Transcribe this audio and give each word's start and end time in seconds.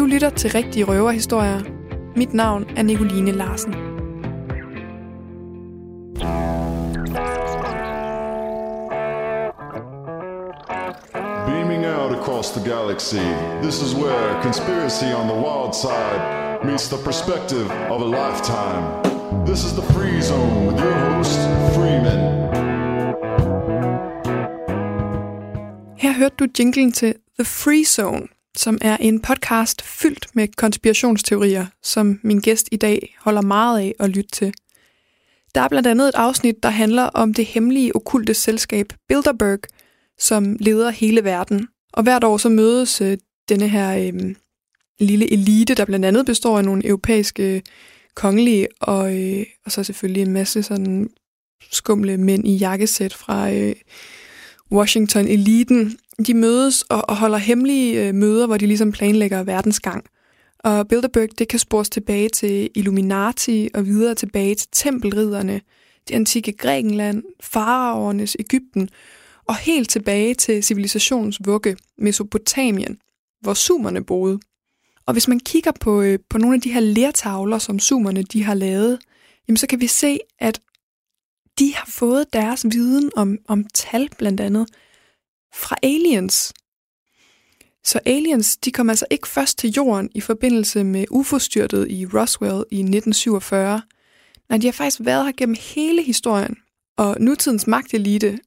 Du 0.00 0.06
lytter 0.06 0.30
til 0.30 0.50
Rigtige 0.50 0.84
Røverhistorier. 0.84 1.60
Mit 2.16 2.34
navn 2.34 2.64
er 2.76 2.82
Nicoline 2.82 3.32
Larsen. 3.32 3.72
Beaming 11.46 11.84
out 11.84 12.12
across 12.18 12.50
the 12.50 12.70
galaxy, 12.70 13.26
this 13.62 13.82
is 13.82 13.94
where 13.94 14.42
conspiracy 14.42 15.12
on 15.20 15.26
the 15.28 15.38
wild 15.46 15.74
side 15.74 16.20
meets 16.64 16.88
the 16.88 17.00
perspective 17.04 17.70
of 17.90 18.00
a 18.02 18.08
lifetime. 18.20 18.84
This 19.46 19.64
is 19.64 19.72
the 19.80 19.86
Free 19.92 20.20
Zone 20.22 20.66
with 20.66 20.78
your 20.84 20.96
host, 21.06 21.40
Freeman. 21.74 22.20
Her 25.98 26.12
hørte 26.12 26.36
du 26.38 26.46
jinglen 26.58 26.92
til 26.92 27.14
The 27.38 27.44
Free 27.44 27.84
Zone, 27.84 28.26
som 28.60 28.78
er 28.80 28.96
en 28.96 29.20
podcast 29.20 29.82
fyldt 29.82 30.26
med 30.34 30.48
konspirationsteorier, 30.56 31.66
som 31.82 32.20
min 32.22 32.40
gæst 32.40 32.68
i 32.72 32.76
dag 32.76 33.16
holder 33.20 33.42
meget 33.42 33.80
af 33.80 33.94
at 33.98 34.10
lytte 34.10 34.30
til. 34.30 34.52
Der 35.54 35.60
er 35.60 35.68
blandt 35.68 35.88
andet 35.88 36.08
et 36.08 36.14
afsnit, 36.14 36.62
der 36.62 36.68
handler 36.68 37.02
om 37.02 37.34
det 37.34 37.46
hemmelige 37.46 37.96
okulte 37.96 38.34
selskab 38.34 38.92
Bilderberg, 39.08 39.58
som 40.18 40.56
leder 40.60 40.90
hele 40.90 41.24
verden. 41.24 41.68
Og 41.92 42.02
hvert 42.02 42.24
år 42.24 42.36
så 42.36 42.48
mødes 42.48 43.00
øh, 43.00 43.18
denne 43.48 43.68
her 43.68 43.96
øh, 43.96 44.34
lille 44.98 45.32
elite, 45.32 45.74
der 45.74 45.84
blandt 45.84 46.06
andet 46.06 46.26
består 46.26 46.58
af 46.58 46.64
nogle 46.64 46.86
europæiske 46.86 47.62
kongelige, 48.14 48.68
og, 48.80 49.18
øh, 49.18 49.46
og 49.66 49.72
så 49.72 49.84
selvfølgelig 49.84 50.22
en 50.22 50.32
masse 50.32 50.62
sådan 50.62 51.10
skumle 51.70 52.16
mænd 52.16 52.48
i 52.48 52.56
jakkesæt 52.56 53.14
fra 53.14 53.52
øh, 53.52 53.74
Washington-eliten. 54.72 55.96
De 56.26 56.34
mødes 56.34 56.82
og, 56.82 57.08
og 57.08 57.16
holder 57.16 57.38
hemmelige 57.38 58.08
øh, 58.08 58.14
møder, 58.14 58.46
hvor 58.46 58.56
de 58.56 58.66
ligesom 58.66 58.92
planlægger 58.92 59.42
verdensgang. 59.42 60.04
Og 60.58 60.88
Bilderberg, 60.88 61.28
det 61.38 61.48
kan 61.48 61.58
spores 61.58 61.90
tilbage 61.90 62.28
til 62.28 62.70
Illuminati 62.74 63.68
og 63.74 63.86
videre 63.86 64.14
tilbage 64.14 64.54
til 64.54 64.68
tempelridderne, 64.72 65.60
det 66.08 66.14
antikke 66.14 66.52
Grækenland, 66.52 67.22
faraovernes 67.40 68.36
Ægypten 68.38 68.88
og 69.46 69.56
helt 69.56 69.90
tilbage 69.90 70.34
til 70.34 70.62
civilisationens 70.62 71.40
vugge, 71.44 71.76
Mesopotamien, 71.98 72.98
hvor 73.40 73.54
sumerne 73.54 74.04
boede. 74.04 74.38
Og 75.06 75.12
hvis 75.12 75.28
man 75.28 75.40
kigger 75.40 75.72
på, 75.80 76.02
øh, 76.02 76.18
på 76.30 76.38
nogle 76.38 76.54
af 76.54 76.60
de 76.60 76.72
her 76.72 76.80
lertavler, 76.80 77.58
som 77.58 77.78
sumerne 77.78 78.22
de 78.22 78.44
har 78.44 78.54
lavet, 78.54 78.98
jamen 79.48 79.56
så 79.56 79.66
kan 79.66 79.80
vi 79.80 79.86
se, 79.86 80.18
at 80.38 80.60
de 81.58 81.74
har 81.74 81.86
fået 81.88 82.32
deres 82.32 82.66
viden 82.70 83.10
om, 83.16 83.38
om 83.48 83.64
tal 83.74 84.08
blandt 84.18 84.40
andet 84.40 84.66
fra 85.54 85.76
aliens. 85.82 86.52
Så 87.84 88.00
aliens, 88.06 88.56
de 88.56 88.72
kom 88.72 88.90
altså 88.90 89.06
ikke 89.10 89.28
først 89.28 89.58
til 89.58 89.70
jorden 89.70 90.10
i 90.14 90.20
forbindelse 90.20 90.84
med 90.84 91.04
UFO-styrtet 91.10 91.90
i 91.90 92.06
Roswell 92.06 92.64
i 92.70 92.80
1947. 92.80 93.82
Nej, 94.48 94.58
de 94.58 94.66
har 94.66 94.72
faktisk 94.72 95.00
været 95.04 95.24
her 95.24 95.32
gennem 95.36 95.56
hele 95.74 96.02
historien. 96.02 96.56
Og 96.96 97.16
nutidens 97.20 97.66
magtelite, 97.66 98.38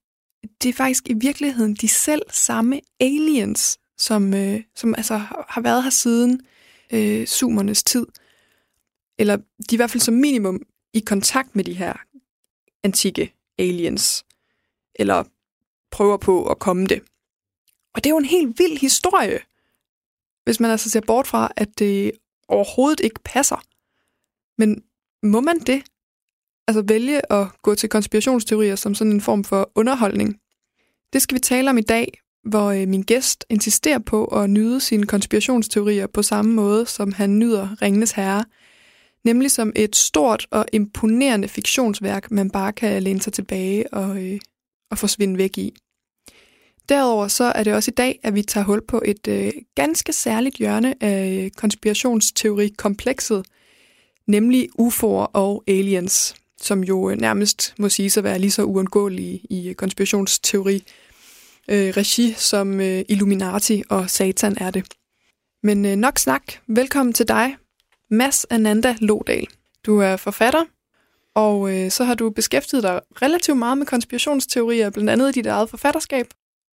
det 0.63 0.69
er 0.69 0.73
faktisk 0.73 1.09
i 1.09 1.13
virkeligheden 1.13 1.73
de 1.73 1.87
selv 1.87 2.21
samme 2.31 2.81
aliens, 2.99 3.77
som, 3.97 4.33
øh, 4.33 4.61
som 4.75 4.95
altså 4.95 5.17
har 5.49 5.61
været 5.61 5.83
her 5.83 5.89
siden 5.89 6.41
øh, 6.93 7.27
sumernes 7.27 7.83
tid. 7.83 8.05
Eller 9.19 9.35
de 9.35 9.43
er 9.69 9.73
i 9.73 9.75
hvert 9.75 9.91
fald 9.91 10.01
som 10.01 10.13
minimum 10.13 10.61
i 10.93 10.99
kontakt 10.99 11.55
med 11.55 11.63
de 11.63 11.73
her 11.73 11.93
antikke 12.83 13.33
aliens. 13.59 14.25
Eller 14.95 15.23
prøver 15.93 16.17
på 16.17 16.45
at 16.47 16.59
komme 16.59 16.87
det. 16.87 17.01
Og 17.93 18.03
det 18.03 18.05
er 18.05 18.13
jo 18.13 18.17
en 18.17 18.35
helt 18.35 18.59
vild 18.59 18.77
historie, 18.77 19.39
hvis 20.43 20.59
man 20.59 20.71
altså 20.71 20.89
ser 20.89 21.01
bort 21.07 21.27
fra, 21.27 21.51
at 21.55 21.79
det 21.79 22.11
overhovedet 22.47 22.99
ikke 22.99 23.19
passer. 23.25 23.63
Men 24.57 24.83
må 25.23 25.41
man 25.41 25.59
det? 25.59 25.83
Altså 26.67 26.83
vælge 26.87 27.31
at 27.33 27.47
gå 27.61 27.75
til 27.75 27.89
konspirationsteorier 27.89 28.75
som 28.75 28.95
sådan 28.95 29.13
en 29.13 29.21
form 29.21 29.43
for 29.43 29.71
underholdning? 29.75 30.39
Det 31.13 31.21
skal 31.21 31.35
vi 31.35 31.39
tale 31.39 31.69
om 31.69 31.77
i 31.77 31.81
dag, 31.81 32.19
hvor 32.43 32.71
øh, 32.71 32.87
min 32.87 33.01
gæst 33.01 33.45
insisterer 33.49 33.99
på 33.99 34.25
at 34.25 34.49
nyde 34.49 34.81
sine 34.81 35.05
konspirationsteorier 35.05 36.07
på 36.07 36.21
samme 36.21 36.53
måde, 36.53 36.85
som 36.85 37.13
han 37.13 37.39
nyder 37.39 37.81
Ringenes 37.81 38.11
Herre, 38.11 38.45
nemlig 39.23 39.51
som 39.51 39.73
et 39.75 39.95
stort 39.95 40.47
og 40.51 40.65
imponerende 40.73 41.47
fiktionsværk, 41.47 42.31
man 42.31 42.49
bare 42.51 42.73
kan 42.73 43.03
læne 43.03 43.21
sig 43.21 43.33
tilbage 43.33 43.93
og, 43.93 44.23
øh, 44.23 44.39
og 44.91 44.97
forsvinde 44.97 45.37
væk 45.37 45.57
i. 45.57 45.73
Derudover 46.89 47.27
så 47.27 47.43
er 47.43 47.63
det 47.63 47.73
også 47.73 47.91
i 47.91 47.97
dag, 47.97 48.19
at 48.23 48.35
vi 48.35 48.41
tager 48.41 48.65
hul 48.65 48.81
på 48.87 49.01
et 49.05 49.27
øh, 49.27 49.51
ganske 49.75 50.13
særligt 50.13 50.55
hjørne 50.55 51.03
af 51.03 51.51
konspirationsteori-komplekset, 51.57 53.45
nemlig 54.27 54.69
UFO'er 54.81 55.31
og 55.33 55.63
aliens, 55.67 56.35
som 56.61 56.83
jo 56.83 57.09
øh, 57.09 57.17
nærmest 57.17 57.73
må 57.79 57.89
sige 57.89 58.19
at 58.19 58.23
være 58.23 58.39
lige 58.39 58.51
så 58.51 58.63
uundgåelige 58.63 59.41
i 59.49 59.69
øh, 59.69 59.75
konspirationsteori 59.75 60.83
øh, 61.67 61.93
regi 61.97 62.33
som 62.37 62.79
øh, 62.79 63.03
Illuminati 63.09 63.83
og 63.89 64.09
Satan 64.09 64.57
er 64.59 64.71
det. 64.71 64.85
Men 65.63 65.85
øh, 65.85 65.95
nok 65.95 66.19
snak. 66.19 66.43
Velkommen 66.67 67.13
til 67.13 67.27
dig, 67.27 67.55
Mads 68.09 68.45
Ananda 68.49 68.95
Lodal. 68.99 69.47
Du 69.85 69.99
er 69.99 70.17
forfatter, 70.17 70.63
og 71.35 71.73
øh, 71.73 71.91
så 71.91 72.03
har 72.03 72.13
du 72.13 72.29
beskæftiget 72.29 72.83
dig 72.83 73.01
relativt 73.21 73.57
meget 73.57 73.77
med 73.77 73.85
konspirationsteorier, 73.85 74.89
blandt 74.89 75.09
andet 75.09 75.29
i 75.29 75.31
dit 75.31 75.45
eget 75.45 75.69
forfatterskab. 75.69 76.27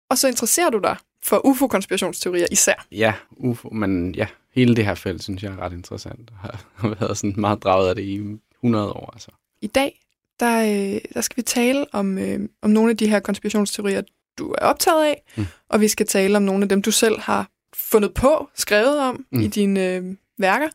Og 0.10 0.18
så 0.18 0.28
interesserer 0.28 0.70
du 0.70 0.80
dig 0.80 0.98
for 1.24 1.46
UFO-konspirationsteorier 1.46 2.48
især. 2.52 2.86
Ja, 2.92 3.14
UFO, 3.32 3.70
men 3.70 4.16
ja, 4.16 4.28
hele 4.52 4.76
det 4.76 4.86
her 4.86 4.96
felt 4.96 5.24
synes 5.24 5.44
jeg 5.44 5.52
er 5.52 5.60
ret 5.60 5.74
interessant. 5.74 6.30
Jeg 6.44 6.52
har 6.76 6.96
været 7.00 7.18
sådan 7.18 7.34
meget 7.38 7.64
draget 7.64 7.90
af 7.90 7.96
det 7.96 8.04
i 8.04 8.40
100 8.54 8.92
år. 8.92 9.10
Altså. 9.14 9.32
I 9.62 9.68
dag, 9.68 10.00
der, 10.40 10.62
øh, 10.62 11.02
der 11.14 11.22
skal 11.22 11.38
vi 11.38 11.42
tale 11.42 11.86
om, 11.92 12.18
øh, 12.18 12.50
om 12.62 12.70
nogle 12.70 12.90
af 12.92 12.98
de 12.98 13.10
her 13.10 13.20
konspirationsteorier, 13.20 14.02
du 14.38 14.52
er 14.52 14.66
optaget 14.66 15.06
af, 15.06 15.24
mm. 15.38 15.46
og 15.70 15.82
vi 15.82 15.88
skal 15.88 16.08
tale 16.08 16.38
om 16.38 16.44
nogle 16.44 16.64
af 16.64 16.70
dem, 16.70 16.82
du 16.82 16.92
selv 16.92 17.20
har 17.20 17.50
fundet 17.76 18.14
på, 18.14 18.50
skrevet 18.56 19.00
om 19.00 19.26
mm. 19.32 19.40
i 19.40 19.48
dine 19.48 19.96
øh, 19.96 20.16
værker. 20.38 20.70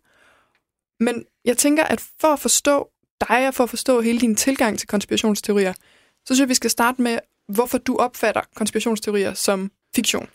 Men 1.00 1.24
jeg 1.44 1.56
tænker, 1.56 1.84
at 1.84 2.04
for 2.20 2.28
at 2.28 2.40
forstå 2.40 2.88
dig, 3.28 3.48
og 3.48 3.54
for 3.54 3.64
at 3.64 3.70
forstå 3.70 4.00
hele 4.00 4.20
din 4.20 4.34
tilgang 4.36 4.78
til 4.78 4.88
konspirationsteorier, 4.88 5.72
så 5.72 6.34
synes 6.34 6.40
jeg, 6.40 6.48
vi 6.48 6.54
skal 6.54 6.70
starte 6.70 7.02
med, 7.02 7.18
hvorfor 7.48 7.78
du 7.78 7.96
opfatter 7.96 8.40
konspirationsteorier 8.54 9.34
som 9.34 9.70
fiktion. 9.96 10.28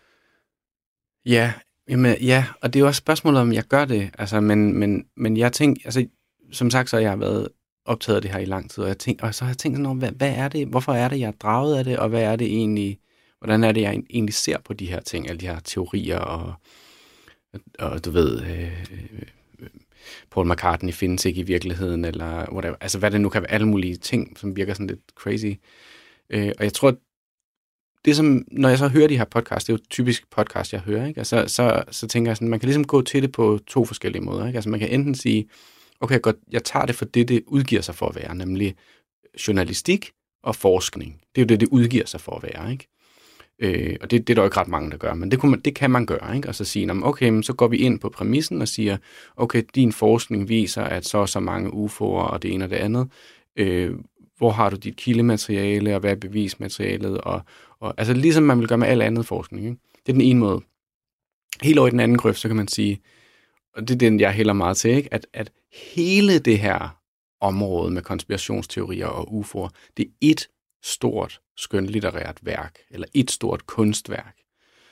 Ja, 1.26 1.54
jamen, 1.90 2.16
ja, 2.22 2.46
og 2.62 2.74
det 2.74 2.80
er 2.80 2.82
jo 2.82 2.88
også 2.88 3.00
spørgsmålet, 3.00 3.42
om 3.42 3.54
jeg 3.54 3.64
gør 3.64 3.86
det. 3.86 4.10
Altså, 4.18 4.40
men, 4.40 4.74
men, 4.80 5.06
men 5.18 5.38
jeg 5.38 5.54
tænker, 5.54 5.82
altså, 5.86 6.08
som 6.52 6.70
sagt, 6.70 6.90
så 6.90 6.96
har 6.96 7.02
jeg 7.02 7.20
været 7.20 7.48
optaget 7.86 8.16
af 8.16 8.22
det 8.22 8.32
her 8.32 8.40
i 8.40 8.46
lang 8.46 8.72
tid, 8.72 8.84
og, 8.84 8.88
jeg 8.88 8.98
tænk, 8.98 9.24
og 9.24 9.36
så 9.36 9.44
har 9.44 9.52
jeg 9.52 9.58
tænkt 9.58 9.78
sådan, 9.78 9.98
hvad, 9.98 10.12
hvad 10.12 10.34
er 10.36 10.48
det, 10.48 10.68
hvorfor 10.68 10.94
er 10.94 11.08
det, 11.10 11.20
jeg 11.20 11.28
er 11.28 11.32
draget 11.32 11.78
af 11.78 11.84
det, 11.84 12.00
og 12.00 12.10
hvad 12.10 12.24
er 12.24 12.36
det 12.36 12.48
egentlig, 12.48 13.00
hvordan 13.40 13.64
er 13.64 13.72
det, 13.72 13.82
jeg 13.82 14.04
egentlig 14.10 14.34
ser 14.34 14.58
på 14.66 14.74
de 14.74 14.90
her 14.90 15.00
ting, 15.00 15.30
alle 15.30 15.40
de 15.40 15.48
her 15.48 15.60
teorier, 15.60 16.20
og, 16.20 16.54
og 17.80 18.06
du 18.06 18.12
ved, 18.12 18.42
øh, 18.42 18.86
øh, 18.92 19.70
Paul 20.32 20.52
McCartney 20.52 20.94
findes 20.94 21.26
ikke 21.26 21.42
i 21.42 21.44
virkeligheden, 21.44 22.06
eller 22.06 22.54
whatever. 22.54 22.76
Altså, 22.82 23.00
hvad 23.00 23.12
det 23.12 23.22
nu 23.22 23.30
kan 23.30 23.42
være, 23.42 23.52
alle 23.52 23.68
mulige 23.68 23.96
ting, 23.96 24.38
som 24.40 24.56
virker 24.56 24.74
sådan 24.74 24.88
lidt 24.88 25.12
crazy. 25.16 25.54
Øh, 26.30 26.52
og 26.58 26.64
jeg 26.64 26.74
tror, 26.74 26.96
det 28.06 28.16
som, 28.16 28.46
når 28.52 28.70
jeg 28.70 28.78
så 28.78 28.88
hører 28.88 29.08
de 29.08 29.18
her 29.18 29.26
podcast, 29.26 29.68
det 29.68 29.74
er 29.74 29.78
jo 29.78 29.86
typisk 29.90 30.30
podcast, 30.30 30.74
jeg 30.74 30.82
hører, 30.82 31.08
ikke? 31.08 31.20
Altså, 31.20 31.44
så, 31.48 31.84
så 31.92 32.08
tænker 32.08 32.32
jeg 32.32 32.38
sådan, 32.38 32.48
man 32.48 32.60
kan 32.60 32.68
ligesom 32.68 32.88
gå 32.88 33.02
til 33.02 33.22
det 33.22 33.32
på 33.32 33.60
to 33.68 33.86
forskellige 33.86 34.22
måder, 34.22 34.48
ikke? 34.48 34.58
Altså, 34.58 34.70
man 34.70 34.80
kan 34.80 34.90
enten 34.90 35.16
sige, 35.16 35.50
okay, 36.00 36.22
godt, 36.22 36.36
jeg 36.52 36.64
tager 36.64 36.86
det 36.86 36.96
for 36.96 37.06
det, 37.06 37.28
det 37.28 37.44
udgiver 37.48 37.82
sig 37.82 37.96
for 37.96 38.06
at 38.08 38.16
være, 38.16 38.36
nemlig 38.36 38.76
journalistik 39.48 40.12
og 40.44 40.56
forskning. 40.56 41.22
Det 41.36 41.42
er 41.42 41.46
jo 41.46 41.48
det, 41.48 41.60
det 41.60 41.68
udgiver 41.72 42.06
sig 42.06 42.22
for 42.22 42.36
at 42.36 42.44
være, 42.44 42.72
ikke? 42.72 42.88
Øh, 43.60 43.96
og 44.02 44.12
det, 44.12 44.28
det 44.28 44.34
er 44.34 44.36
der 44.36 44.42
jo 44.42 44.48
ikke 44.48 44.58
ret 44.58 44.68
mange, 44.68 44.92
der 44.92 44.98
gør, 44.98 45.14
men 45.14 45.32
det, 45.32 45.40
kunne 45.40 45.52
man, 45.52 45.60
det 45.60 45.76
kan 45.76 45.92
man 45.92 46.06
gøre, 46.06 46.36
ikke? 46.36 46.48
Og 46.48 46.56
så 46.56 46.66
sige, 46.66 46.92
okay, 47.04 47.30
men 47.30 47.44
så 47.44 47.54
går 47.54 47.68
vi 47.68 47.78
ind 47.78 48.00
på 48.00 48.10
præmissen 48.10 48.62
og 48.62 48.68
siger, 48.68 48.98
okay, 49.36 49.64
din 49.76 49.92
forskning 49.92 50.50
viser, 50.50 50.84
at 50.84 51.06
så 51.06 51.18
og 51.18 51.30
så 51.30 51.40
mange 51.40 51.70
UFO'er 51.70 52.04
og 52.04 52.44
det 52.44 52.54
ene 52.54 52.66
og 52.66 52.70
det 52.70 52.76
andet. 52.76 53.12
Øh, 53.56 53.96
hvor 54.40 54.52
har 54.52 54.70
du 54.70 54.76
dit 54.76 54.96
kildemateriale, 54.96 55.94
og 55.94 56.00
hvad 56.00 56.12
er 56.12 56.16
bevismaterialet? 56.16 57.22
Og, 57.22 57.42
og, 57.80 57.94
altså 57.98 58.14
ligesom 58.14 58.44
man 58.44 58.60
vil 58.60 58.68
gøre 58.68 58.78
med 58.78 58.88
al 58.88 59.02
andet 59.02 59.26
forskning. 59.26 59.66
Ikke? 59.66 59.78
Det 60.06 60.10
er 60.10 60.14
den 60.14 60.22
ene 60.22 60.40
måde. 60.40 60.62
Helt 61.62 61.80
over 61.80 61.88
i 61.88 61.92
den 61.92 62.00
anden 62.00 62.18
grøft, 62.18 62.40
så 62.40 62.48
kan 62.48 62.58
man 62.58 62.68
sige, 62.68 63.02
og 63.76 63.88
det 63.88 63.94
er 63.94 63.98
den, 63.98 64.20
jeg 64.20 64.32
hælder 64.32 64.54
meget 64.54 64.78
til, 64.78 64.92
ikke? 64.92 65.14
At, 65.14 65.28
at 65.34 65.52
hele 65.96 66.40
det 66.40 66.60
her 66.60 67.00
område 67.42 67.92
med 67.92 68.02
konspirationsteorier 68.02 69.08
og 69.08 69.28
UFO'er, 69.28 69.70
det 69.98 70.06
er 70.06 70.10
et 70.22 70.48
stort 70.84 71.40
skønlitterært 71.58 72.40
værk, 72.42 72.80
eller 72.92 73.08
et 73.14 73.32
stort 73.32 73.66
kunstværk, 73.66 74.36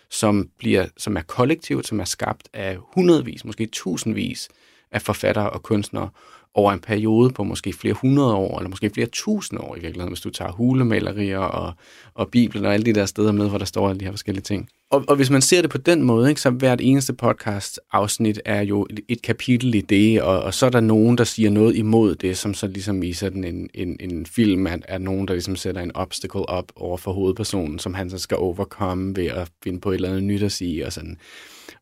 som, 0.09 0.49
bliver, 0.57 0.87
som 0.97 1.17
er 1.17 1.21
kollektivt, 1.21 1.87
som 1.87 1.99
er 1.99 2.05
skabt 2.05 2.49
af 2.53 2.77
hundredvis, 2.95 3.45
måske 3.45 3.65
tusindvis 3.65 4.49
af 4.91 5.01
forfattere 5.01 5.49
og 5.49 5.63
kunstnere 5.63 6.09
over 6.57 6.73
en 6.73 6.79
periode 6.79 7.29
på 7.29 7.43
måske 7.43 7.73
flere 7.73 7.93
hundrede 7.93 8.33
år, 8.33 8.57
eller 8.57 8.69
måske 8.69 8.89
flere 8.89 9.07
tusinde 9.07 9.61
år 9.61 9.75
i 9.75 9.79
virkeligheden, 9.79 10.11
hvis 10.13 10.21
du 10.21 10.29
tager 10.29 10.51
hulemalerier 10.51 11.39
og, 11.39 11.73
og 12.13 12.27
Bibelen 12.27 12.65
og 12.65 12.73
alle 12.73 12.85
de 12.85 12.93
der 12.93 13.05
steder 13.05 13.31
med, 13.31 13.49
hvor 13.49 13.57
der 13.57 13.65
står 13.65 13.89
alle 13.89 13.99
de 13.99 14.05
her 14.05 14.11
forskellige 14.11 14.43
ting. 14.43 14.69
Og, 14.91 15.03
og 15.07 15.15
hvis 15.15 15.29
man 15.29 15.41
ser 15.41 15.61
det 15.61 15.69
på 15.69 15.77
den 15.77 16.03
måde, 16.03 16.29
ikke, 16.29 16.41
så 16.41 16.49
hvert 16.49 16.81
eneste 16.81 17.13
podcast-afsnit 17.13 18.41
er 18.45 18.61
jo 18.61 18.87
et, 18.89 18.99
et 19.07 19.21
kapitel 19.21 19.75
i 19.75 19.81
det, 19.81 20.21
og, 20.21 20.41
og 20.41 20.53
så 20.53 20.65
er 20.65 20.69
der 20.69 20.79
nogen, 20.79 21.17
der 21.17 21.23
siger 21.23 21.49
noget 21.49 21.75
imod 21.75 22.15
det, 22.15 22.37
som 22.37 22.53
så 22.53 22.67
ligesom 22.67 23.03
i 23.03 23.13
sådan 23.13 23.43
en, 23.43 23.69
en, 23.73 23.97
en 23.99 24.25
film 24.25 24.67
er, 24.67 24.77
er 24.87 24.97
nogen, 24.97 25.27
der 25.27 25.33
ligesom 25.33 25.55
sætter 25.55 25.81
en 25.81 25.95
obstacle 25.95 26.49
op 26.49 26.71
over 26.75 26.97
for 26.97 27.13
hovedpersonen, 27.13 27.79
som 27.79 27.93
han 27.93 28.09
så 28.09 28.17
skal 28.17 28.37
overkomme 28.37 29.15
ved 29.15 29.25
at 29.25 29.49
finde 29.63 29.79
på 29.79 29.91
et 29.91 29.95
eller 29.95 30.09
andet 30.09 30.23
nyt 30.23 30.43
at 30.43 30.51
sige 30.51 30.85
og 30.85 30.93
sådan. 30.93 31.17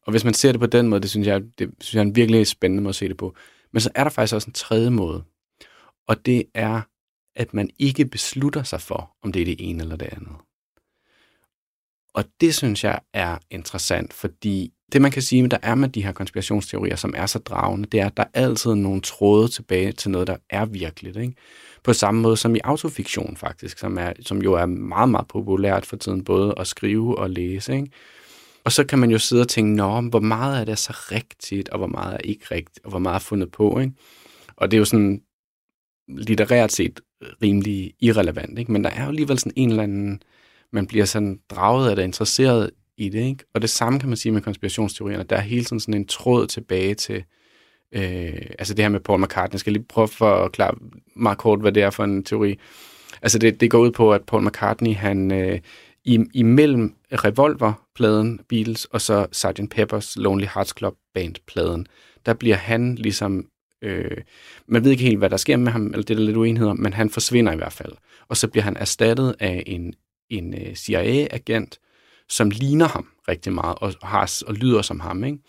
Og 0.05 0.11
hvis 0.11 0.23
man 0.23 0.33
ser 0.33 0.51
det 0.51 0.61
på 0.61 0.67
den 0.67 0.87
måde, 0.87 1.01
det 1.01 1.09
synes 1.09 1.27
jeg, 1.27 1.41
det 1.59 1.69
synes 1.79 1.95
jeg 1.95 2.01
er 2.01 2.05
en 2.05 2.15
virkelig 2.15 2.47
spændende 2.47 2.83
måde 2.83 2.89
at 2.89 2.95
se 2.95 3.07
det 3.07 3.17
på. 3.17 3.35
Men 3.75 3.81
så 3.81 3.89
er 3.95 4.03
der 4.03 4.11
faktisk 4.11 4.35
også 4.35 4.47
en 4.47 4.53
tredje 4.53 4.89
måde, 4.89 5.23
og 6.07 6.25
det 6.25 6.43
er, 6.53 6.81
at 7.35 7.53
man 7.53 7.69
ikke 7.79 8.05
beslutter 8.05 8.63
sig 8.63 8.81
for, 8.81 9.15
om 9.23 9.31
det 9.31 9.41
er 9.41 9.45
det 9.45 9.55
ene 9.59 9.83
eller 9.83 9.95
det 9.95 10.05
andet. 10.11 10.35
Og 12.13 12.23
det 12.41 12.55
synes 12.55 12.83
jeg 12.83 12.99
er 13.13 13.37
interessant, 13.49 14.13
fordi 14.13 14.73
det 14.91 15.01
man 15.01 15.11
kan 15.11 15.21
sige, 15.21 15.49
der 15.49 15.57
er 15.61 15.75
med 15.75 15.89
de 15.89 16.03
her 16.03 16.11
konspirationsteorier, 16.11 16.95
som 16.95 17.13
er 17.17 17.25
så 17.25 17.39
dragende, 17.39 17.89
det 17.91 17.99
er, 17.99 18.05
at 18.05 18.17
der 18.17 18.23
er 18.23 18.41
altid 18.41 18.75
nogle 18.75 19.01
tråde 19.01 19.47
tilbage 19.47 19.91
til 19.91 20.11
noget, 20.11 20.27
der 20.27 20.37
er 20.49 20.65
virkeligt. 20.65 21.17
Ikke? 21.17 21.33
På 21.83 21.93
samme 21.93 22.21
måde 22.21 22.37
som 22.37 22.55
i 22.55 22.59
autofiktion 22.63 23.37
faktisk, 23.37 23.77
som, 23.77 23.97
er, 23.97 24.13
som 24.19 24.41
jo 24.41 24.53
er 24.53 24.65
meget, 24.65 25.09
meget 25.09 25.27
populært 25.27 25.85
for 25.85 25.95
tiden, 25.95 26.23
både 26.23 26.53
at 26.57 26.67
skrive 26.67 27.17
og 27.17 27.29
læse. 27.29 27.75
Ikke? 27.75 27.91
Og 28.65 28.71
så 28.71 28.83
kan 28.83 28.99
man 28.99 29.11
jo 29.11 29.19
sidde 29.19 29.41
og 29.41 29.47
tænke, 29.47 29.75
Nå, 29.75 30.01
hvor 30.01 30.19
meget 30.19 30.61
er 30.61 30.65
det 30.65 30.79
så 30.79 30.93
rigtigt, 31.11 31.69
og 31.69 31.77
hvor 31.77 31.87
meget 31.87 32.13
er 32.13 32.17
ikke 32.17 32.45
rigtigt, 32.51 32.79
og 32.85 32.89
hvor 32.89 32.99
meget 32.99 33.15
er 33.15 33.19
fundet 33.19 33.51
på. 33.51 33.79
Ikke? 33.79 33.93
Og 34.55 34.71
det 34.71 34.77
er 34.77 34.79
jo 34.79 34.85
sådan 34.85 35.21
litterært 36.07 36.71
set 36.71 36.99
rimelig 37.41 37.93
irrelevant, 37.99 38.59
ikke? 38.59 38.71
men 38.71 38.83
der 38.83 38.89
er 38.89 39.03
jo 39.03 39.09
alligevel 39.09 39.39
sådan 39.39 39.53
en 39.55 39.69
eller 39.69 39.83
anden, 39.83 40.23
man 40.71 40.87
bliver 40.87 41.05
sådan 41.05 41.39
draget 41.49 41.89
af 41.89 41.95
det, 41.95 42.03
interesseret 42.03 42.71
i 42.97 43.09
det. 43.09 43.19
Ikke? 43.19 43.43
Og 43.53 43.61
det 43.61 43.69
samme 43.69 43.99
kan 43.99 44.09
man 44.09 44.17
sige 44.17 44.31
med 44.31 44.41
konspirationsteorierne. 44.41 45.23
Der 45.23 45.35
er 45.35 45.41
hele 45.41 45.65
tiden 45.65 45.79
sådan 45.79 45.93
en 45.93 46.07
tråd 46.07 46.47
tilbage 46.47 46.95
til, 46.95 47.23
øh, 47.91 48.45
altså 48.59 48.73
det 48.73 48.83
her 48.83 48.89
med 48.89 48.99
Paul 48.99 49.21
McCartney. 49.21 49.53
Jeg 49.53 49.59
skal 49.59 49.73
lige 49.73 49.85
prøve 49.89 50.07
for 50.07 50.35
at 50.35 50.51
klare 50.51 50.75
meget 51.15 51.37
kort, 51.37 51.59
hvad 51.59 51.71
det 51.71 51.83
er 51.83 51.89
for 51.89 52.03
en 52.03 52.23
teori. 52.23 52.59
Altså 53.21 53.39
det, 53.39 53.61
det 53.61 53.71
går 53.71 53.79
ud 53.79 53.91
på, 53.91 54.13
at 54.13 54.21
Paul 54.23 54.47
McCartney, 54.47 54.95
han 54.95 55.31
øh, 55.31 55.59
i, 56.05 56.19
imellem 56.33 56.95
Revolver-pladen, 57.11 58.39
Beatles, 58.49 58.85
og 58.85 59.01
så 59.01 59.27
Sgt. 59.31 59.75
Pepper's 59.75 60.13
Lonely 60.15 60.47
Hearts 60.53 60.73
Club 60.77 60.95
Band-pladen, 61.13 61.87
der 62.25 62.33
bliver 62.33 62.55
han 62.55 62.95
ligesom, 62.95 63.47
øh, 63.81 64.17
man 64.67 64.83
ved 64.83 64.91
ikke 64.91 65.03
helt, 65.03 65.17
hvad 65.17 65.29
der 65.29 65.37
sker 65.37 65.57
med 65.57 65.71
ham, 65.71 65.85
eller 65.85 66.01
det 66.01 66.09
er 66.09 66.15
der 66.15 66.25
lidt 66.25 66.37
uenighed 66.37 66.69
om, 66.69 66.79
men 66.79 66.93
han 66.93 67.09
forsvinder 67.09 67.53
i 67.53 67.55
hvert 67.55 67.73
fald. 67.73 67.93
Og 68.27 68.37
så 68.37 68.47
bliver 68.47 68.63
han 68.63 68.77
erstattet 68.77 69.35
af 69.39 69.63
en, 69.65 69.93
en 70.29 70.53
øh, 70.53 70.75
CIA-agent, 70.75 71.79
som 72.29 72.49
ligner 72.49 72.87
ham 72.87 73.07
rigtig 73.27 73.53
meget, 73.53 73.75
og, 73.81 73.93
har, 74.01 74.43
og 74.47 74.53
lyder 74.53 74.81
som 74.81 74.99
ham, 74.99 75.23
ikke? 75.23 75.39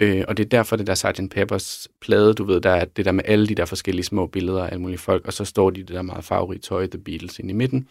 Øh, 0.00 0.24
og 0.28 0.36
det 0.36 0.44
er 0.44 0.48
derfor, 0.48 0.76
det 0.76 0.86
der 0.86 0.94
Sgt. 0.94 1.30
Peppers 1.30 1.88
plade, 2.00 2.34
du 2.34 2.44
ved, 2.44 2.60
der 2.60 2.70
er 2.70 2.84
det 2.84 3.04
der 3.04 3.12
med 3.12 3.24
alle 3.26 3.46
de 3.46 3.54
der 3.54 3.64
forskellige 3.64 4.04
små 4.04 4.26
billeder 4.26 4.64
af 4.64 4.66
alle 4.66 4.80
mulige 4.80 4.98
folk, 4.98 5.26
og 5.26 5.32
så 5.32 5.44
står 5.44 5.70
de 5.70 5.80
det 5.80 5.88
der 5.88 6.02
meget 6.02 6.24
farverige 6.24 6.60
tøj, 6.60 6.86
The 6.86 6.98
Beatles, 6.98 7.38
ind 7.38 7.50
i 7.50 7.54
midten. 7.54 7.88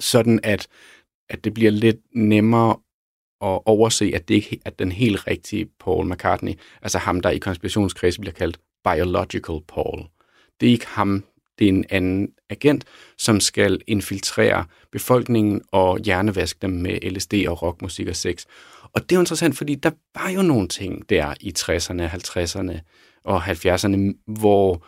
Sådan 0.00 0.40
at 0.42 0.68
at 1.28 1.44
det 1.44 1.54
bliver 1.54 1.70
lidt 1.70 1.96
nemmere 2.14 2.76
at 3.40 3.60
overse, 3.66 4.12
at 4.14 4.28
det 4.28 4.34
ikke 4.34 4.60
er 4.64 4.70
den 4.70 4.92
helt 4.92 5.26
rigtige 5.26 5.66
Paul 5.80 6.12
McCartney, 6.12 6.52
altså 6.82 6.98
ham, 6.98 7.20
der 7.20 7.30
i 7.30 7.38
konspirationskredse 7.38 8.20
bliver 8.20 8.34
kaldt 8.34 8.60
Biological 8.84 9.60
Paul. 9.68 10.06
Det 10.60 10.66
er 10.66 10.70
ikke 10.70 10.86
ham, 10.86 11.24
det 11.58 11.64
er 11.64 11.68
en 11.68 11.84
anden 11.90 12.28
agent, 12.50 12.84
som 13.18 13.40
skal 13.40 13.80
infiltrere 13.86 14.64
befolkningen 14.92 15.62
og 15.72 15.98
hjernevaske 15.98 16.58
dem 16.62 16.70
med 16.70 17.10
LSD 17.10 17.34
og 17.48 17.62
rockmusik 17.62 18.08
og 18.08 18.16
sex. 18.16 18.44
Og 18.82 19.02
det 19.02 19.12
er 19.12 19.16
jo 19.16 19.22
interessant, 19.22 19.56
fordi 19.56 19.74
der 19.74 19.90
var 20.14 20.30
jo 20.30 20.42
nogle 20.42 20.68
ting 20.68 21.10
der 21.10 21.34
i 21.40 21.52
60'erne, 21.58 22.02
50'erne 22.02 22.80
og 23.24 23.42
70'erne, 23.42 24.22
hvor, 24.26 24.86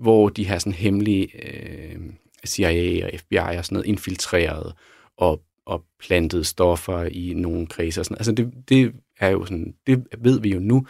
hvor 0.00 0.28
de 0.28 0.48
her 0.48 0.58
sådan 0.58 0.72
hemmelige 0.72 1.28
øh, 1.46 1.96
CIA 2.46 3.06
og 3.06 3.20
FBI 3.20 3.36
og 3.36 3.64
sådan 3.64 3.74
noget 3.74 3.86
infiltrerede 3.86 4.74
og 5.16 5.42
og 5.66 5.82
plantet 6.00 6.46
stoffer 6.46 7.04
i 7.04 7.32
nogle 7.36 7.66
kredser. 7.66 8.02
Sådan. 8.02 8.16
Altså 8.16 8.32
det, 8.32 8.52
det 8.68 8.92
er 9.20 9.28
jo 9.28 9.44
sådan, 9.44 9.74
det 9.86 10.04
ved 10.18 10.40
vi 10.40 10.48
jo 10.48 10.60
nu. 10.60 10.86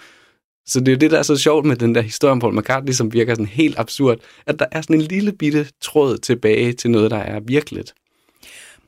Så 0.66 0.80
det 0.80 0.92
er 0.92 0.96
det, 0.96 1.10
der 1.10 1.18
er 1.18 1.22
så 1.22 1.36
sjovt 1.36 1.66
med 1.66 1.76
den 1.76 1.94
der 1.94 2.00
historie 2.00 2.32
om 2.32 2.40
Paul 2.40 2.58
McCartney, 2.58 2.92
som 2.92 3.12
virker 3.12 3.34
sådan 3.34 3.46
helt 3.46 3.78
absurd, 3.78 4.18
at 4.46 4.58
der 4.58 4.66
er 4.72 4.80
sådan 4.80 4.96
en 4.96 5.02
lille 5.02 5.32
bitte 5.32 5.66
tråd 5.80 6.18
tilbage 6.18 6.72
til 6.72 6.90
noget, 6.90 7.10
der 7.10 7.16
er 7.16 7.40
virkeligt. 7.40 7.94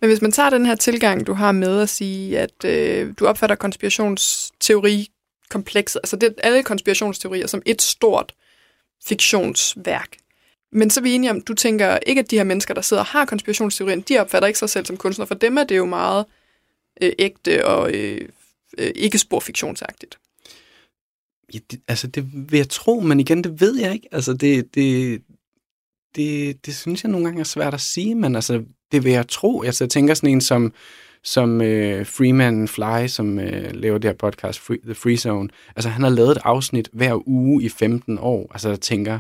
Men 0.01 0.11
hvis 0.11 0.23
man 0.23 0.33
tager 0.33 0.51
den 0.51 0.67
her 0.67 0.75
tilgang, 0.75 1.27
du 1.27 1.33
har 1.33 1.53
med 1.53 1.81
at 1.81 1.89
sige, 1.89 2.39
at 2.39 2.65
øh, 2.65 3.15
du 3.19 3.27
opfatter 3.27 3.57
konspirationsteori 3.57 5.09
komplekset, 5.51 6.01
altså 6.05 6.17
det, 6.17 6.35
alle 6.39 6.63
konspirationsteorier 6.63 7.47
som 7.47 7.63
et 7.67 7.83
stort 7.83 8.35
fiktionsværk, 9.07 10.17
men 10.73 10.91
så 10.91 11.01
er 11.01 11.03
vi 11.03 11.13
enige 11.13 11.31
om, 11.31 11.41
du 11.41 11.55
tænker 11.55 11.99
ikke, 12.07 12.19
at 12.19 12.31
de 12.31 12.37
her 12.37 12.45
mennesker, 12.45 12.75
der 12.75 12.81
sidder 12.81 13.03
og 13.03 13.07
har 13.07 13.25
konspirationsteorien, 13.25 14.01
de 14.01 14.19
opfatter 14.19 14.47
ikke 14.47 14.59
sig 14.59 14.71
selv 14.71 14.87
som 14.87 14.97
kunstner. 14.97 15.27
For 15.27 15.35
dem 15.35 15.59
er 15.59 15.65
det 15.65 15.77
jo 15.77 15.87
meget 15.87 16.25
øh, 17.03 17.13
ægte 17.19 17.67
og 17.67 17.95
øh, 17.95 18.29
øh, 18.79 18.91
ikke 18.95 19.19
sporfiktionsagtigt. 19.19 20.19
Ja, 21.55 21.59
det, 21.71 21.81
altså, 21.89 22.07
det 22.07 22.51
vil 22.51 22.57
jeg 22.57 22.69
tro, 22.69 23.01
men 23.01 23.21
igen, 23.21 23.45
det 23.45 23.61
ved 23.61 23.79
jeg 23.79 23.93
ikke. 23.93 24.09
Altså, 24.13 24.33
det, 24.33 24.75
det, 24.75 25.23
det, 26.17 26.67
det 26.67 26.77
synes 26.77 27.05
jeg 27.05 27.13
nogle 27.13 27.27
gange 27.27 27.41
er 27.41 27.45
svært 27.45 27.75
at 27.75 27.81
sige, 27.81 28.15
men 28.15 28.35
altså, 28.35 28.65
det 28.93 29.05
vil 29.05 29.13
jeg 29.13 29.29
tro. 29.29 29.63
Altså, 29.63 29.85
jeg 29.85 29.91
tænker 29.91 30.15
sådan 30.15 30.31
en 30.31 30.41
som, 30.41 30.73
som 31.25 31.61
øh, 31.61 32.07
Freeman 32.07 32.69
Fly, 32.69 33.07
som 33.07 33.39
øh, 33.39 33.75
laver 33.75 33.99
det 33.99 34.11
her 34.11 34.17
podcast, 34.17 34.61
Free, 34.61 34.79
The 34.85 34.95
Free 34.95 35.17
Zone. 35.17 35.49
Altså, 35.77 35.89
han 35.89 36.03
har 36.03 36.11
lavet 36.11 36.31
et 36.31 36.43
afsnit 36.45 36.89
hver 36.93 37.29
uge 37.29 37.63
i 37.63 37.69
15 37.69 38.19
år. 38.19 38.53
Altså, 38.53 38.69
jeg 38.69 38.81
tænker, 38.81 39.19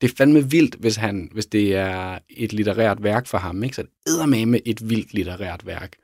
det 0.00 0.10
er 0.10 0.14
fandme 0.16 0.50
vildt, 0.50 0.74
hvis, 0.74 0.96
han, 0.96 1.28
hvis 1.32 1.46
det 1.46 1.74
er 1.74 2.18
et 2.28 2.52
litterært 2.52 3.02
værk 3.02 3.26
for 3.26 3.38
ham. 3.38 3.62
Ikke? 3.62 3.76
Så 3.76 3.82
det 3.82 4.22
er 4.22 4.26
med 4.26 4.60
et 4.64 4.88
vildt 4.90 5.14
litterært 5.14 5.66
værk. 5.66 5.96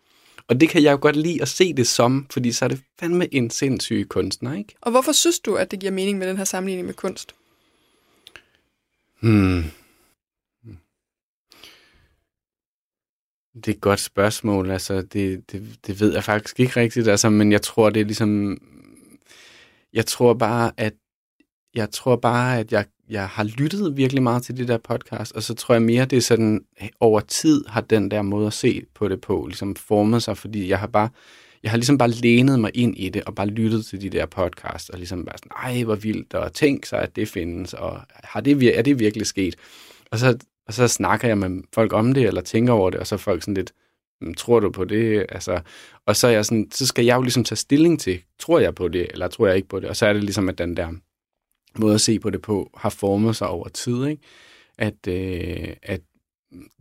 Og 0.48 0.60
det 0.60 0.68
kan 0.68 0.82
jeg 0.82 0.92
jo 0.92 0.98
godt 1.00 1.16
lide 1.16 1.42
at 1.42 1.48
se 1.48 1.74
det 1.74 1.86
som, 1.86 2.26
fordi 2.30 2.52
så 2.52 2.64
er 2.64 2.68
det 2.68 2.80
fandme 3.00 3.34
en 3.34 3.50
sindssyg 3.50 4.06
kunstner. 4.08 4.54
Ikke? 4.54 4.74
Og 4.80 4.90
hvorfor 4.90 5.12
synes 5.12 5.38
du, 5.38 5.54
at 5.54 5.70
det 5.70 5.80
giver 5.80 5.92
mening 5.92 6.18
med 6.18 6.28
den 6.28 6.36
her 6.36 6.44
sammenligning 6.44 6.86
med 6.86 6.94
kunst? 6.94 7.34
Hmm. 9.20 9.64
Det 13.54 13.68
er 13.68 13.72
et 13.72 13.80
godt 13.80 14.00
spørgsmål. 14.00 14.70
Altså, 14.70 15.02
det, 15.02 15.52
det, 15.52 15.76
det 15.86 16.00
ved 16.00 16.12
jeg 16.12 16.24
faktisk 16.24 16.60
ikke 16.60 16.80
rigtigt, 16.80 17.08
altså, 17.08 17.30
men 17.30 17.52
jeg 17.52 17.62
tror, 17.62 17.90
det 17.90 18.00
er 18.00 18.04
ligesom... 18.04 18.58
Jeg 19.92 20.06
tror 20.06 20.34
bare, 20.34 20.72
at 20.76 20.94
jeg 21.74 21.90
tror 21.90 22.16
bare, 22.16 22.58
at 22.58 22.72
jeg 22.72 22.84
jeg 23.10 23.28
har 23.28 23.44
lyttet 23.44 23.96
virkelig 23.96 24.22
meget 24.22 24.42
til 24.42 24.56
det 24.56 24.68
der 24.68 24.78
podcast, 24.78 25.32
og 25.32 25.42
så 25.42 25.54
tror 25.54 25.74
jeg 25.74 25.82
mere, 25.82 26.04
det 26.04 26.16
er 26.16 26.20
sådan, 26.20 26.64
over 27.00 27.20
tid 27.20 27.64
har 27.68 27.80
den 27.80 28.10
der 28.10 28.22
måde 28.22 28.46
at 28.46 28.52
se 28.52 28.82
på 28.94 29.08
det 29.08 29.20
på, 29.20 29.46
ligesom 29.46 29.76
formet 29.76 30.22
sig, 30.22 30.36
fordi 30.36 30.68
jeg 30.68 30.78
har 30.78 30.86
bare, 30.86 31.08
jeg 31.62 31.70
har 31.70 31.78
ligesom 31.78 31.98
bare 31.98 32.10
lænet 32.10 32.60
mig 32.60 32.70
ind 32.74 32.98
i 32.98 33.08
det, 33.08 33.24
og 33.24 33.34
bare 33.34 33.46
lyttet 33.46 33.86
til 33.86 34.00
de 34.00 34.10
der 34.10 34.26
podcast, 34.26 34.90
og 34.90 34.98
ligesom 34.98 35.24
bare 35.24 35.38
sådan, 35.38 35.76
ej, 35.76 35.84
hvor 35.84 35.94
vildt, 35.94 36.34
og 36.34 36.52
tænk 36.52 36.86
sig, 36.86 36.98
at 36.98 37.16
det 37.16 37.28
findes, 37.28 37.74
og 37.74 38.00
har 38.10 38.40
det, 38.40 38.78
er 38.78 38.82
det 38.82 38.98
virkelig 38.98 39.26
sket? 39.26 39.56
Og 40.10 40.18
så, 40.18 40.38
og 40.66 40.74
så 40.74 40.88
snakker 40.88 41.28
jeg 41.28 41.38
med 41.38 41.62
folk 41.74 41.92
om 41.92 42.14
det, 42.14 42.26
eller 42.26 42.40
tænker 42.40 42.72
over 42.72 42.90
det, 42.90 43.00
og 43.00 43.06
så 43.06 43.14
er 43.14 43.18
folk 43.18 43.42
sådan 43.42 43.54
lidt, 43.54 43.72
hm, 44.20 44.34
tror 44.34 44.60
du 44.60 44.70
på 44.70 44.84
det? 44.84 45.26
Altså, 45.28 45.60
og 46.06 46.16
så, 46.16 46.26
er 46.26 46.30
jeg 46.30 46.44
sådan, 46.44 46.68
så 46.72 46.86
skal 46.86 47.04
jeg 47.04 47.16
jo 47.16 47.22
ligesom 47.22 47.44
tage 47.44 47.56
stilling 47.56 48.00
til, 48.00 48.20
tror 48.38 48.58
jeg 48.58 48.74
på 48.74 48.88
det, 48.88 49.06
eller 49.12 49.28
tror 49.28 49.46
jeg 49.46 49.56
ikke 49.56 49.68
på 49.68 49.80
det? 49.80 49.88
Og 49.88 49.96
så 49.96 50.06
er 50.06 50.12
det 50.12 50.24
ligesom, 50.24 50.48
at 50.48 50.58
den 50.58 50.76
der 50.76 50.88
måde 51.78 51.94
at 51.94 52.00
se 52.00 52.18
på 52.18 52.30
det 52.30 52.42
på 52.42 52.70
har 52.76 52.90
formet 52.90 53.36
sig 53.36 53.48
over 53.48 53.68
tid. 53.68 54.06
Ikke? 54.06 54.22
At, 54.78 55.08
øh, 55.08 55.68
at 55.82 56.00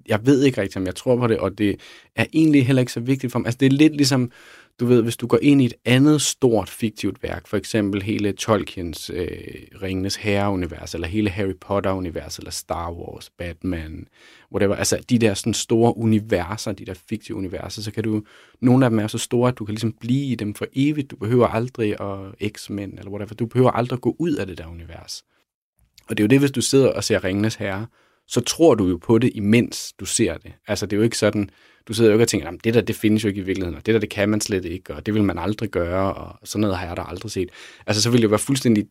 jeg 0.07 0.25
ved 0.25 0.43
ikke 0.43 0.61
rigtigt, 0.61 0.77
om 0.77 0.85
jeg 0.85 0.95
tror 0.95 1.15
på 1.15 1.27
det, 1.27 1.37
og 1.37 1.57
det 1.57 1.79
er 2.15 2.25
egentlig 2.33 2.65
heller 2.65 2.79
ikke 2.79 2.91
så 2.91 2.99
vigtigt 2.99 3.31
for 3.31 3.39
mig. 3.39 3.45
Altså, 3.45 3.57
det 3.57 3.65
er 3.65 3.69
lidt 3.69 3.95
ligesom, 3.95 4.31
du 4.79 4.85
ved, 4.85 5.01
hvis 5.01 5.17
du 5.17 5.27
går 5.27 5.39
ind 5.41 5.61
i 5.61 5.65
et 5.65 5.73
andet 5.85 6.21
stort 6.21 6.69
fiktivt 6.69 7.23
værk, 7.23 7.47
for 7.47 7.57
eksempel 7.57 8.01
hele 8.01 8.31
Tolkiens 8.31 9.11
øh, 9.13 9.27
Ringenes 9.81 10.15
Herre-univers, 10.15 10.93
eller 10.93 11.07
hele 11.07 11.29
Harry 11.29 11.55
Potter-univers, 11.61 12.37
eller 12.37 12.51
Star 12.51 12.91
Wars, 12.91 13.29
Batman, 13.29 14.07
whatever, 14.51 14.75
altså 14.75 14.99
de 15.09 15.19
der 15.19 15.33
sådan 15.33 15.53
store 15.53 15.97
universer, 15.97 16.71
de 16.71 16.85
der 16.85 16.93
fiktive 16.93 17.37
universer, 17.37 17.81
så 17.81 17.91
kan 17.91 18.03
du, 18.03 18.23
nogle 18.61 18.85
af 18.85 18.89
dem 18.89 18.99
er 18.99 19.07
så 19.07 19.17
store, 19.17 19.49
at 19.49 19.57
du 19.57 19.65
kan 19.65 19.73
ligesom 19.73 19.93
blive 19.99 20.25
i 20.25 20.35
dem 20.35 20.53
for 20.55 20.65
evigt, 20.73 21.11
du 21.11 21.15
behøver 21.15 21.47
aldrig 21.47 22.01
at 22.01 22.51
X-Men, 22.51 22.97
eller 22.97 23.11
whatever, 23.11 23.33
du 23.33 23.45
behøver 23.45 23.71
aldrig 23.71 23.97
at 23.97 24.01
gå 24.01 24.15
ud 24.19 24.33
af 24.33 24.47
det 24.47 24.57
der 24.57 24.67
univers. 24.67 25.23
Og 26.09 26.17
det 26.17 26.23
er 26.23 26.25
jo 26.25 26.29
det, 26.29 26.39
hvis 26.39 26.51
du 26.51 26.61
sidder 26.61 26.91
og 26.91 27.03
ser 27.03 27.23
Ringenes 27.23 27.55
Herre, 27.55 27.87
så 28.27 28.41
tror 28.41 28.75
du 28.75 28.87
jo 28.87 28.97
på 28.97 29.17
det, 29.17 29.31
imens 29.35 29.93
du 29.99 30.05
ser 30.05 30.37
det. 30.37 30.53
Altså, 30.67 30.85
det 30.85 30.93
er 30.93 30.97
jo 30.97 31.03
ikke 31.03 31.17
sådan, 31.17 31.49
du 31.87 31.93
sidder 31.93 32.11
jo 32.11 32.15
ikke 32.15 32.23
og 32.23 32.27
tænker, 32.27 32.51
det 32.51 32.73
der, 32.73 32.81
det 32.81 32.95
findes 32.95 33.23
jo 33.23 33.27
ikke 33.27 33.41
i 33.41 33.43
virkeligheden, 33.43 33.77
og 33.77 33.85
det 33.85 33.93
der, 33.93 33.99
det 33.99 34.09
kan 34.09 34.29
man 34.29 34.41
slet 34.41 34.65
ikke, 34.65 34.93
og 34.93 35.05
det 35.05 35.13
vil 35.13 35.23
man 35.23 35.37
aldrig 35.37 35.69
gøre, 35.69 36.13
og 36.13 36.47
sådan 36.47 36.61
noget 36.61 36.77
har 36.77 36.87
jeg 36.87 36.97
da 36.97 37.01
aldrig 37.07 37.31
set. 37.31 37.49
Altså, 37.87 38.01
så 38.01 38.09
ville 38.09 38.21
det 38.21 38.23
jo 38.23 38.29
være 38.29 38.39
fuldstændig 38.39 38.85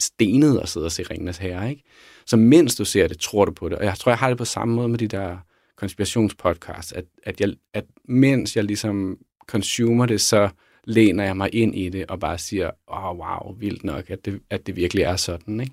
stenet 0.00 0.58
at 0.58 0.68
sidde 0.68 0.86
og 0.86 0.92
se 0.92 1.02
Ringens 1.02 1.38
Herre, 1.38 1.70
ikke? 1.70 1.82
Så 2.26 2.36
mens 2.36 2.76
du 2.76 2.84
ser 2.84 3.08
det, 3.08 3.18
tror 3.18 3.44
du 3.44 3.52
på 3.52 3.68
det. 3.68 3.78
Og 3.78 3.84
jeg 3.84 3.98
tror, 3.98 4.12
jeg 4.12 4.18
har 4.18 4.28
det 4.28 4.38
på 4.38 4.44
samme 4.44 4.74
måde 4.74 4.88
med 4.88 4.98
de 4.98 5.08
der 5.08 5.36
konspirationspodcasts, 5.76 6.92
at, 6.92 7.04
at, 7.22 7.40
jeg, 7.40 7.54
at 7.74 7.84
mens 8.08 8.56
jeg 8.56 8.64
ligesom 8.64 9.18
consumer 9.48 10.06
det, 10.06 10.20
så 10.20 10.48
læner 10.84 11.24
jeg 11.24 11.36
mig 11.36 11.54
ind 11.54 11.74
i 11.74 11.88
det 11.88 12.06
og 12.06 12.20
bare 12.20 12.38
siger, 12.38 12.70
åh, 12.88 13.04
oh, 13.04 13.18
wow, 13.18 13.58
vildt 13.58 13.84
nok, 13.84 14.10
at 14.10 14.24
det, 14.24 14.40
at 14.50 14.66
det 14.66 14.76
virkelig 14.76 15.02
er 15.02 15.16
sådan, 15.16 15.60
ikke? 15.60 15.72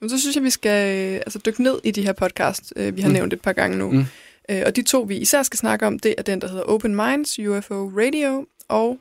Men 0.00 0.10
så 0.10 0.20
synes 0.20 0.36
jeg, 0.36 0.44
vi 0.44 0.50
skal 0.50 0.96
øh, 0.96 1.14
altså, 1.16 1.38
dykke 1.46 1.62
ned 1.62 1.80
i 1.84 1.90
de 1.90 2.02
her 2.02 2.12
podcast, 2.12 2.72
øh, 2.76 2.96
vi 2.96 3.00
har 3.00 3.08
mm. 3.08 3.14
nævnt 3.14 3.32
et 3.32 3.40
par 3.40 3.52
gange 3.52 3.78
nu. 3.78 3.90
Mm. 3.90 4.04
Øh, 4.50 4.62
og 4.66 4.76
de 4.76 4.82
to, 4.82 5.00
vi 5.00 5.16
især 5.16 5.42
skal 5.42 5.58
snakke 5.58 5.86
om, 5.86 5.98
det 5.98 6.14
er 6.18 6.22
den, 6.22 6.40
der 6.40 6.48
hedder 6.48 6.62
Open 6.62 6.96
Minds, 6.96 7.38
UFO 7.38 7.92
Radio 7.96 8.46
og 8.68 8.98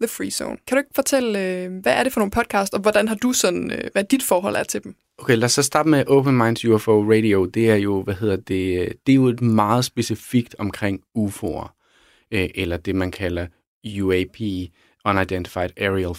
The 0.00 0.08
Free 0.08 0.30
Zone. 0.30 0.56
Kan 0.66 0.76
du 0.76 0.78
ikke 0.78 0.90
fortælle, 0.94 1.68
hvad 1.68 1.92
er 1.92 2.02
det 2.02 2.12
for 2.12 2.20
nogle 2.20 2.30
podcast, 2.30 2.74
og 2.74 2.80
hvordan 2.80 3.08
har 3.08 3.14
du 3.14 3.32
sådan, 3.32 3.80
hvad 3.92 4.04
dit 4.04 4.22
forhold 4.22 4.56
er 4.56 4.62
til 4.62 4.84
dem? 4.84 4.94
Okay, 5.18 5.36
lad 5.36 5.44
os 5.44 5.52
så 5.52 5.62
starte 5.62 5.88
med 5.88 6.06
Open 6.06 6.36
Minds 6.36 6.64
UFO 6.64 7.02
Radio. 7.02 7.44
Det 7.44 7.70
er 7.70 7.74
jo, 7.74 8.02
hvad 8.02 8.14
hedder 8.14 8.36
det, 8.36 8.92
det 9.06 9.12
er 9.12 9.16
jo 9.16 9.26
et 9.26 9.40
meget 9.40 9.84
specifikt 9.84 10.54
omkring 10.58 11.00
UFO'er, 11.18 11.68
eller 12.30 12.76
det 12.76 12.94
man 12.94 13.10
kalder 13.10 13.46
UAP, 14.00 14.36
Unidentified 15.04 15.70
Aerial 15.76 16.14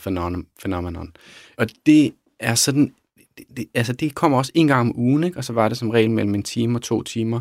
Phenomenon. 0.59 1.15
Og 1.57 1.67
det 1.85 2.13
er 2.39 2.55
sådan, 2.55 2.93
det, 3.37 3.45
det, 3.57 3.65
altså 3.73 3.93
det 3.93 4.15
kommer 4.15 4.37
også 4.37 4.51
en 4.55 4.67
gang 4.67 4.89
om 4.89 4.99
ugen, 4.99 5.23
ikke? 5.23 5.37
og 5.37 5.43
så 5.43 5.53
var 5.53 5.69
det 5.69 5.77
som 5.77 5.89
regel 5.89 6.11
mellem 6.11 6.35
en 6.35 6.43
time 6.43 6.77
og 6.77 6.81
to 6.81 7.03
timer. 7.03 7.39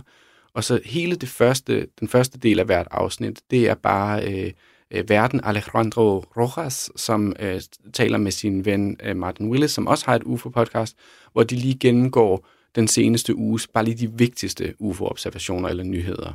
Og 0.55 0.65
så 0.65 0.81
hele 0.85 1.17
det 1.17 1.29
første, 1.29 1.87
den 2.01 2.09
første 2.09 2.39
del 2.39 2.61
af 2.61 2.67
hvert 2.67 2.89
afsnit, 2.91 3.41
det 3.51 3.69
er 3.69 3.75
bare 3.75 4.33
øh, 4.33 4.53
øh, 4.91 5.09
verden 5.09 5.41
Alejandro 5.45 6.25
Rojas, 6.37 6.91
som 6.97 7.37
øh, 7.41 7.61
taler 7.93 8.19
med 8.19 8.33
sin 8.33 8.65
ven 8.65 8.97
øh, 9.03 9.17
Martin 9.17 9.51
Willis, 9.51 9.71
som 9.71 9.87
også 9.87 10.07
har 10.07 10.15
et 10.15 10.23
UFO-podcast, 10.23 10.97
hvor 11.33 11.43
de 11.43 11.57
lige 11.57 11.79
gennemgår 11.79 12.49
den 12.75 12.89
seneste 12.89 13.35
uges, 13.35 13.69
bare 13.69 13.85
lige 13.85 14.07
de 14.07 14.13
vigtigste 14.13 14.75
UFO-observationer 14.79 15.69
eller 15.69 15.85
nyheder. 15.85 16.33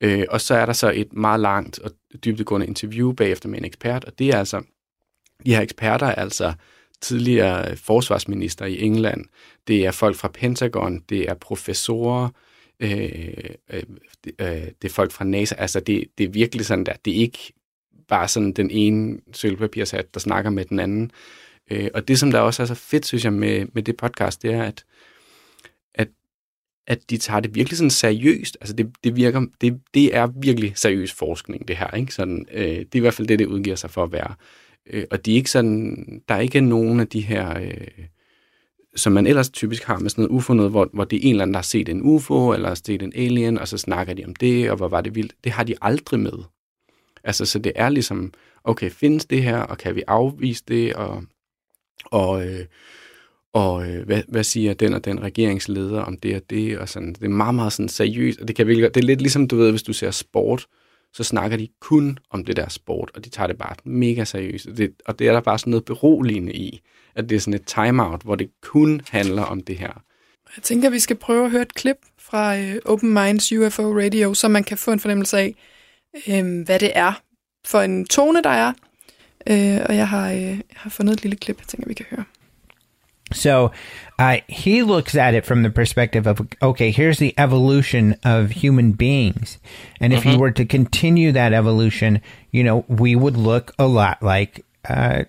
Øh, 0.00 0.24
og 0.28 0.40
så 0.40 0.54
er 0.54 0.66
der 0.66 0.72
så 0.72 0.92
et 0.94 1.12
meget 1.12 1.40
langt 1.40 1.78
og 1.78 1.90
dybdegående 2.24 2.66
interview 2.66 3.12
bagefter 3.12 3.48
med 3.48 3.58
en 3.58 3.64
ekspert, 3.64 4.04
og 4.04 4.18
det 4.18 4.28
er 4.28 4.38
altså, 4.38 4.62
de 5.46 5.54
her 5.54 5.62
eksperter 5.62 6.06
er 6.06 6.14
altså 6.14 6.52
tidligere 7.00 7.76
forsvarsminister 7.76 8.64
i 8.64 8.82
England, 8.82 9.24
det 9.68 9.86
er 9.86 9.90
folk 9.90 10.16
fra 10.16 10.28
Pentagon, 10.28 11.00
det 11.08 11.28
er 11.28 11.34
professorer, 11.34 12.28
øh, 12.80 13.20
øh, 13.72 13.82
det, 14.24 14.32
øh, 14.38 14.46
det 14.82 14.84
er 14.84 14.92
folk 14.92 15.12
fra 15.12 15.24
NASA, 15.24 15.54
altså 15.54 15.80
det, 15.80 16.04
det 16.18 16.24
er 16.24 16.30
virkelig 16.30 16.66
sådan 16.66 16.86
der, 16.86 16.92
det 17.04 17.16
er 17.16 17.20
ikke 17.20 17.52
bare 18.08 18.28
sådan 18.28 18.52
den 18.52 18.70
ene 18.70 19.18
sølvpapirshat, 19.32 20.14
der 20.14 20.20
snakker 20.20 20.50
med 20.50 20.64
den 20.64 20.78
anden. 20.78 21.10
Øh, 21.70 21.90
og 21.94 22.08
det, 22.08 22.18
som 22.18 22.30
der 22.30 22.40
også 22.40 22.62
er 22.62 22.66
så 22.66 22.74
fedt, 22.74 23.06
synes 23.06 23.24
jeg, 23.24 23.32
med, 23.32 23.66
med 23.72 23.82
det 23.82 23.96
podcast, 23.96 24.42
det 24.42 24.54
er, 24.54 24.62
at 24.62 24.84
at 26.90 27.10
de 27.10 27.18
tager 27.18 27.40
det 27.40 27.54
virkelig 27.54 27.76
sådan 27.76 27.90
seriøst. 27.90 28.58
Altså 28.60 28.74
det, 28.76 28.92
det 29.04 29.16
virker, 29.16 29.46
det, 29.60 29.80
det 29.94 30.16
er 30.16 30.26
virkelig 30.26 30.72
seriøs 30.74 31.12
forskning, 31.12 31.68
det 31.68 31.76
her. 31.76 31.90
Ikke? 31.90 32.14
Sådan, 32.14 32.46
øh, 32.52 32.64
det 32.64 32.94
er 32.94 32.96
i 32.96 33.00
hvert 33.00 33.14
fald 33.14 33.28
det, 33.28 33.38
det 33.38 33.46
udgiver 33.46 33.76
sig 33.76 33.90
for 33.90 34.04
at 34.04 34.12
være. 34.12 34.34
Øh, 34.86 35.04
og 35.10 35.26
de 35.26 35.32
er 35.32 35.36
ikke 35.36 35.50
sådan, 35.50 36.22
der 36.28 36.34
er 36.34 36.40
ikke 36.40 36.60
nogen 36.60 37.00
af 37.00 37.08
de 37.08 37.20
her, 37.20 37.60
øh, 37.60 38.04
som 38.96 39.12
man 39.12 39.26
ellers 39.26 39.50
typisk 39.50 39.84
har 39.84 39.98
med 39.98 40.10
sådan 40.10 40.22
noget 40.22 40.36
UFO, 40.36 40.54
noget, 40.54 40.70
hvor, 40.70 40.90
hvor 40.92 41.04
det 41.04 41.16
er 41.16 41.22
en 41.22 41.30
eller 41.30 41.42
anden, 41.42 41.54
der 41.54 41.58
har 41.58 41.62
set 41.62 41.88
en 41.88 42.02
UFO, 42.02 42.52
eller 42.52 42.68
har 42.68 42.80
set 42.84 43.02
en 43.02 43.12
alien, 43.16 43.58
og 43.58 43.68
så 43.68 43.78
snakker 43.78 44.14
de 44.14 44.24
om 44.24 44.36
det, 44.36 44.70
og 44.70 44.76
hvor 44.76 44.88
var 44.88 45.00
det 45.00 45.14
vildt. 45.14 45.34
Det 45.44 45.52
har 45.52 45.64
de 45.64 45.74
aldrig 45.80 46.20
med. 46.20 46.38
Altså, 47.24 47.46
så 47.46 47.58
det 47.58 47.72
er 47.74 47.88
ligesom, 47.88 48.32
okay, 48.64 48.90
findes 48.90 49.24
det 49.24 49.42
her, 49.42 49.58
og 49.58 49.78
kan 49.78 49.94
vi 49.94 50.02
afvise 50.06 50.64
det, 50.68 50.94
og, 50.94 51.24
og 52.04 52.46
øh, 52.46 52.66
og 53.52 53.88
øh, 53.88 54.06
hvad, 54.06 54.22
hvad 54.28 54.44
siger 54.44 54.74
den 54.74 54.94
og 54.94 55.04
den 55.04 55.22
regeringsleder 55.22 56.00
om 56.00 56.16
det 56.16 56.36
og 56.36 56.42
det, 56.50 56.78
og 56.78 56.88
sådan. 56.88 57.12
Det 57.12 57.24
er 57.24 57.28
meget, 57.28 57.54
meget 57.54 57.72
sådan 57.72 57.88
seriøst, 57.88 58.40
og 58.40 58.48
det 58.48 58.56
kan 58.56 58.66
virkelig, 58.66 58.94
det 58.94 59.00
er 59.00 59.06
lidt 59.06 59.20
ligesom, 59.20 59.48
du 59.48 59.56
ved, 59.56 59.70
hvis 59.70 59.82
du 59.82 59.92
ser 59.92 60.10
sport, 60.10 60.66
så 61.14 61.24
snakker 61.24 61.56
de 61.56 61.68
kun 61.80 62.18
om 62.30 62.44
det 62.44 62.56
der 62.56 62.68
sport, 62.68 63.10
og 63.14 63.24
de 63.24 63.30
tager 63.30 63.46
det 63.46 63.58
bare 63.58 63.74
mega 63.84 64.24
seriøst. 64.24 64.66
Og 64.66 64.76
det, 64.76 64.92
og 65.06 65.18
det 65.18 65.28
er 65.28 65.32
der 65.32 65.40
bare 65.40 65.58
sådan 65.58 65.70
noget 65.70 65.84
beroligende 65.84 66.52
i, 66.52 66.80
at 67.14 67.28
det 67.28 67.36
er 67.36 67.40
sådan 67.40 67.54
et 67.54 67.66
timeout, 67.66 68.22
hvor 68.22 68.34
det 68.34 68.50
kun 68.62 69.00
handler 69.08 69.42
om 69.42 69.60
det 69.60 69.78
her. 69.78 70.02
Jeg 70.56 70.62
tænker, 70.62 70.88
at 70.88 70.92
vi 70.92 70.98
skal 70.98 71.16
prøve 71.16 71.44
at 71.44 71.50
høre 71.50 71.62
et 71.62 71.74
klip 71.74 71.96
fra 72.18 72.58
øh, 72.58 72.76
Open 72.84 73.14
Minds 73.14 73.52
UFO 73.52 73.98
Radio, 73.98 74.34
så 74.34 74.48
man 74.48 74.64
kan 74.64 74.78
få 74.78 74.92
en 74.92 75.00
fornemmelse 75.00 75.38
af, 75.38 75.54
øh, 76.28 76.64
hvad 76.64 76.78
det 76.78 76.92
er 76.94 77.22
for 77.66 77.80
en 77.80 78.06
tone, 78.06 78.42
der 78.42 78.50
er. 78.50 78.72
Øh, 79.46 79.86
og 79.88 79.96
jeg 79.96 80.08
har, 80.08 80.30
øh, 80.30 80.42
jeg 80.42 80.62
har 80.76 80.90
fundet 80.90 81.12
et 81.12 81.22
lille 81.22 81.36
klip, 81.36 81.58
jeg 81.58 81.66
tænker, 81.66 81.88
vi 81.88 81.94
kan 81.94 82.06
høre. 82.10 82.24
So 83.32 83.72
uh, 84.18 84.38
he 84.48 84.82
looks 84.82 85.14
at 85.14 85.34
it 85.34 85.46
from 85.46 85.62
the 85.62 85.70
perspective 85.70 86.26
of 86.26 86.46
okay, 86.60 86.90
here's 86.90 87.18
the 87.18 87.34
evolution 87.38 88.16
of 88.24 88.50
human 88.50 88.92
beings. 88.92 89.58
And 90.00 90.12
if 90.12 90.20
mm-hmm. 90.20 90.30
you 90.30 90.38
were 90.38 90.50
to 90.52 90.64
continue 90.64 91.32
that 91.32 91.52
evolution, 91.52 92.20
you 92.50 92.64
know, 92.64 92.84
we 92.88 93.16
would 93.16 93.36
look 93.36 93.72
a 93.78 93.86
lot 93.86 94.22
like 94.22 94.64
uh, 94.88 95.24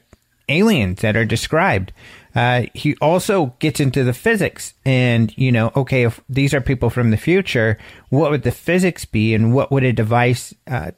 aliens 0.50 1.02
that 1.02 1.16
are 1.16 1.26
described. 1.26 1.94
Uh, 2.34 2.64
he 2.74 2.96
also 2.98 3.48
gets 3.60 3.80
into 3.80 4.04
the 4.04 4.14
physics 4.14 4.74
and, 4.86 5.38
you 5.38 5.52
know, 5.52 5.72
okay, 5.76 6.04
if 6.04 6.22
these 6.30 6.54
are 6.54 6.62
people 6.62 6.90
from 6.90 7.12
the 7.12 7.18
future, 7.18 7.78
what 8.10 8.32
would 8.32 8.44
the 8.44 8.52
physics 8.52 9.04
be 9.06 9.34
and 9.34 9.54
what 9.54 9.72
would 9.72 9.84
a 9.84 9.92
device 9.92 10.54
uh, 10.68 10.92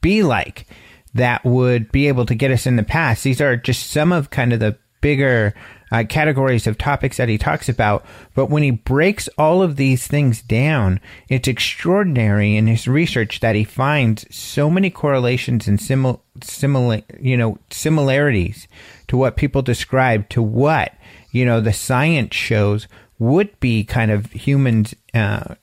be 0.00 0.22
like 0.22 0.66
that 1.14 1.44
would 1.44 1.90
be 1.90 2.08
able 2.08 2.24
to 2.26 2.34
get 2.34 2.50
us 2.50 2.66
in 2.66 2.76
the 2.76 2.82
past? 2.82 3.24
These 3.24 3.40
are 3.40 3.56
just 3.56 3.90
some 3.90 4.12
of 4.12 4.30
kind 4.30 4.52
of 4.52 4.60
the 4.60 4.76
bigger 5.00 5.54
uh, 5.92 6.04
categories 6.08 6.66
of 6.66 6.78
topics 6.78 7.18
that 7.18 7.28
he 7.28 7.36
talks 7.36 7.68
about. 7.68 8.04
But 8.34 8.46
when 8.46 8.62
he 8.62 8.70
breaks 8.70 9.28
all 9.36 9.62
of 9.62 9.76
these 9.76 10.06
things 10.06 10.40
down, 10.40 11.00
it's 11.28 11.46
extraordinary 11.46 12.56
in 12.56 12.66
his 12.66 12.88
research 12.88 13.40
that 13.40 13.54
he 13.54 13.62
finds 13.62 14.24
so 14.34 14.70
many 14.70 14.88
correlations 14.88 15.68
and 15.68 15.78
simil, 15.78 16.20
simil, 16.40 17.04
you 17.20 17.36
know, 17.36 17.58
similarities 17.70 18.66
to 19.08 19.18
what 19.18 19.36
people 19.36 19.60
describe 19.60 20.30
to 20.30 20.42
what, 20.42 20.94
you 21.30 21.44
know, 21.44 21.60
the 21.60 21.74
science 21.74 22.34
shows 22.34 22.88
would 23.18 23.60
be 23.60 23.84
kind 23.84 24.10
of 24.10 24.32
humans, 24.32 24.94
uh, 25.12 25.54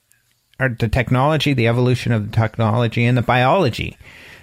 or 0.60 0.68
the 0.68 0.88
technology, 0.88 1.54
the 1.54 1.66
evolution 1.66 2.12
of 2.12 2.30
the 2.30 2.36
technology 2.36 3.04
and 3.04 3.18
the 3.18 3.22
biology. 3.22 3.98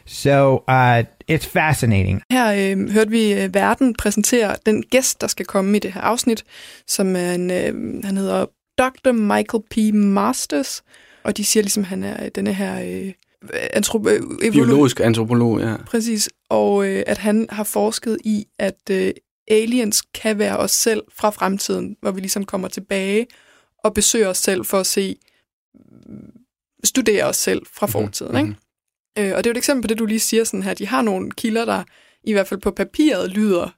So 0.07 0.63
uh, 0.67 1.03
it's 1.31 1.47
fascinating. 1.47 2.21
Her 2.31 2.71
øh, 2.71 2.89
hørte 2.89 3.11
vi 3.11 3.33
øh, 3.33 3.53
Verden 3.53 3.93
præsentere 3.93 4.55
den 4.65 4.83
gæst, 4.83 5.21
der 5.21 5.27
skal 5.27 5.45
komme 5.45 5.77
i 5.77 5.79
det 5.79 5.93
her 5.93 6.01
afsnit, 6.01 6.43
som 6.87 7.15
er 7.15 7.31
en, 7.31 7.51
øh, 7.51 8.03
han 8.03 8.17
hedder 8.17 8.45
Dr. 8.77 9.11
Michael 9.11 9.63
P. 9.71 9.95
Masters, 9.95 10.83
og 11.23 11.37
de 11.37 11.45
siger 11.45 11.63
ligesom, 11.63 11.83
at 11.83 11.87
han 11.87 12.03
er 12.03 12.23
øh, 12.23 12.31
denne 12.35 12.53
her... 12.53 12.81
Øh, 12.81 13.13
antrop- 13.53 14.09
øh, 14.09 14.51
Biologisk 14.51 14.99
antropolog, 14.99 15.59
ja. 15.59 15.75
Præcis, 15.85 16.29
og 16.49 16.87
øh, 16.87 17.03
at 17.07 17.17
han 17.17 17.47
har 17.49 17.63
forsket 17.63 18.17
i, 18.23 18.45
at 18.59 18.79
øh, 18.91 19.11
aliens 19.47 20.01
kan 20.01 20.39
være 20.39 20.57
os 20.57 20.71
selv 20.71 21.03
fra 21.15 21.29
fremtiden, 21.29 21.95
hvor 22.01 22.11
vi 22.11 22.19
ligesom 22.19 22.45
kommer 22.45 22.67
tilbage 22.67 23.27
og 23.83 23.93
besøger 23.93 24.27
os 24.27 24.37
selv 24.37 24.65
for 24.65 24.79
at 24.79 24.85
se, 24.85 25.15
studere 26.83 27.23
os 27.23 27.37
selv 27.37 27.61
fra 27.73 27.85
mhm, 27.85 27.91
fortiden, 27.91 28.31
mm-hmm. 28.31 28.49
ikke? 28.49 28.61
Øh, 29.17 29.31
og 29.35 29.43
det 29.43 29.49
er 29.49 29.49
jo 29.49 29.51
et 29.51 29.57
eksempel 29.57 29.81
på 29.81 29.87
det, 29.87 29.99
du 29.99 30.05
lige 30.05 30.19
siger 30.19 30.43
sådan 30.43 30.63
her. 30.63 30.73
De 30.73 30.87
har 30.87 31.01
nogle 31.01 31.31
kilder, 31.31 31.65
der 31.65 31.83
i 32.23 32.31
hvert 32.31 32.47
fald 32.47 32.59
på 32.59 32.71
papiret 32.71 33.31
lyder 33.31 33.69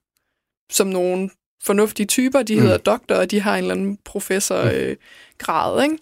som 0.71 0.87
nogle 0.87 1.29
fornuftige 1.63 2.07
typer. 2.07 2.43
De 2.43 2.55
mm. 2.55 2.61
hedder 2.61 2.77
doktor, 2.77 3.15
og 3.15 3.31
de 3.31 3.39
har 3.39 3.57
en 3.57 3.63
eller 3.63 3.75
anden 3.75 3.97
professorgrad, 4.05 5.73
mm. 5.73 5.79
øh, 5.79 5.83
ikke? 5.83 5.97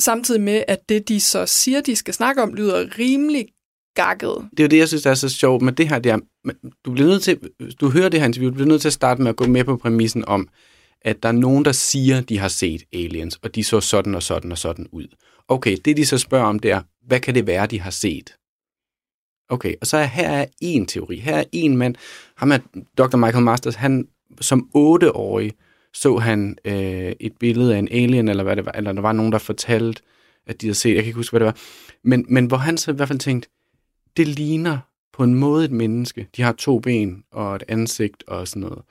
Samtidig 0.00 0.40
med, 0.40 0.62
at 0.68 0.88
det, 0.88 1.08
de 1.08 1.20
så 1.20 1.46
siger, 1.46 1.80
de 1.80 1.96
skal 1.96 2.14
snakke 2.14 2.42
om, 2.42 2.54
lyder 2.54 2.98
rimelig 2.98 3.46
gakket. 3.94 4.48
Det 4.50 4.60
er 4.60 4.64
jo 4.64 4.68
det, 4.68 4.78
jeg 4.78 4.88
synes, 4.88 5.02
der 5.02 5.10
er 5.10 5.14
så 5.14 5.28
sjovt 5.28 5.62
med 5.62 5.72
det 5.72 5.88
her. 5.88 5.98
Det 5.98 6.12
er, 6.12 6.18
du, 6.84 6.92
bliver 6.92 7.08
nødt 7.08 7.22
til, 7.22 7.40
du 7.80 7.90
hører 7.90 8.08
det 8.08 8.20
her 8.20 8.26
interview, 8.26 8.50
du 8.50 8.54
bliver 8.54 8.68
nødt 8.68 8.80
til 8.80 8.88
at 8.88 8.92
starte 8.92 9.22
med 9.22 9.30
at 9.30 9.36
gå 9.36 9.46
med 9.46 9.64
på 9.64 9.76
præmissen 9.76 10.24
om, 10.24 10.48
at 11.00 11.22
der 11.22 11.28
er 11.28 11.32
nogen, 11.32 11.64
der 11.64 11.72
siger, 11.72 12.20
de 12.20 12.38
har 12.38 12.48
set 12.48 12.82
aliens, 12.92 13.38
og 13.42 13.54
de 13.54 13.64
så 13.64 13.80
sådan 13.80 14.14
og 14.14 14.22
sådan 14.22 14.52
og 14.52 14.58
sådan 14.58 14.86
ud. 14.92 15.06
Okay, 15.48 15.76
det 15.84 15.96
de 15.96 16.06
så 16.06 16.18
spørger 16.18 16.46
om, 16.46 16.58
det 16.58 16.70
er, 16.70 16.80
hvad 17.06 17.20
kan 17.20 17.34
det 17.34 17.46
være, 17.46 17.66
de 17.66 17.80
har 17.80 17.90
set? 17.90 18.36
Okay, 19.48 19.74
og 19.80 19.86
så 19.86 19.96
er 19.96 20.04
her 20.04 20.30
er 20.30 20.46
en 20.60 20.86
teori. 20.86 21.16
Her 21.16 21.36
er 21.36 21.44
en 21.52 21.76
mand, 21.76 21.94
ham 22.36 22.52
er 22.52 22.58
Dr. 22.98 23.16
Michael 23.16 23.44
Masters, 23.44 23.74
han 23.74 24.08
som 24.40 24.70
otteårig 24.74 25.52
så 25.96 26.16
han 26.16 26.58
øh, 26.64 27.12
et 27.20 27.32
billede 27.40 27.74
af 27.74 27.78
en 27.78 27.88
alien, 27.90 28.28
eller 28.28 28.42
hvad 28.42 28.56
det 28.56 28.66
var, 28.66 28.72
eller 28.72 28.92
der 28.92 29.00
var 29.00 29.12
nogen, 29.12 29.32
der 29.32 29.38
fortalte, 29.38 30.02
at 30.46 30.60
de 30.60 30.66
havde 30.66 30.74
set, 30.74 30.94
jeg 30.94 31.02
kan 31.02 31.06
ikke 31.06 31.16
huske, 31.16 31.32
hvad 31.32 31.40
det 31.40 31.46
var, 31.46 31.56
men, 32.02 32.26
men 32.28 32.46
hvor 32.46 32.56
han 32.56 32.78
så 32.78 32.90
i 32.90 32.94
hvert 32.94 33.08
fald 33.08 33.18
tænkte, 33.18 33.48
det 34.16 34.28
ligner 34.28 34.78
på 35.12 35.22
en 35.22 35.34
måde 35.34 35.64
et 35.64 35.70
menneske. 35.70 36.28
De 36.36 36.42
har 36.42 36.52
to 36.52 36.78
ben 36.78 37.24
og 37.32 37.56
et 37.56 37.62
ansigt 37.68 38.24
og 38.26 38.48
sådan 38.48 38.60
noget. 38.60 38.82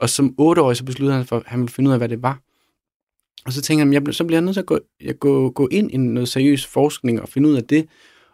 Og 0.00 0.10
som 0.10 0.34
otteårig, 0.38 0.76
så 0.76 0.84
besluttede 0.84 1.16
han, 1.16 1.26
for, 1.26 1.36
at 1.36 1.42
han 1.46 1.60
ville 1.60 1.72
finde 1.72 1.88
ud 1.88 1.92
af, 1.92 2.00
hvad 2.00 2.08
det 2.08 2.22
var. 2.22 2.40
Og 3.46 3.52
så 3.52 3.62
tænker 3.62 3.84
han, 3.84 3.92
jeg, 3.92 4.14
så 4.14 4.24
bliver 4.24 4.36
jeg 4.36 4.44
nødt 4.44 4.54
til 4.54 4.60
at 4.60 4.66
gå, 4.66 4.78
jeg 5.00 5.18
gå, 5.18 5.50
gå 5.50 5.68
ind 5.70 5.90
i 5.90 5.96
noget 5.96 6.28
seriøs 6.28 6.66
forskning 6.66 7.22
og 7.22 7.28
finde 7.28 7.48
ud 7.48 7.54
af 7.54 7.64
det. 7.64 7.86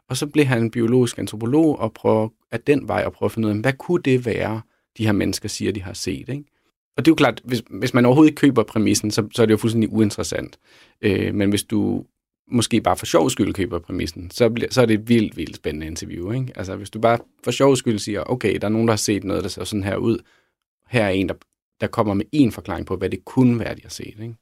Og 0.09 0.17
så 0.17 0.27
blev 0.27 0.45
han 0.45 0.63
en 0.63 0.71
biologisk 0.71 1.19
antropolog 1.19 1.79
og 1.79 1.93
prøve 1.93 2.31
at 2.51 2.67
den 2.67 2.89
vej 2.89 3.03
at 3.07 3.13
prøve 3.13 3.27
at 3.27 3.33
finde 3.33 3.49
ud 3.49 3.53
af, 3.53 3.59
hvad 3.59 3.73
kunne 3.73 4.03
det 4.03 4.27
være, 4.27 4.61
de 4.99 5.05
her 5.05 5.13
mennesker 5.13 5.49
siger, 5.49 5.73
de 5.73 5.83
har 5.83 5.93
set. 5.93 6.29
Ikke? 6.29 6.45
Og 6.97 7.05
det 7.05 7.11
er 7.11 7.13
jo 7.13 7.17
klart, 7.17 7.41
hvis, 7.45 7.63
hvis 7.71 7.95
man 7.95 8.07
overhovedet 8.07 8.31
ikke 8.31 8.41
køber 8.41 8.63
præmissen, 8.63 9.11
så, 9.11 9.29
så 9.35 9.43
er 9.43 9.47
det 9.47 9.53
jo 9.53 9.57
fuldstændig 9.57 9.93
uinteressant. 9.93 10.59
Øh, 11.03 11.35
men 11.35 11.51
hvis 11.51 11.65
du 11.65 12.05
måske 12.51 12.81
bare 12.81 12.97
for 12.97 13.07
sjov 13.07 13.31
skyld 13.31 13.55
køber 13.55 13.79
præmissen, 13.79 14.31
så, 14.31 14.49
bliver, 14.51 14.71
så 14.71 14.83
er 14.83 14.87
det 14.87 14.95
et 14.95 15.09
vildt, 15.09 15.37
vildt 15.37 15.57
spændende 15.57 15.87
interview. 15.87 16.33
Ikke? 16.33 16.53
Altså 16.57 16.77
hvis 16.77 16.91
du 16.91 17.01
bare 17.01 17.19
for 17.45 17.51
sjov 17.51 17.77
skyld 17.77 17.99
siger, 17.99 18.23
okay, 18.23 18.59
der 18.61 18.67
er 18.67 18.73
nogen, 18.73 18.89
der 18.89 18.93
har 18.93 18.97
set 18.97 19.25
noget, 19.25 19.43
der 19.43 19.49
ser 19.49 19.65
sådan 19.65 19.85
her 19.85 19.97
ud. 19.97 20.19
Her 20.89 21.05
er 21.05 21.11
en, 21.11 21.29
der, 21.29 21.35
der 21.81 21.87
kommer 21.87 22.15
med 22.15 22.25
en 22.33 22.53
forklaring 22.53 22.87
på, 22.87 22.97
hvad 22.97 23.11
det 23.11 23.25
kunne 23.25 23.59
være, 23.59 23.75
de 23.75 23.83
har 23.83 23.91
set. 23.91 24.15
Ikke? 24.23 24.35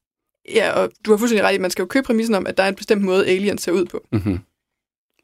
Ja, 0.49 0.71
og 0.71 0.91
du 1.05 1.11
har 1.11 1.19
fuldstændig 1.19 1.45
ret 1.45 1.53
i, 1.53 1.55
at 1.55 1.61
man 1.61 1.71
skal 1.71 1.83
jo 1.83 1.87
købe 1.87 2.07
præmissen 2.07 2.35
om, 2.35 2.47
at 2.47 2.57
der 2.57 2.63
er 2.63 2.69
en 2.69 2.75
bestemt 2.75 3.03
måde, 3.03 3.27
aliens 3.27 3.63
ser 3.63 3.73
ud 3.73 3.85
på. 3.85 4.07
Mm-hmm. 4.13 4.39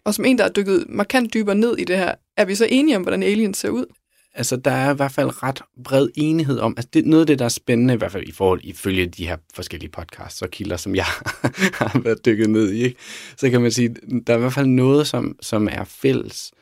Og 0.05 0.15
som 0.15 0.25
en, 0.25 0.39
der 0.39 0.45
er 0.45 0.49
dykket 0.49 0.87
markant 0.89 1.35
dybere 1.35 1.55
ned 1.55 1.77
i 1.79 1.85
det 1.85 1.99
her, 1.99 2.15
er 2.37 2.45
vi 2.45 2.55
så 2.55 2.67
enige 2.71 2.97
om, 2.97 3.03
hvordan 3.03 3.23
aliens 3.23 3.59
ser 3.59 3.71
ud? 3.71 3.87
Altså, 4.35 4.57
der 4.57 4.71
er 4.71 4.93
i 4.93 4.97
hvert 4.97 5.13
fald 5.13 5.43
ret 5.43 5.63
bred 5.85 6.09
enighed 6.15 6.59
om, 6.59 6.75
altså 6.77 6.89
det, 6.93 7.07
noget 7.07 7.21
af 7.21 7.27
det, 7.27 7.39
der 7.39 7.45
er 7.45 7.49
spændende, 7.49 7.95
i 7.95 7.97
hvert 7.97 8.13
fald 8.13 8.29
i 8.29 8.33
forhold 8.33 8.61
ifølge 8.65 9.07
de 9.07 9.27
her 9.27 9.37
forskellige 9.55 9.91
podcasts 9.91 10.43
og 10.43 10.51
kilder, 10.51 10.77
som 10.77 10.95
jeg 10.95 11.05
har 11.81 11.99
været 11.99 12.25
dykket 12.25 12.51
ned 12.51 12.73
i, 12.73 12.83
ikke? 12.85 12.97
så 13.37 13.51
kan 13.51 13.61
man 13.61 13.73
sige, 13.73 13.97
der 14.27 14.33
er 14.33 14.37
i 14.37 14.41
hvert 14.41 14.53
fald 14.53 14.67
noget, 14.67 15.07
som, 15.07 15.37
som 15.41 15.69
er 15.73 15.85
fælles 15.85 16.53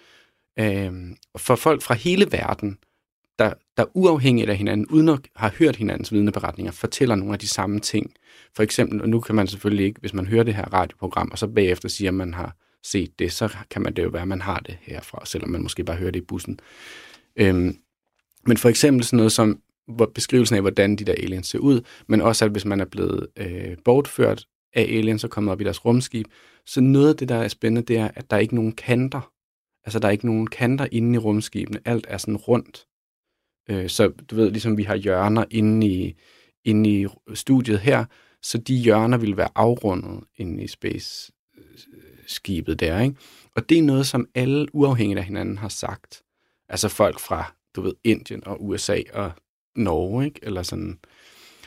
øhm, 0.58 1.16
for 1.38 1.56
folk 1.56 1.82
fra 1.82 1.94
hele 1.94 2.26
verden, 2.32 2.78
der, 3.38 3.52
der 3.76 3.84
uafhængigt 3.94 4.50
af 4.50 4.56
hinanden, 4.56 4.86
uden 4.86 5.08
at 5.08 5.18
have 5.36 5.52
hørt 5.52 5.76
hinandens 5.76 6.12
vidneberetninger, 6.12 6.72
fortæller 6.72 7.14
nogle 7.14 7.32
af 7.32 7.38
de 7.38 7.48
samme 7.48 7.80
ting. 7.80 8.14
For 8.56 8.62
eksempel, 8.62 9.02
og 9.02 9.08
nu 9.08 9.20
kan 9.20 9.34
man 9.34 9.46
selvfølgelig 9.46 9.86
ikke, 9.86 10.00
hvis 10.00 10.14
man 10.14 10.26
hører 10.26 10.42
det 10.42 10.54
her 10.54 10.72
radioprogram, 10.72 11.28
og 11.32 11.38
så 11.38 11.46
bagefter 11.46 11.88
siger, 11.88 12.10
at 12.10 12.14
man 12.14 12.34
har 12.34 12.56
set 12.82 13.18
det, 13.18 13.32
så 13.32 13.56
kan 13.70 13.82
man 13.82 13.94
det 13.94 14.02
jo 14.02 14.08
være, 14.08 14.22
at 14.22 14.28
man 14.28 14.42
har 14.42 14.58
det 14.58 14.78
herfra, 14.80 15.26
selvom 15.26 15.50
man 15.50 15.62
måske 15.62 15.84
bare 15.84 15.96
hører 15.96 16.10
det 16.10 16.20
i 16.20 16.24
bussen. 16.24 16.60
Øhm, 17.36 17.78
men 18.46 18.56
for 18.56 18.68
eksempel 18.68 19.04
sådan 19.04 19.16
noget 19.16 19.32
som 19.32 19.60
hvor 19.86 20.06
beskrivelsen 20.14 20.56
af, 20.56 20.62
hvordan 20.62 20.96
de 20.96 21.04
der 21.04 21.12
aliens 21.12 21.46
ser 21.46 21.58
ud, 21.58 21.80
men 22.06 22.20
også 22.20 22.44
at 22.44 22.50
hvis 22.50 22.64
man 22.64 22.80
er 22.80 22.84
blevet 22.84 23.26
øh, 23.36 23.76
bortført 23.84 24.46
af 24.74 24.82
aliens 24.82 25.24
og 25.24 25.30
kommet 25.30 25.52
op 25.52 25.60
i 25.60 25.64
deres 25.64 25.84
rumskib, 25.84 26.26
så 26.66 26.80
noget 26.80 27.08
af 27.08 27.16
det, 27.16 27.28
der 27.28 27.34
er 27.34 27.48
spændende, 27.48 27.86
det 27.86 27.98
er, 27.98 28.10
at 28.14 28.30
der 28.30 28.36
er 28.36 28.40
ikke 28.40 28.54
nogen 28.54 28.72
kanter. 28.72 29.32
Altså, 29.84 29.98
der 29.98 30.08
er 30.08 30.12
ikke 30.12 30.26
nogen 30.26 30.46
kanter 30.46 30.86
inde 30.92 31.14
i 31.14 31.18
rumskibene. 31.18 31.80
Alt 31.84 32.06
er 32.08 32.18
sådan 32.18 32.36
rundt. 32.36 32.86
Øh, 33.70 33.88
så 33.88 34.08
du 34.30 34.36
ved, 34.36 34.50
ligesom 34.50 34.76
vi 34.76 34.82
har 34.82 34.96
hjørner 34.96 35.44
inde 35.50 35.86
i, 35.86 36.14
inde 36.64 36.90
i 36.90 37.06
studiet 37.34 37.80
her, 37.80 38.04
så 38.42 38.58
de 38.58 38.74
hjørner 38.74 39.18
vil 39.18 39.36
være 39.36 39.48
afrundet 39.54 40.24
inde 40.36 40.62
i 40.62 40.66
space-skibet 40.66 41.30
der, 42.80 43.00
ikke? 43.00 43.16
Og 43.56 43.68
det 43.68 43.78
er 43.78 43.82
noget, 43.82 44.06
som 44.06 44.26
alle 44.34 44.74
uafhængigt 44.74 45.18
af 45.18 45.24
hinanden 45.24 45.58
har 45.58 45.68
sagt. 45.68 46.22
Altså 46.68 46.88
folk 46.88 47.20
fra, 47.20 47.54
du 47.76 47.80
ved, 47.80 47.92
Indien 48.04 48.46
og 48.46 48.64
USA 48.64 49.00
og 49.12 49.32
Norge, 49.76 50.24
ikke? 50.24 50.40
Eller 50.42 50.62
sådan. 50.62 50.98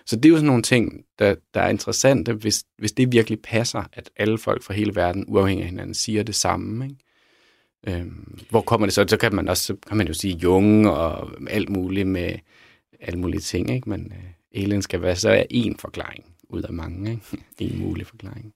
Så 0.06 0.15
det 0.15 0.25
er 0.25 0.29
jo 0.29 0.36
sådan 0.36 0.48
nogle 0.48 0.63
ting, 0.63 1.06
der, 1.20 1.36
der 1.53 1.62
er 1.62 1.70
interessante, 1.70 2.34
hvis, 2.34 2.63
hvis 2.77 2.91
det 2.91 3.12
virkelig 3.12 3.41
passer, 3.41 3.84
at 3.94 4.10
alle 4.15 4.38
folk 4.38 4.63
fra 4.63 4.74
hele 4.74 4.96
verden, 4.96 5.25
uafhængigt 5.27 5.63
af 5.65 5.70
hinanden, 5.70 5.94
siger 5.94 6.24
det 6.24 6.36
samme, 6.36 6.86
ikke? 6.86 6.96
Øhm, 7.88 8.39
hvor 8.50 8.62
kommer 8.62 8.88
det 8.88 8.93
så? 8.93 9.05
Så 9.07 9.17
kan 9.17 9.36
man 9.36 9.50
også 9.50 9.63
så 9.63 9.75
kan 9.88 9.98
man 9.98 10.07
jo 10.07 10.13
sige 10.13 10.33
Jung 10.33 10.89
og 10.89 11.29
alt 11.50 11.69
muligt 11.69 12.07
med 12.07 12.33
alle 13.01 13.19
mulige 13.19 13.41
ting, 13.41 13.69
ikke? 13.69 13.89
Men 13.89 14.13
øh, 14.15 14.63
alien 14.63 14.81
skal 14.81 15.01
være 15.01 15.15
så 15.15 15.29
er 15.29 15.43
en 15.50 15.75
forklaring 15.79 16.25
ud 16.50 16.62
af 16.62 16.74
mange, 16.74 17.12
ikke? 17.12 17.24
En 17.74 17.79
mulig 17.79 18.07
forklaring. 18.07 18.53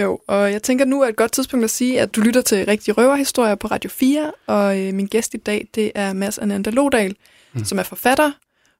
Jo, 0.00 0.20
og 0.26 0.52
jeg 0.52 0.62
tænker 0.62 0.84
nu 0.84 1.02
er 1.02 1.08
et 1.08 1.16
godt 1.16 1.32
tidspunkt 1.32 1.64
at 1.64 1.70
sige, 1.70 2.00
at 2.00 2.16
du 2.16 2.20
lytter 2.20 2.40
til 2.40 2.66
Rigtige 2.66 2.94
Røverhistorier 2.94 3.54
på 3.54 3.66
Radio 3.66 3.90
4, 3.90 4.32
og 4.46 4.80
øh, 4.80 4.94
min 4.94 5.06
gæst 5.06 5.34
i 5.34 5.36
dag, 5.36 5.68
det 5.74 5.92
er 5.94 6.12
Mads 6.12 6.38
Ananda 6.38 6.70
Lodal, 6.70 7.16
mm. 7.52 7.64
som 7.64 7.78
er 7.78 7.82
forfatter, 7.82 8.32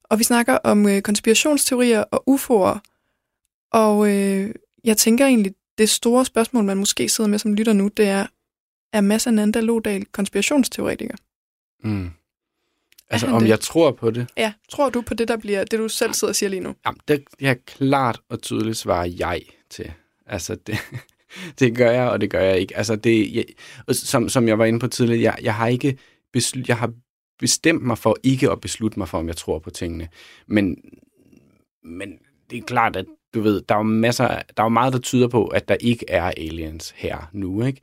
og 0.04 0.18
vi 0.18 0.24
snakker 0.24 0.58
om 0.64 0.88
øh, 0.88 1.02
konspirationsteorier 1.02 2.00
og 2.02 2.24
UFO'er. 2.30 2.78
Og 3.72 4.08
øh, 4.10 4.54
jeg 4.84 4.96
tænker 4.96 5.26
egentlig, 5.26 5.54
det 5.78 5.88
store 5.88 6.24
spørgsmål, 6.24 6.64
man 6.64 6.76
måske 6.76 7.08
sidder 7.08 7.30
med 7.30 7.38
som 7.38 7.54
lytter 7.54 7.72
nu, 7.72 7.88
det 7.88 8.08
er, 8.08 8.26
er 8.92 9.00
Mads 9.00 9.26
Ananda 9.26 9.60
Lodal 9.60 10.04
konspirationsteoretiker? 10.04 11.16
Mm. 11.84 12.10
Altså, 13.10 13.26
om 13.26 13.40
det? 13.42 13.48
jeg 13.48 13.60
tror 13.60 13.90
på 13.90 14.10
det? 14.10 14.28
Ja, 14.36 14.52
tror 14.68 14.90
du 14.90 15.00
på 15.00 15.14
det, 15.14 15.28
der 15.28 15.36
bliver 15.36 15.64
det, 15.64 15.78
du 15.78 15.88
selv 15.88 16.14
sidder 16.14 16.32
og 16.32 16.36
siger 16.36 16.50
lige 16.50 16.60
nu? 16.60 16.74
Jamen, 16.86 17.00
det 17.08 17.24
jeg 17.40 17.56
klart 17.66 18.20
og 18.28 18.42
tydeligt 18.42 18.76
svarer 18.76 19.04
jeg 19.18 19.42
til. 19.70 19.92
Altså, 20.26 20.54
det, 20.54 20.78
det 21.58 21.76
gør 21.76 21.90
jeg, 21.90 22.10
og 22.10 22.20
det 22.20 22.30
gør 22.30 22.40
jeg 22.40 22.60
ikke. 22.60 22.76
Altså, 22.76 22.96
det, 22.96 23.34
jeg, 23.34 23.44
som, 23.92 24.28
som 24.28 24.48
jeg 24.48 24.58
var 24.58 24.64
inde 24.64 24.78
på 24.78 24.88
tidligere, 24.88 25.22
jeg, 25.22 25.44
jeg 25.44 25.54
har 25.54 25.66
ikke 25.66 25.98
beslut, 26.32 26.68
jeg 26.68 26.76
har 26.76 26.92
bestemt 27.38 27.82
mig 27.82 27.98
for 27.98 28.16
ikke 28.22 28.50
at 28.50 28.60
beslutte 28.60 28.98
mig 28.98 29.08
for, 29.08 29.18
om 29.18 29.28
jeg 29.28 29.36
tror 29.36 29.58
på 29.58 29.70
tingene. 29.70 30.08
Men, 30.46 30.76
men 31.84 32.18
det 32.50 32.58
er 32.58 32.62
klart, 32.62 32.96
at 32.96 33.06
du 33.34 33.40
ved, 33.40 33.62
der 33.68 33.74
er 33.74 33.78
jo 33.78 33.82
masser, 33.82 34.28
der 34.28 34.62
er 34.62 34.64
jo 34.64 34.68
meget, 34.68 34.92
der 34.92 34.98
tyder 34.98 35.28
på, 35.28 35.46
at 35.46 35.68
der 35.68 35.76
ikke 35.80 36.04
er 36.08 36.22
aliens 36.22 36.94
her 36.96 37.30
nu, 37.32 37.62
ikke? 37.64 37.80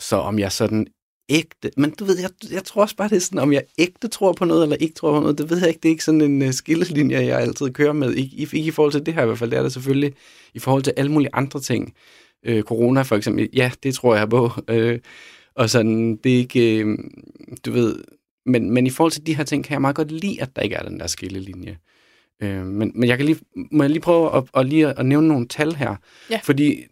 Så 0.00 0.16
om 0.16 0.38
jeg 0.38 0.52
sådan 0.52 0.86
ægte, 1.30 1.70
men 1.76 1.90
du 1.90 2.04
ved, 2.04 2.18
jeg, 2.18 2.30
jeg 2.52 2.64
tror 2.64 2.82
også 2.82 2.96
bare, 2.96 3.08
det 3.08 3.16
er 3.16 3.20
sådan, 3.20 3.38
om 3.38 3.52
jeg 3.52 3.62
ægte 3.78 4.08
tror 4.08 4.32
på 4.32 4.44
noget, 4.44 4.62
eller 4.62 4.76
ikke 4.76 4.94
tror 4.94 5.12
på 5.12 5.20
noget, 5.20 5.38
det 5.38 5.50
ved 5.50 5.58
jeg 5.58 5.68
ikke, 5.68 5.80
det 5.82 5.88
er 5.88 5.92
ikke 5.92 6.04
sådan 6.04 6.20
en 6.20 6.42
uh, 6.42 6.50
skillelinje, 6.50 7.26
jeg 7.26 7.40
altid 7.40 7.70
kører 7.70 7.92
med, 7.92 8.14
ikke, 8.14 8.36
ikke 8.36 8.58
i 8.58 8.70
forhold 8.70 8.92
til 8.92 9.06
det 9.06 9.14
her 9.14 9.22
i 9.22 9.26
hvert 9.26 9.38
fald, 9.38 9.50
det 9.50 9.58
er 9.58 9.62
det 9.62 9.72
selvfølgelig 9.72 10.12
i 10.54 10.58
forhold 10.58 10.82
til 10.82 10.94
alle 10.96 11.12
mulige 11.12 11.30
andre 11.32 11.60
ting. 11.60 11.94
Øh, 12.46 12.62
corona 12.62 13.02
for 13.02 13.16
eksempel, 13.16 13.48
ja, 13.52 13.70
det 13.82 13.94
tror 13.94 14.16
jeg 14.16 14.28
på, 14.28 14.50
øh, 14.70 14.98
og 15.54 15.70
sådan, 15.70 16.16
det 16.16 16.34
er 16.34 16.38
ikke, 16.38 16.78
øh, 16.78 16.98
du 17.66 17.72
ved, 17.72 17.96
men, 18.46 18.70
men 18.70 18.86
i 18.86 18.90
forhold 18.90 19.12
til 19.12 19.26
de 19.26 19.36
her 19.36 19.44
ting, 19.44 19.64
kan 19.64 19.72
jeg 19.72 19.80
meget 19.80 19.96
godt 19.96 20.12
lide, 20.12 20.42
at 20.42 20.56
der 20.56 20.62
ikke 20.62 20.76
er 20.76 20.82
den 20.82 21.00
der 21.00 21.06
skillelinje. 21.06 21.78
Øh, 22.42 22.66
men, 22.66 22.92
men 22.94 23.08
jeg 23.08 23.16
kan 23.16 23.26
lige, 23.26 23.38
må 23.72 23.82
jeg 23.82 23.90
lige 23.90 24.00
prøve 24.00 24.36
at, 24.36 24.44
at, 24.54 24.66
lige 24.66 24.98
at 24.98 25.06
nævne 25.06 25.28
nogle 25.28 25.48
tal 25.48 25.74
her, 25.74 25.96
ja. 26.30 26.40
fordi 26.44 26.84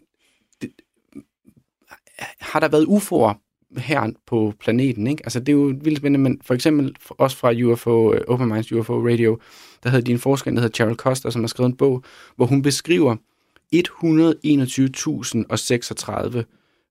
har 2.39 2.59
der 2.59 2.67
været 2.67 2.85
UFO'er 2.85 3.33
her 3.77 4.11
på 4.27 4.53
planeten. 4.59 5.07
Ikke? 5.07 5.23
Altså, 5.25 5.39
det 5.39 5.49
er 5.49 5.53
jo 5.53 5.73
vildt 5.81 5.97
spændende, 5.97 6.29
men 6.29 6.41
for 6.43 6.53
eksempel 6.53 6.95
også 7.09 7.37
fra 7.37 7.53
UFO, 7.65 8.13
øh, 8.13 8.21
Open 8.27 8.47
Minds 8.47 8.71
UFO 8.71 9.07
Radio, 9.07 9.39
der 9.83 9.89
havde 9.89 10.03
de 10.03 10.11
en 10.11 10.19
forsker, 10.19 10.51
der 10.51 10.59
hedder 10.61 10.75
Cheryl 10.75 10.95
Costa, 10.95 11.31
som 11.31 11.41
har 11.41 11.47
skrevet 11.47 11.69
en 11.69 11.77
bog, 11.77 12.03
hvor 12.35 12.45
hun 12.45 12.61
beskriver 12.61 13.15
121.036 13.75 13.79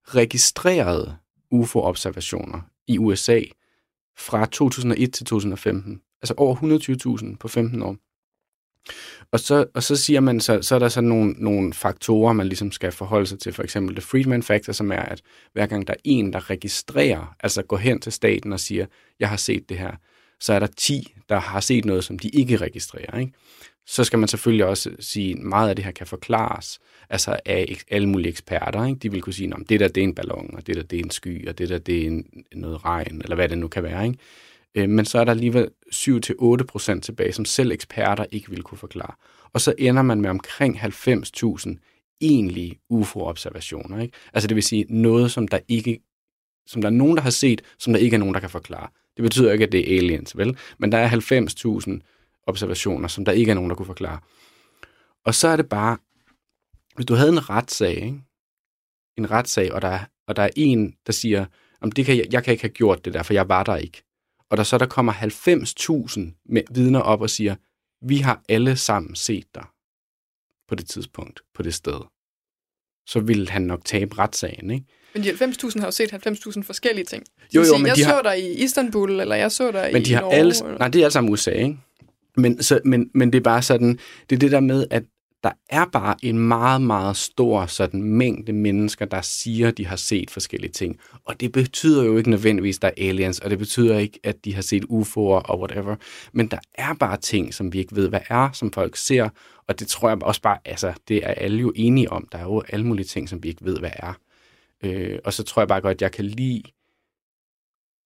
registrerede 0.05 1.17
UFO-observationer 1.51 2.61
i 2.87 2.99
USA 2.99 3.41
fra 4.19 4.47
2001 4.47 5.13
til 5.13 5.27
2015. 5.27 6.01
Altså 6.23 6.35
over 6.37 6.57
120.000 7.23 7.37
på 7.37 7.49
15 7.49 7.83
år. 7.83 7.97
Og 9.33 9.41
så, 9.41 9.67
og 9.75 9.83
så 9.83 9.97
siger 9.97 10.21
man, 10.21 10.41
så, 10.41 10.63
så 10.63 10.75
er 10.75 10.79
der 10.79 10.89
sådan 10.89 11.09
nogle, 11.09 11.33
nogle 11.39 11.73
faktorer, 11.73 12.33
man 12.33 12.47
ligesom 12.47 12.73
skal 12.73 12.93
forholde 12.93 13.27
sig 13.27 13.39
til. 13.39 13.53
For 13.53 13.63
eksempel 13.63 13.95
the 13.95 14.03
Friedman 14.03 14.43
Factor, 14.43 14.73
som 14.73 14.93
er, 14.93 15.03
at 15.03 15.23
hver 15.53 15.67
gang 15.67 15.87
der 15.87 15.93
er 15.93 16.01
en, 16.05 16.33
der 16.33 16.51
registrerer, 16.51 17.35
altså 17.41 17.63
går 17.63 17.77
hen 17.77 18.01
til 18.01 18.13
staten 18.13 18.53
og 18.53 18.61
siger, 18.61 18.87
jeg 19.21 19.29
har 19.29 19.37
set 19.37 19.69
det 19.69 19.79
her, 19.79 19.93
så 20.41 20.53
er 20.53 20.59
der 20.59 20.67
10, 20.77 21.15
der 21.29 21.39
har 21.39 21.61
set 21.61 21.85
noget, 21.85 22.05
som 22.05 22.19
de 22.19 22.29
ikke 22.29 22.57
registrerer. 22.57 23.19
Ikke? 23.19 23.33
Så 23.87 24.05
skal 24.05 24.19
man 24.19 24.29
selvfølgelig 24.29 24.67
også 24.67 24.91
sige, 25.01 25.33
at 25.33 25.39
meget 25.39 25.69
af 25.69 25.77
det 25.77 25.85
her 25.85 25.93
kan 25.93 26.07
forklares 26.07 26.79
altså 27.11 27.37
af 27.45 27.77
alle 27.91 28.09
mulige 28.09 28.29
eksperter. 28.29 28.87
Ikke? 28.87 28.99
De 28.99 29.11
vil 29.11 29.23
kunne 29.23 29.33
sige, 29.33 29.53
at 29.61 29.69
det 29.69 29.81
der 29.81 29.89
det 29.89 30.01
er 30.01 30.05
en 30.05 30.15
ballon, 30.15 30.55
og 30.55 30.67
det 30.67 30.77
der 30.77 30.83
det 30.83 30.99
er 30.99 31.05
en 31.05 31.11
sky, 31.11 31.49
og 31.49 31.59
det 31.59 31.69
der 31.69 31.79
det 31.79 32.03
er 32.03 32.07
en, 32.07 32.45
noget 32.53 32.85
regn, 32.85 33.21
eller 33.23 33.35
hvad 33.35 33.49
det 33.49 33.59
nu 33.59 33.69
kan 33.69 33.83
være. 33.83 34.07
Ikke? 34.07 34.19
Øh, 34.75 34.89
men 34.89 35.05
så 35.05 35.19
er 35.19 35.25
der 35.25 35.33
alligevel 35.33 35.69
7-8% 35.95 37.01
tilbage, 37.01 37.33
som 37.33 37.45
selv 37.45 37.73
eksperter 37.73 38.25
ikke 38.31 38.51
vil 38.51 38.63
kunne 38.63 38.79
forklare. 38.79 39.15
Og 39.53 39.61
så 39.61 39.75
ender 39.79 40.03
man 40.03 40.21
med 40.21 40.31
omkring 40.31 40.79
90.000 40.81 41.77
egentlige 42.21 42.79
UFO-observationer. 42.89 44.01
Ikke? 44.01 44.17
Altså 44.33 44.47
det 44.47 44.55
vil 44.55 44.63
sige 44.63 44.87
noget, 44.89 45.31
som 45.31 45.49
der 45.49 45.59
ikke 45.69 46.01
som 46.69 46.83
der 46.83 46.89
er 46.89 46.93
nogen, 46.93 47.17
der 47.17 47.23
har 47.23 47.31
set, 47.31 47.63
som 47.79 47.93
der 47.93 48.01
ikke 48.01 48.15
er 48.15 48.19
nogen, 48.19 48.35
der 48.35 48.41
kan 48.41 48.51
forklare. 48.51 48.89
Det 49.17 49.23
betyder 49.23 49.53
ikke, 49.53 49.65
at 49.65 49.73
det 49.73 49.95
er 49.95 49.99
aliens, 49.99 50.37
vel? 50.37 50.59
Men 50.79 50.93
der 50.93 50.99
er 50.99 51.09
90.000 51.09 52.43
observationer, 52.47 53.09
som 53.09 53.25
der 53.25 53.33
ikke 53.33 53.51
er 53.51 53.55
nogen, 53.55 53.71
der 53.71 53.77
kunne 53.77 53.87
forklare. 53.87 54.19
Og 55.25 55.35
så 55.35 55.49
er 55.49 55.57
det 55.57 55.69
bare, 55.69 55.99
hvis 56.95 57.07
du 57.07 57.15
havde 57.15 57.29
en 57.29 57.51
retssag, 57.51 57.95
ikke? 57.95 58.21
en 59.17 59.31
retssag, 59.31 59.73
og 59.73 59.83
der, 59.83 59.99
og 60.27 60.37
der 60.37 60.43
er 60.43 60.51
en, 60.57 60.95
der 61.07 61.13
siger, 61.13 61.47
om 61.81 61.93
det 61.93 62.07
kan 62.07 62.17
jeg, 62.17 62.27
jeg 62.33 62.45
kan 62.45 62.53
ikke 62.53 62.63
have 62.63 62.73
gjort 62.73 63.05
det 63.05 63.15
der, 63.15 63.23
for 63.23 63.33
jeg 63.33 63.49
var 63.49 63.63
der 63.63 63.77
ikke 63.77 64.03
og 64.51 64.57
der 64.57 64.63
så 64.63 64.79
der 64.79 64.87
kommer 64.87 65.13
90.000 65.13 66.43
med 66.47 66.63
vidner 66.71 67.01
op 67.01 67.21
og 67.21 67.31
siger, 67.31 67.57
vi 68.07 68.17
har 68.17 68.43
alle 68.49 68.77
sammen 68.77 69.15
set 69.15 69.47
dig 69.55 69.65
på 70.69 70.75
det 70.75 70.89
tidspunkt, 70.89 71.41
på 71.55 71.63
det 71.63 71.75
sted, 71.75 72.01
så 73.07 73.21
vil 73.21 73.49
han 73.49 73.63
nok 73.63 73.85
tabe 73.85 74.19
retssagen, 74.19 74.71
ikke? 74.71 74.87
Men 75.15 75.23
de 75.23 75.31
90.000 75.31 75.79
har 75.79 75.87
jo 75.87 75.91
set 75.91 76.13
90.000 76.13 76.63
forskellige 76.63 77.05
ting. 77.05 77.27
Så 77.27 77.45
jo, 77.55 77.61
jo, 77.61 77.65
sige, 77.65 77.79
men 77.79 77.87
jeg 77.87 77.97
de 77.97 78.03
så 78.03 78.09
har... 78.09 78.23
dig 78.23 78.43
i 78.43 78.65
Istanbul, 78.65 79.21
eller 79.21 79.37
jeg 79.37 79.53
så 79.53 79.71
dig 79.71 79.91
men 79.93 80.05
de 80.05 80.11
i 80.11 80.13
har 80.13 80.21
Norge. 80.21 80.35
alle... 80.35 80.55
Eller... 80.65 80.79
Nej, 80.79 80.89
det 80.89 81.01
er 81.01 81.05
alle 81.05 81.13
sammen 81.13 81.33
USA, 81.33 81.51
ikke? 81.51 81.79
Men, 82.37 82.63
så, 82.63 82.81
men, 82.85 83.11
men 83.15 83.33
det 83.33 83.39
er 83.39 83.43
bare 83.43 83.63
sådan, 83.63 83.99
det 84.31 84.37
er 84.37 84.41
det 84.41 84.51
der 84.51 84.61
med, 84.61 84.87
at 84.91 85.05
der 85.43 85.51
er 85.71 85.85
bare 85.93 86.17
en 86.23 86.39
meget, 86.39 86.83
meget 86.83 87.17
stor 87.17 87.67
sådan 87.67 88.03
mængde 88.03 88.53
mennesker, 88.53 89.05
der 89.05 89.21
siger, 89.21 89.71
de 89.71 89.87
har 89.87 89.97
set 89.97 90.31
forskellige 90.31 90.73
ting. 90.73 90.99
Og 91.25 91.41
det 91.41 91.53
betyder 91.53 92.05
jo 92.05 92.17
ikke 92.17 92.31
nødvendigvis, 92.31 92.77
at 92.77 92.83
der 92.83 92.89
er 92.89 93.09
aliens, 93.09 93.39
og 93.39 93.51
det 93.51 93.59
betyder 93.59 93.99
ikke, 93.99 94.21
at 94.25 94.45
de 94.45 94.55
har 94.55 94.63
set 94.63 94.85
UFO'er 94.85 95.19
og 95.19 95.59
whatever. 95.61 95.97
Men 96.33 96.47
der 96.47 96.59
er 96.75 96.95
bare 96.95 97.17
ting, 97.17 97.55
som 97.55 97.73
vi 97.73 97.79
ikke 97.79 97.97
ved, 97.97 98.09
hvad 98.09 98.21
er, 98.29 98.53
som 98.53 98.73
folk 98.73 98.97
ser. 98.97 99.29
Og 99.69 99.81
det 99.81 99.89
tror 99.89 100.09
jeg 100.09 100.23
også 100.23 100.43
bare, 100.43 100.59
altså, 100.65 100.93
det 101.09 101.17
er 101.17 101.35
alle 101.35 101.59
jo 101.61 101.73
enige 101.77 102.13
om. 102.13 102.29
Der 102.33 102.39
er 102.39 102.43
jo 102.43 102.63
alle 102.69 102.87
mulige 102.87 103.07
ting, 103.07 103.29
som 103.29 103.43
vi 103.43 103.49
ikke 103.49 103.65
ved, 103.65 103.79
hvad 103.79 103.91
er. 103.93 104.13
Øh, 104.85 105.19
og 105.25 105.33
så 105.33 105.43
tror 105.43 105.63
jeg 105.63 105.69
bare 105.69 105.81
godt, 105.81 105.95
at 105.95 106.03
jeg 106.03 106.13
kan 106.13 106.25
lide 106.25 106.63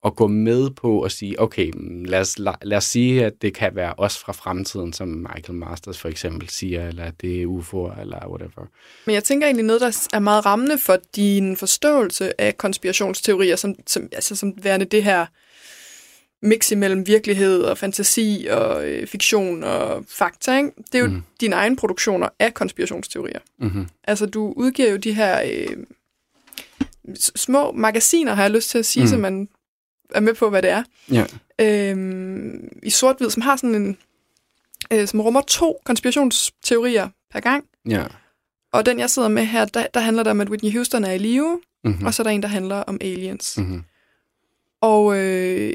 at 0.05 0.17
gå 0.17 0.27
med 0.27 0.71
på 0.71 1.03
at 1.03 1.13
sige, 1.13 1.41
okay, 1.41 1.71
lad 2.05 2.21
os, 2.21 2.39
lad 2.63 2.77
os 2.77 2.85
sige, 2.85 3.25
at 3.25 3.43
det 3.43 3.55
kan 3.55 3.75
være 3.75 3.95
os 3.97 4.19
fra 4.19 4.33
fremtiden, 4.33 4.93
som 4.93 5.09
Michael 5.09 5.55
Masters 5.55 5.99
for 5.99 6.09
eksempel 6.09 6.49
siger, 6.49 6.89
eller 6.89 7.05
at 7.05 7.21
det 7.21 7.43
er 7.43 7.47
UFO 7.47 7.91
eller 8.01 8.29
whatever. 8.29 8.67
Men 9.07 9.15
jeg 9.15 9.25
tænker 9.25 9.47
egentlig 9.47 9.67
noget, 9.67 9.81
der 9.81 10.09
er 10.13 10.19
meget 10.19 10.47
rammende 10.47 10.79
for 10.79 10.99
din 11.17 11.57
forståelse 11.57 12.41
af 12.41 12.57
konspirationsteorier, 12.57 13.57
som, 13.57 13.75
som, 13.87 14.09
altså 14.13 14.37
som 14.37 14.55
værende 14.65 14.87
det 14.87 15.05
her 15.05 15.27
mix 16.43 16.71
imellem 16.73 17.07
virkelighed 17.07 17.63
og 17.63 17.79
fantasi 17.79 18.47
og 18.51 18.89
øh, 18.89 19.07
fiktion 19.07 19.65
og 19.65 20.05
fakta. 20.09 20.57
Ikke? 20.57 20.71
Det 20.93 20.95
er 20.95 21.03
jo 21.03 21.07
mm. 21.11 21.23
dine 21.41 21.57
egne 21.57 21.77
produktioner 21.77 22.29
af 22.39 22.55
konspirationsteorier. 22.55 23.39
Mm-hmm. 23.59 23.87
Altså, 24.05 24.27
du 24.27 24.53
udgiver 24.57 24.91
jo 24.91 24.97
de 24.97 25.13
her 25.13 25.43
øh, 25.53 25.77
små 27.17 27.73
magasiner, 27.73 28.35
har 28.35 28.43
jeg 28.43 28.51
lyst 28.51 28.71
til 28.71 28.79
at 28.79 28.87
sige, 28.87 29.03
mm. 29.03 29.09
så 29.09 29.17
man 29.17 29.49
er 30.15 30.21
med 30.21 30.35
på, 30.35 30.51
hvad 30.51 30.63
det 30.63 30.71
er. 30.71 30.83
Ja. 31.11 31.27
Øhm, 31.61 32.69
I 32.83 32.91
sort-hvid, 32.91 33.31
som 33.31 33.43
har 33.43 33.57
sådan 33.57 33.75
en... 33.75 33.97
Øh, 34.93 35.09
som 35.09 35.21
rummer 35.21 35.41
to 35.41 35.79
konspirationsteorier 35.85 37.09
per 37.31 37.41
gang. 37.41 37.65
Ja. 37.89 38.05
Og 38.73 38.87
den, 38.87 38.99
jeg 38.99 39.11
sidder 39.11 39.29
med 39.29 39.45
her, 39.45 39.65
der, 39.65 39.87
der 39.95 40.01
handler 40.01 40.23
der 40.23 40.31
om, 40.31 40.41
at 40.41 40.49
Whitney 40.49 40.73
Houston 40.73 41.05
er 41.05 41.13
i 41.13 41.19
live, 41.19 41.61
mm-hmm. 41.85 42.07
og 42.07 42.15
så 42.15 42.23
er 42.23 42.25
der 42.25 42.31
en, 42.31 42.43
der 42.43 42.49
handler 42.49 42.77
om 42.77 42.99
aliens. 43.01 43.59
Mm-hmm. 43.59 43.83
Og 44.81 45.19
øh, 45.19 45.73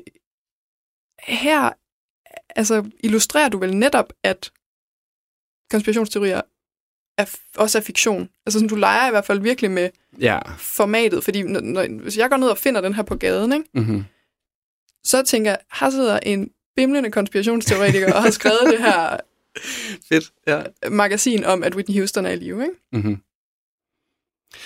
her 1.19 1.69
altså, 2.55 2.89
illustrerer 2.99 3.49
du 3.49 3.57
vel 3.57 3.77
netop, 3.77 4.13
at 4.23 4.51
konspirationsteorier 5.71 6.41
er, 7.17 7.25
også 7.55 7.77
er 7.77 7.81
fiktion. 7.81 8.29
Altså 8.45 8.59
sådan, 8.59 8.69
du 8.69 8.75
leger 8.75 9.07
i 9.07 9.11
hvert 9.11 9.25
fald 9.25 9.39
virkelig 9.39 9.71
med 9.71 9.89
ja. 10.19 10.39
formatet, 10.57 11.23
fordi 11.23 11.43
når, 11.43 11.61
når, 11.61 12.01
hvis 12.01 12.17
jeg 12.17 12.29
går 12.29 12.37
ned 12.37 12.47
og 12.47 12.57
finder 12.57 12.81
den 12.81 12.93
her 12.93 13.03
på 13.03 13.15
gaden, 13.15 13.53
ikke, 13.53 13.69
mm-hmm. 13.73 14.03
Så 15.03 15.23
tænker 15.23 15.51
jeg, 15.51 15.59
her 15.79 15.89
sidder 15.89 16.19
en 16.19 16.49
bimlende 16.75 17.11
konspirationsteoretiker 17.11 18.13
og 18.13 18.23
har 18.23 18.31
skrevet 18.31 18.61
det 18.71 18.79
her 18.79 19.17
Fedt, 20.09 20.31
ja. 20.47 20.61
magasin 20.91 21.43
om, 21.43 21.63
at 21.63 21.75
Whitney 21.75 21.97
Houston 21.97 22.25
er 22.25 22.31
i 22.31 22.35
live. 22.35 22.63
Ikke? 22.63 22.75
Mm-hmm. 22.93 23.17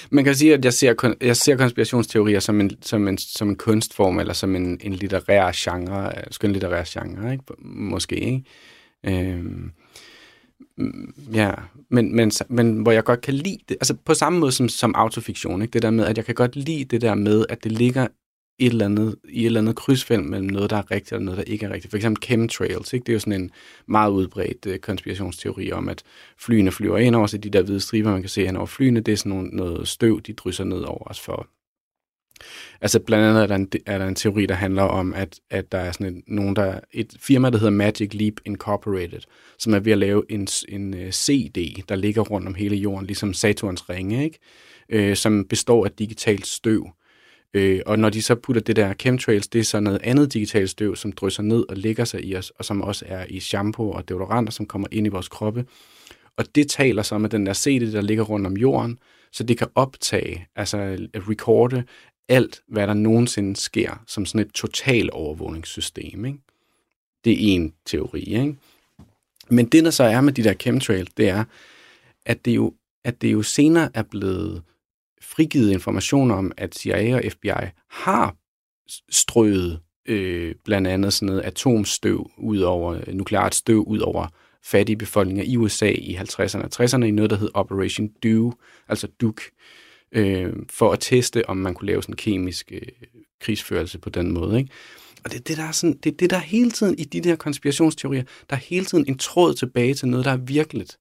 Man 0.09 0.23
kan 0.23 0.35
sige, 0.35 0.53
at 0.53 0.65
jeg 0.65 0.73
ser, 0.73 1.15
jeg 1.21 1.37
ser 1.37 1.57
konspirationsteorier 1.57 2.39
som 2.39 2.61
en, 2.61 2.71
som, 2.81 3.07
en, 3.07 3.17
som 3.17 3.49
en 3.49 3.55
kunstform, 3.55 4.19
eller 4.19 4.33
som 4.33 4.55
en, 4.55 4.79
en 4.81 4.93
litterær 4.93 5.51
genre, 5.55 6.11
skøn 6.31 6.51
litterær 6.51 6.83
genre, 6.87 7.31
ikke? 7.31 7.43
måske. 7.65 8.15
Ikke? 8.15 8.43
Øhm, 9.07 9.71
ja, 11.33 11.51
men, 11.89 12.15
men, 12.15 12.31
men 12.49 12.81
hvor 12.81 12.91
jeg 12.91 13.03
godt 13.03 13.21
kan 13.21 13.33
lide 13.33 13.57
det, 13.69 13.77
altså 13.81 13.93
på 14.05 14.13
samme 14.13 14.39
måde 14.39 14.51
som, 14.51 14.69
som 14.69 14.95
autofiktion, 14.95 15.61
ikke? 15.61 15.71
det 15.71 15.81
der 15.81 15.91
med, 15.91 16.05
at 16.05 16.17
jeg 16.17 16.25
kan 16.25 16.35
godt 16.35 16.55
lide 16.55 16.85
det 16.85 17.01
der 17.01 17.15
med, 17.15 17.45
at 17.49 17.63
det 17.63 17.71
ligger 17.71 18.07
et 18.61 18.71
eller 18.71 18.85
andet, 18.85 19.15
i 19.29 19.41
et 19.41 19.45
eller 19.45 19.61
andet 19.61 19.75
krydsfelt 19.75 20.25
mellem 20.25 20.49
noget, 20.49 20.69
der 20.69 20.77
er 20.77 20.91
rigtigt 20.91 21.13
og 21.13 21.21
noget, 21.21 21.37
der 21.37 21.43
ikke 21.43 21.65
er 21.65 21.73
rigtigt. 21.73 21.91
For 21.91 21.97
eksempel 21.97 22.23
chemtrails, 22.23 22.93
ikke? 22.93 23.03
det 23.03 23.09
er 23.09 23.13
jo 23.13 23.19
sådan 23.19 23.41
en 23.41 23.51
meget 23.85 24.11
udbredt 24.11 24.65
øh, 24.65 24.79
konspirationsteori 24.79 25.71
om, 25.71 25.89
at 25.89 26.03
flyene 26.37 26.71
flyver 26.71 26.97
ind 26.97 27.15
over, 27.15 27.27
så 27.27 27.37
de 27.37 27.49
der 27.49 27.61
hvide 27.61 27.79
striber, 27.79 28.11
man 28.11 28.21
kan 28.21 28.29
se 28.29 28.45
hen 28.45 28.55
over 28.55 28.65
flyene, 28.65 28.99
det 28.99 29.11
er 29.11 29.17
sådan 29.17 29.31
noget, 29.31 29.53
noget 29.53 29.87
støv, 29.87 30.21
de 30.21 30.33
drysser 30.33 30.63
ned 30.63 30.81
over 30.81 31.09
os 31.09 31.19
for. 31.19 31.47
Altså 32.81 32.99
blandt 32.99 33.25
andet 33.25 33.43
er 33.43 33.47
der 33.47 33.55
en, 33.55 33.71
er 33.85 33.97
der 33.97 34.07
en 34.07 34.15
teori, 34.15 34.45
der 34.45 34.55
handler 34.55 34.83
om, 34.83 35.13
at, 35.13 35.39
at 35.49 35.71
der 35.71 35.77
er 35.77 35.91
sådan 35.91 36.15
et, 36.15 36.23
nogen, 36.27 36.55
der, 36.55 36.79
et 36.91 37.15
firma, 37.19 37.49
der 37.49 37.57
hedder 37.57 37.71
Magic 37.71 38.13
Leap 38.13 38.33
Incorporated, 38.45 39.21
som 39.57 39.73
er 39.73 39.79
ved 39.79 39.91
at 39.91 39.97
lave 39.97 40.23
en, 40.29 40.47
en 40.69 40.93
øh, 40.93 41.05
uh, 41.05 41.11
CD, 41.11 41.83
der 41.89 41.95
ligger 41.95 42.21
rundt 42.21 42.47
om 42.47 42.55
hele 42.55 42.75
jorden, 42.75 43.07
ligesom 43.07 43.33
Saturns 43.33 43.89
ringe, 43.89 44.23
ikke? 44.23 44.39
Øh, 44.89 45.15
som 45.15 45.45
består 45.45 45.85
af 45.85 45.91
digitalt 45.91 46.47
støv. 46.47 46.87
Øh, 47.53 47.81
og 47.85 47.99
når 47.99 48.09
de 48.09 48.21
så 48.21 48.35
putter 48.35 48.61
det 48.61 48.75
der 48.75 48.93
chemtrails, 48.93 49.47
det 49.47 49.59
er 49.59 49.63
så 49.63 49.79
noget 49.79 49.99
andet 50.03 50.33
digitalt 50.33 50.69
støv, 50.69 50.95
som 50.95 51.11
drysser 51.11 51.43
ned 51.43 51.65
og 51.69 51.77
ligger 51.77 52.05
sig 52.05 52.25
i 52.25 52.35
os, 52.35 52.49
og 52.49 52.65
som 52.65 52.81
også 52.81 53.05
er 53.07 53.25
i 53.29 53.39
shampoo 53.39 53.91
og 53.91 54.09
deodoranter, 54.09 54.51
som 54.51 54.65
kommer 54.65 54.87
ind 54.91 55.07
i 55.07 55.09
vores 55.09 55.27
kroppe. 55.27 55.65
Og 56.37 56.55
det 56.55 56.69
taler 56.69 57.01
så 57.01 57.17
med 57.17 57.29
den 57.29 57.45
der 57.45 57.53
CD, 57.53 57.93
der 57.93 58.01
ligger 58.01 58.23
rundt 58.23 58.47
om 58.47 58.57
jorden, 58.57 58.99
så 59.31 59.43
det 59.43 59.57
kan 59.57 59.67
optage, 59.75 60.47
altså 60.55 60.77
øh, 60.77 60.99
recorde 61.29 61.83
alt, 62.29 62.61
hvad 62.67 62.87
der 62.87 62.93
nogensinde 62.93 63.55
sker, 63.55 64.03
som 64.07 64.25
sådan 64.25 64.41
et 64.41 64.51
total 64.53 65.09
overvågningssystem. 65.13 66.25
Ikke? 66.25 66.39
Det 67.25 67.31
er 67.33 67.55
en 67.55 67.73
teori. 67.85 68.19
Ikke? 68.19 68.55
Men 69.49 69.65
det, 69.65 69.83
der 69.83 69.91
så 69.91 70.03
er 70.03 70.21
med 70.21 70.33
de 70.33 70.43
der 70.43 70.53
chemtrails, 70.53 71.11
det 71.17 71.29
er, 71.29 71.43
at 72.25 72.45
det 72.45 72.55
jo, 72.55 72.73
at 73.03 73.21
det 73.21 73.31
jo 73.33 73.41
senere 73.41 73.89
er 73.93 74.03
blevet 74.03 74.61
frigivet 75.31 75.71
informationer 75.71 76.35
om, 76.35 76.51
at 76.57 76.75
CIA 76.75 77.15
og 77.15 77.23
FBI 77.31 77.67
har 77.89 78.35
strøget 79.09 79.79
øh, 80.05 80.55
blandt 80.65 80.87
andet 80.87 81.13
sådan 81.13 81.25
noget 81.25 81.41
atomstøv 81.41 82.31
ud 82.37 82.59
over, 82.59 82.93
øh, 82.93 83.13
nukleart 83.13 83.55
støv 83.55 83.83
ud 83.87 83.99
over 83.99 84.27
fattige 84.63 84.97
befolkninger 84.97 85.43
i 85.43 85.57
USA 85.57 85.89
i 85.89 86.15
50'erne 86.15 86.63
og 86.63 86.69
60'erne 86.83 87.03
i 87.03 87.11
noget, 87.11 87.31
der 87.31 87.37
hed 87.37 87.49
Operation 87.53 88.09
Duke, 88.23 88.57
altså 88.87 89.07
Duke, 89.21 89.41
øh, 90.11 90.53
for 90.69 90.91
at 90.91 90.99
teste, 90.99 91.49
om 91.49 91.57
man 91.57 91.73
kunne 91.73 91.87
lave 91.87 92.03
sådan 92.03 92.13
en 92.13 92.17
kemisk 92.17 92.71
øh, 92.71 92.81
krigsførelse 93.41 93.99
på 93.99 94.09
den 94.09 94.31
måde. 94.31 94.57
Ikke? 94.57 94.71
Og 95.23 95.31
det 95.31 95.39
er 95.39 95.43
det, 95.43 95.57
der 95.57 95.63
er 95.63 95.71
sådan, 95.71 95.97
det 96.03 96.11
er 96.11 96.17
det, 96.17 96.29
der 96.29 96.37
hele 96.37 96.71
tiden 96.71 96.99
i 96.99 97.03
de 97.03 97.21
der 97.21 97.35
konspirationsteorier, 97.35 98.23
der 98.49 98.55
er 98.55 98.59
hele 98.59 98.85
tiden 98.85 99.05
en 99.07 99.17
tråd 99.17 99.53
tilbage 99.53 99.93
til 99.93 100.07
noget, 100.07 100.25
der 100.25 100.31
er 100.31 100.37
virkeligt. 100.37 100.97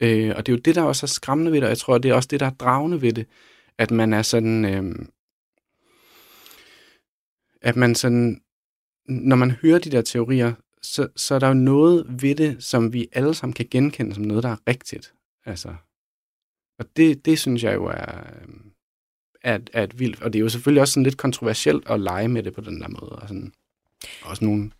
Øh, 0.00 0.32
og 0.36 0.46
det 0.46 0.52
er 0.52 0.56
jo 0.56 0.60
det, 0.64 0.74
der 0.74 0.82
også 0.82 1.06
er 1.06 1.08
skræmmende 1.08 1.52
ved 1.52 1.60
det, 1.60 1.64
og 1.64 1.70
jeg 1.70 1.78
tror, 1.78 1.98
det 1.98 2.10
er 2.10 2.14
også 2.14 2.28
det, 2.30 2.40
der 2.40 2.46
er 2.46 2.50
dragende 2.50 3.02
ved 3.02 3.12
det, 3.12 3.26
at 3.78 3.90
man 3.90 4.12
er 4.12 4.22
sådan, 4.22 4.64
øh, 4.64 5.06
at 7.62 7.76
man 7.76 7.94
sådan, 7.94 8.40
når 9.08 9.36
man 9.36 9.50
hører 9.50 9.78
de 9.78 9.90
der 9.90 10.02
teorier, 10.02 10.54
så, 10.82 11.08
så 11.16 11.34
er 11.34 11.38
der 11.38 11.48
jo 11.48 11.54
noget 11.54 12.06
ved 12.22 12.34
det, 12.34 12.64
som 12.64 12.92
vi 12.92 13.08
alle 13.12 13.34
sammen 13.34 13.54
kan 13.54 13.68
genkende 13.70 14.14
som 14.14 14.24
noget, 14.24 14.42
der 14.42 14.48
er 14.48 14.56
rigtigt. 14.68 15.12
Altså, 15.46 15.74
og 16.78 16.86
det, 16.96 17.24
det 17.24 17.38
synes 17.38 17.62
jeg 17.62 17.74
jo 17.74 17.84
er, 17.84 18.24
er, 19.42 19.58
er 19.72 19.82
et 19.82 19.98
vildt, 19.98 20.22
og 20.22 20.32
det 20.32 20.38
er 20.38 20.42
jo 20.42 20.48
selvfølgelig 20.48 20.80
også 20.80 20.92
sådan 20.92 21.04
lidt 21.04 21.16
kontroversielt 21.16 21.90
at 21.90 22.00
lege 22.00 22.28
med 22.28 22.42
det 22.42 22.54
på 22.54 22.60
den 22.60 22.80
der 22.80 22.88
måde. 22.88 23.12
Og 23.12 23.28
sådan, 23.28 23.52
også 24.22 24.44
nogen, 24.44 24.72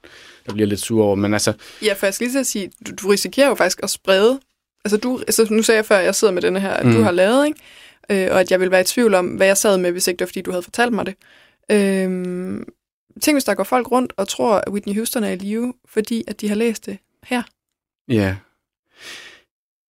der 0.47 0.53
bliver 0.53 0.67
lidt 0.67 0.81
sure 0.81 1.05
over, 1.05 1.15
men 1.15 1.33
altså... 1.33 1.53
Ja, 1.83 1.93
for 1.93 2.07
jeg 2.07 2.15
skal 2.15 2.25
lige 2.27 2.45
så 2.45 2.51
sige, 2.51 2.73
du, 2.87 2.93
du 3.03 3.09
risikerer 3.09 3.49
jo 3.49 3.55
faktisk 3.55 3.83
at 3.83 3.91
sprede, 3.91 4.41
altså 4.85 4.97
du, 4.97 5.19
altså 5.19 5.47
nu 5.51 5.63
sagde 5.63 5.77
jeg 5.77 5.87
før, 5.87 5.97
at 5.97 6.05
jeg 6.05 6.15
sidder 6.15 6.35
med 6.35 6.43
denne 6.43 6.61
her, 6.61 6.83
mm. 6.83 6.93
du 6.93 7.01
har 7.01 7.11
lavet, 7.11 7.47
ikke? 7.47 7.61
Øh, 8.11 8.29
og 8.31 8.41
at 8.41 8.51
jeg 8.51 8.61
ville 8.61 8.71
være 8.71 8.81
i 8.81 8.85
tvivl 8.85 9.15
om, 9.15 9.27
hvad 9.27 9.47
jeg 9.47 9.57
sad 9.57 9.79
med, 9.79 9.93
hvis 9.93 10.07
ikke 10.07 10.19
det 10.19 10.25
var, 10.25 10.29
fordi 10.29 10.41
du 10.43 10.51
havde 10.51 10.63
fortalt 10.63 10.93
mig 10.93 11.07
det. 11.07 11.15
Øh, 11.71 12.11
tænk, 13.21 13.35
hvis 13.35 13.45
der 13.45 13.55
går 13.55 13.65
folk 13.65 13.91
rundt 13.91 14.13
og 14.17 14.29
tror, 14.29 14.55
at 14.55 14.69
Whitney 14.69 14.95
Houston 14.95 15.25
er 15.25 15.31
i 15.31 15.37
live, 15.37 15.75
fordi 15.85 16.25
at 16.27 16.41
de 16.41 16.49
har 16.49 16.55
læst 16.55 16.87
det 16.87 16.99
her. 17.25 17.43
Ja. 18.09 18.37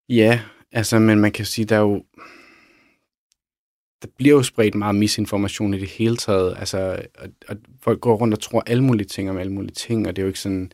Ja, 0.08 0.40
altså, 0.72 0.98
men 0.98 1.18
man 1.18 1.32
kan 1.32 1.44
sige, 1.44 1.64
der 1.64 1.76
er 1.76 1.80
jo... 1.80 2.04
Der 4.02 4.08
bliver 4.16 4.36
jo 4.36 4.42
spredt 4.42 4.74
meget 4.74 4.94
misinformation 4.94 5.74
i 5.74 5.78
det 5.78 5.88
hele 5.88 6.16
taget. 6.16 6.56
Altså, 6.58 7.06
og, 7.18 7.28
og 7.48 7.56
folk 7.82 8.00
går 8.00 8.16
rundt 8.16 8.34
og 8.34 8.40
tror 8.40 8.62
alle 8.66 8.84
mulige 8.84 9.06
ting 9.06 9.30
om 9.30 9.38
alle 9.38 9.52
mulige 9.52 9.74
ting, 9.74 10.08
og 10.08 10.16
det 10.16 10.22
er 10.22 10.24
jo 10.24 10.28
ikke 10.28 10.40
sådan 10.40 10.72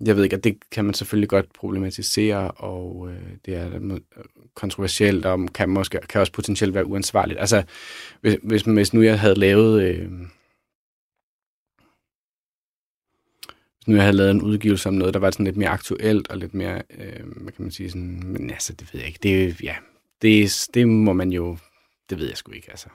jeg 0.00 0.16
ved 0.16 0.24
ikke, 0.24 0.36
at 0.36 0.44
det 0.44 0.70
kan 0.70 0.84
man 0.84 0.94
selvfølgelig 0.94 1.28
godt 1.28 1.52
problematisere, 1.52 2.50
og 2.50 3.08
øh, 3.10 3.22
det 3.46 3.54
er 3.54 3.98
kontroversielt, 4.54 5.26
og 5.26 5.48
kan 5.54 5.68
måske 5.68 5.98
kan 6.08 6.20
også 6.20 6.32
potentielt 6.32 6.74
være 6.74 6.86
uansvarligt. 6.86 7.40
Altså, 7.40 7.62
hvis, 8.20 8.36
hvis, 8.42 8.62
hvis 8.62 8.94
nu 8.94 9.02
jeg 9.02 9.20
havde 9.20 9.34
lavet... 9.34 9.82
Øh, 9.82 10.10
hvis 13.76 13.88
nu 13.88 13.94
jeg 13.94 14.02
havde 14.02 14.16
lavet 14.16 14.30
en 14.30 14.42
udgivelse 14.42 14.88
om 14.88 14.94
noget, 14.94 15.14
der 15.14 15.20
var 15.20 15.30
sådan 15.30 15.44
lidt 15.44 15.56
mere 15.56 15.68
aktuelt, 15.68 16.28
og 16.28 16.38
lidt 16.38 16.54
mere, 16.54 16.82
øh, 16.98 17.26
hvad 17.26 17.52
kan 17.52 17.62
man 17.62 17.70
sige, 17.70 17.90
sådan, 17.90 18.22
men 18.24 18.50
altså, 18.50 18.72
det 18.72 18.88
ved 18.92 19.00
jeg 19.00 19.08
ikke. 19.08 19.20
Det, 19.22 19.62
ja, 19.62 19.76
det, 20.22 20.66
det 20.74 20.88
må 20.88 21.12
man 21.12 21.32
jo, 21.32 21.58
det 22.10 22.18
ved 22.18 22.28
jeg 22.28 22.36
sgu 22.36 22.52
ikke, 22.52 22.70
altså. 22.70 22.88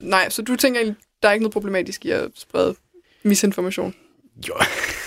Nej, 0.00 0.28
så 0.28 0.42
du 0.42 0.56
tænker, 0.56 0.94
der 1.22 1.28
er 1.28 1.32
ikke 1.32 1.42
noget 1.42 1.52
problematisk 1.52 2.04
i 2.04 2.10
at 2.10 2.30
sprede 2.34 2.74
misinformation? 3.22 3.94
Jo, 4.48 4.54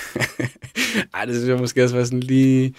Ej, 1.14 1.26
det 1.26 1.36
synes 1.36 1.50
jeg 1.50 1.58
måske 1.58 1.84
også 1.84 1.96
var 1.96 2.04
sådan 2.04 2.20
lige, 2.20 2.74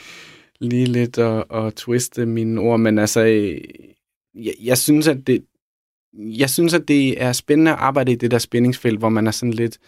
lige 0.61 0.87
lidt 0.87 1.19
at, 1.19 1.45
at 1.51 1.75
twiste 1.75 2.27
mine 2.27 2.61
ord, 2.61 2.81
men 2.81 2.99
altså, 2.99 3.25
øh, 3.25 3.61
jeg, 4.35 4.55
jeg 4.62 4.79
synes, 4.79 5.09
at 5.09 5.27
det, 5.27 5.45
jeg 6.19 6.51
synes, 6.51 6.75
at 6.75 6.88
det 6.88 7.23
er 7.23 7.33
spændende 7.33 7.71
at 7.71 7.79
arbejde 7.79 8.12
i 8.12 8.17
det 8.17 8.31
der 8.31 8.38
spændingsfelt, 8.38 8.99
hvor 8.99 9.09
man 9.09 9.27
er 9.27 9.31
sådan 9.31 9.53
lidt, 9.53 9.79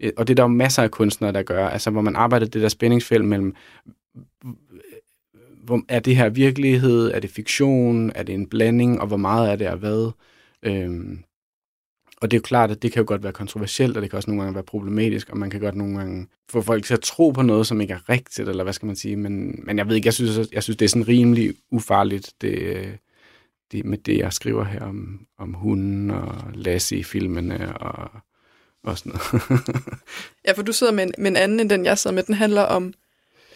øh, 0.00 0.12
og 0.16 0.28
det 0.28 0.32
er 0.32 0.36
der 0.36 0.42
jo 0.42 0.48
masser 0.48 0.82
af 0.82 0.90
kunstnere, 0.90 1.32
der 1.32 1.42
gør, 1.42 1.68
altså 1.68 1.90
hvor 1.90 2.00
man 2.00 2.16
arbejder 2.16 2.46
i 2.46 2.48
det 2.48 2.62
der 2.62 2.68
spændingsfelt 2.68 3.24
mellem, 3.24 3.54
hvor, 5.64 5.82
er 5.88 6.00
det 6.00 6.16
her 6.16 6.28
virkelighed, 6.28 7.10
er 7.10 7.20
det 7.20 7.30
fiktion, 7.30 8.12
er 8.14 8.22
det 8.22 8.34
en 8.34 8.46
blanding, 8.46 9.00
og 9.00 9.06
hvor 9.06 9.16
meget 9.16 9.52
er 9.52 9.56
det 9.56 9.64
af 9.64 9.76
hvad? 9.76 10.10
Øhm, 10.62 11.18
og 12.22 12.30
det 12.30 12.36
er 12.36 12.38
jo 12.38 12.42
klart, 12.42 12.70
at 12.70 12.82
det 12.82 12.92
kan 12.92 13.00
jo 13.00 13.08
godt 13.08 13.22
være 13.22 13.32
kontroversielt, 13.32 13.96
og 13.96 14.02
det 14.02 14.10
kan 14.10 14.16
også 14.16 14.30
nogle 14.30 14.42
gange 14.42 14.54
være 14.54 14.64
problematisk, 14.64 15.28
og 15.28 15.36
man 15.38 15.50
kan 15.50 15.60
godt 15.60 15.74
nogle 15.74 15.98
gange 15.98 16.26
få 16.50 16.62
folk 16.62 16.84
til 16.84 16.94
at 16.94 17.00
tro 17.00 17.30
på 17.30 17.42
noget, 17.42 17.66
som 17.66 17.80
ikke 17.80 17.94
er 17.94 18.08
rigtigt, 18.08 18.48
eller 18.48 18.64
hvad 18.64 18.72
skal 18.72 18.86
man 18.86 18.96
sige. 18.96 19.16
Men, 19.16 19.60
men 19.62 19.78
jeg 19.78 19.88
ved 19.88 19.96
ikke, 19.96 20.06
jeg 20.06 20.14
synes, 20.14 20.48
jeg 20.52 20.62
synes, 20.62 20.76
det 20.76 20.84
er 20.84 20.88
sådan 20.88 21.08
rimelig 21.08 21.54
ufarligt, 21.70 22.32
det, 22.40 22.98
det 23.72 23.84
med 23.84 23.98
det, 23.98 24.18
jeg 24.18 24.32
skriver 24.32 24.64
her 24.64 24.80
om, 24.80 25.26
om 25.38 25.54
hunden 25.54 26.10
og 26.10 26.34
Lassie 26.54 26.98
i 26.98 27.02
filmene 27.02 27.78
og, 27.78 28.10
og 28.84 28.98
sådan 28.98 29.12
noget. 29.12 29.62
ja, 30.46 30.52
for 30.52 30.62
du 30.62 30.72
sidder 30.72 30.92
med 30.92 31.04
en, 31.04 31.12
med 31.18 31.30
en 31.30 31.36
anden 31.36 31.60
end 31.60 31.70
den, 31.70 31.84
jeg 31.84 31.98
sidder 31.98 32.14
med. 32.14 32.22
Den 32.22 32.34
handler 32.34 32.62
om 32.62 32.94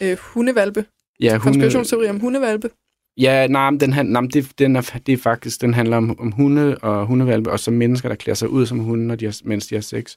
øh, 0.00 0.16
hundevalpe. 0.20 0.84
Ja, 1.20 1.30
hunde... 1.30 1.42
Konspirationsteori 1.42 2.08
om 2.08 2.20
hundevalpe. 2.20 2.70
Ja, 3.16 3.46
nej, 3.46 3.70
den, 3.70 3.90
nej, 3.90 4.20
men 4.20 4.30
det, 4.30 4.58
den 4.58 4.76
er, 4.76 4.98
det 5.06 5.12
er 5.12 5.16
faktisk, 5.16 5.60
den 5.60 5.74
handler 5.74 5.96
om, 5.96 6.20
om 6.20 6.32
hunde 6.32 6.78
og 6.78 7.06
hundevalpe, 7.06 7.50
og 7.52 7.60
så 7.60 7.70
mennesker, 7.70 8.08
der 8.08 8.16
klæder 8.16 8.34
sig 8.34 8.48
ud 8.48 8.66
som 8.66 8.78
hunde, 8.78 9.06
når 9.06 9.14
de 9.14 9.24
har, 9.24 9.40
mens 9.44 9.66
de 9.66 9.74
har 9.74 9.82
sex. 9.82 10.16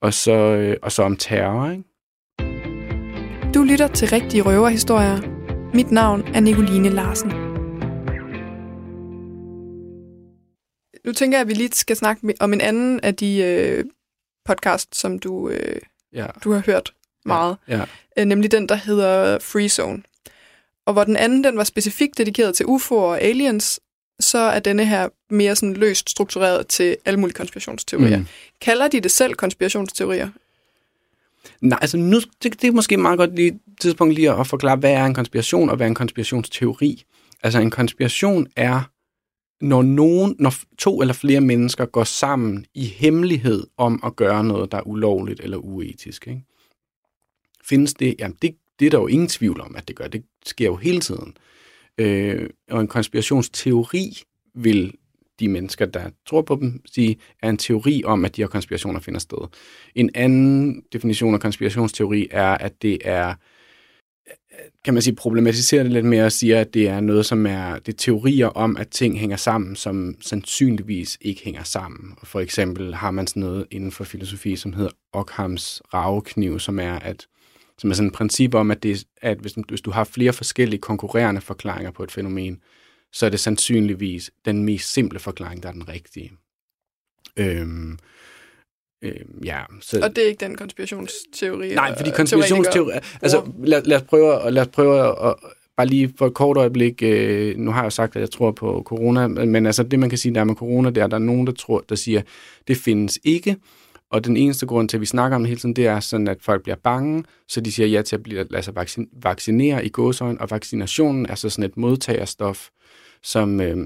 Og 0.00 0.14
så, 0.14 0.32
øh, 0.32 0.76
og 0.82 0.92
så 0.92 1.02
om 1.02 1.16
terror, 1.16 1.70
ikke? 1.70 1.84
Du 3.54 3.62
lytter 3.62 3.88
til 3.88 4.08
Rigtige 4.08 4.42
Røverhistorier. 4.42 5.20
Mit 5.74 5.90
navn 5.90 6.22
er 6.34 6.40
Nicoline 6.40 6.88
Larsen. 6.88 7.30
Nu 11.06 11.12
tænker 11.12 11.38
jeg, 11.38 11.42
at 11.42 11.48
vi 11.48 11.54
lige 11.54 11.72
skal 11.72 11.96
snakke 11.96 12.34
om 12.40 12.52
en 12.52 12.60
anden 12.60 13.00
af 13.00 13.14
de 13.14 13.42
øh, 13.42 13.84
podcast, 14.44 14.96
som 14.96 15.18
du, 15.18 15.48
øh, 15.48 15.80
ja. 16.12 16.26
du 16.44 16.52
har 16.52 16.62
hørt 16.66 16.92
meget. 17.24 17.56
Ja. 17.68 17.76
Ja. 17.76 17.84
Øh, 18.18 18.24
nemlig 18.24 18.52
den, 18.52 18.68
der 18.68 18.74
hedder 18.74 19.38
Free 19.38 19.68
Zone. 19.68 20.02
Og 20.86 20.92
hvor 20.92 21.04
den 21.04 21.16
anden 21.16 21.44
den 21.44 21.56
var 21.56 21.64
specifikt 21.64 22.18
dedikeret 22.18 22.54
til 22.54 22.64
UFO'er 22.64 22.92
og 22.94 23.20
aliens, 23.20 23.80
så 24.20 24.38
er 24.38 24.58
denne 24.58 24.86
her 24.86 25.08
mere 25.30 25.56
sådan 25.56 25.74
løst 25.74 26.10
struktureret 26.10 26.66
til 26.66 26.96
alle 27.04 27.20
mulige 27.20 27.34
konspirationsteorier. 27.34 28.18
Mm. 28.18 28.26
Kalder 28.60 28.88
de 28.88 29.00
det 29.00 29.10
selv 29.10 29.34
konspirationsteorier? 29.34 30.30
Nej, 31.60 31.78
altså 31.82 31.96
nu, 31.96 32.20
det, 32.42 32.62
det 32.62 32.68
er 32.68 32.72
måske 32.72 32.96
meget 32.96 33.18
godt 33.18 33.34
lige 33.34 33.60
tidspunkt 33.80 34.14
lige 34.14 34.32
at 34.32 34.46
forklare, 34.46 34.76
hvad 34.76 34.92
er 34.92 35.04
en 35.04 35.14
konspiration 35.14 35.70
og 35.70 35.76
hvad 35.76 35.86
er 35.86 35.88
en 35.88 35.94
konspirationsteori. 35.94 37.04
Altså 37.42 37.60
en 37.60 37.70
konspiration 37.70 38.46
er, 38.56 38.90
når, 39.60 39.82
nogen, 39.82 40.36
når 40.38 40.54
to 40.78 41.00
eller 41.00 41.14
flere 41.14 41.40
mennesker 41.40 41.86
går 41.86 42.04
sammen 42.04 42.66
i 42.74 42.84
hemmelighed 42.84 43.66
om 43.76 44.00
at 44.04 44.16
gøre 44.16 44.44
noget, 44.44 44.72
der 44.72 44.78
er 44.78 44.86
ulovligt 44.86 45.40
eller 45.40 45.56
uetisk. 45.56 46.26
Ikke? 46.26 46.44
Findes 47.64 47.94
det? 47.94 48.14
Jamen 48.18 48.36
det, 48.42 48.56
det 48.78 48.86
er 48.86 48.90
der 48.90 48.98
jo 48.98 49.06
ingen 49.06 49.28
tvivl 49.28 49.60
om, 49.60 49.76
at 49.76 49.88
det 49.88 49.96
gør. 49.96 50.06
Det 50.06 50.24
sker 50.46 50.66
jo 50.66 50.76
hele 50.76 51.00
tiden. 51.00 51.36
Øh, 51.98 52.50
og 52.70 52.80
en 52.80 52.88
konspirationsteori 52.88 54.22
vil 54.54 54.92
de 55.40 55.48
mennesker, 55.48 55.86
der 55.86 56.10
tror 56.26 56.42
på 56.42 56.58
dem, 56.60 56.80
sige, 56.86 57.16
er 57.42 57.50
en 57.50 57.56
teori 57.56 58.02
om, 58.04 58.24
at 58.24 58.36
de 58.36 58.42
her 58.42 58.48
konspirationer 58.48 59.00
finder 59.00 59.20
sted. 59.20 59.48
En 59.94 60.10
anden 60.14 60.82
definition 60.92 61.34
af 61.34 61.40
konspirationsteori 61.40 62.28
er, 62.30 62.50
at 62.50 62.82
det 62.82 62.98
er, 63.04 63.34
kan 64.84 64.94
man 64.94 65.02
sige, 65.02 65.14
problematiserer 65.14 65.82
det 65.82 65.92
lidt 65.92 66.06
mere 66.06 66.24
og 66.24 66.32
siger, 66.32 66.60
at 66.60 66.74
det 66.74 66.88
er 66.88 67.00
noget, 67.00 67.26
som 67.26 67.46
er, 67.46 67.78
det 67.78 67.92
er 67.92 67.96
teorier 67.96 68.46
om, 68.46 68.76
at 68.76 68.88
ting 68.88 69.18
hænger 69.18 69.36
sammen, 69.36 69.76
som 69.76 70.16
sandsynligvis 70.20 71.18
ikke 71.20 71.44
hænger 71.44 71.62
sammen. 71.62 72.14
For 72.24 72.40
eksempel 72.40 72.94
har 72.94 73.10
man 73.10 73.26
sådan 73.26 73.40
noget 73.40 73.66
inden 73.70 73.92
for 73.92 74.04
filosofi, 74.04 74.56
som 74.56 74.72
hedder 74.72 74.90
Ockhams 75.12 75.82
ravekniv, 75.94 76.58
som 76.58 76.78
er, 76.78 76.98
at 76.98 77.26
som 77.78 77.90
er 77.90 77.94
sådan 77.94 78.08
et 78.08 78.14
princip 78.14 78.54
om, 78.54 78.70
at, 78.70 78.82
det, 78.82 79.04
at 79.22 79.38
hvis, 79.38 79.52
hvis 79.68 79.80
du 79.80 79.90
har 79.90 80.04
flere 80.04 80.32
forskellige 80.32 80.80
konkurrerende 80.80 81.40
forklaringer 81.40 81.90
på 81.90 82.02
et 82.02 82.12
fænomen, 82.12 82.60
så 83.12 83.26
er 83.26 83.30
det 83.30 83.40
sandsynligvis 83.40 84.30
den 84.44 84.64
mest 84.64 84.92
simple 84.92 85.18
forklaring, 85.18 85.62
der 85.62 85.68
er 85.68 85.72
den 85.72 85.88
rigtige. 85.88 86.32
Øhm, 87.36 87.98
øhm, 89.02 89.40
ja, 89.44 89.62
så, 89.80 90.00
og 90.02 90.16
det 90.16 90.24
er 90.24 90.28
ikke 90.28 90.44
den 90.44 90.56
konspirationsteori? 90.56 91.74
Nej, 91.74 91.96
fordi 91.96 92.10
konspirationsteori... 92.10 92.92
Altså, 93.22 93.52
lad, 93.64 93.82
lad, 93.82 93.96
os 93.96 94.02
prøve, 94.02 94.50
lad 94.50 94.62
os 94.62 94.68
prøve 94.68 95.28
at, 95.28 95.34
bare 95.76 95.86
lige 95.86 96.14
for 96.18 96.26
et 96.26 96.34
kort 96.34 96.56
øjeblik, 96.56 97.02
øh, 97.02 97.56
nu 97.56 97.70
har 97.70 97.78
jeg 97.78 97.84
jo 97.84 97.90
sagt, 97.90 98.16
at 98.16 98.20
jeg 98.20 98.30
tror 98.30 98.50
på 98.50 98.82
corona, 98.86 99.26
men 99.26 99.66
altså 99.66 99.82
det, 99.82 99.98
man 99.98 100.08
kan 100.08 100.18
sige, 100.18 100.34
der 100.34 100.40
er 100.40 100.44
med 100.44 100.54
corona, 100.54 100.90
det 100.90 100.98
er, 100.98 101.04
at 101.04 101.10
der 101.10 101.16
er 101.16 101.20
nogen, 101.20 101.46
der 101.46 101.52
tror, 101.52 101.84
der 101.88 101.94
siger, 101.94 102.22
det 102.68 102.76
findes 102.76 103.18
ikke, 103.24 103.56
og 104.14 104.24
den 104.24 104.36
eneste 104.36 104.66
grund 104.66 104.88
til, 104.88 104.96
at 104.96 105.00
vi 105.00 105.06
snakker 105.06 105.36
om 105.36 105.42
det 105.42 105.48
hele 105.48 105.60
tiden, 105.60 105.76
det 105.76 105.86
er 105.86 106.00
sådan, 106.00 106.28
at 106.28 106.42
folk 106.42 106.62
bliver 106.62 106.76
bange, 106.76 107.24
så 107.48 107.60
de 107.60 107.72
siger 107.72 107.86
ja 107.86 108.02
til 108.02 108.16
at 108.16 108.22
blive, 108.22 108.40
altså 108.40 108.72
lade 108.74 108.88
sig 108.88 109.06
vaccinere 109.12 109.84
i 109.84 109.88
gåsøjne, 109.88 110.40
og 110.40 110.50
vaccinationen 110.50 111.26
er 111.26 111.34
så 111.34 111.50
sådan 111.50 111.70
et 111.70 111.76
modtagerstof, 111.76 112.68
som, 113.22 113.60
øh, 113.60 113.76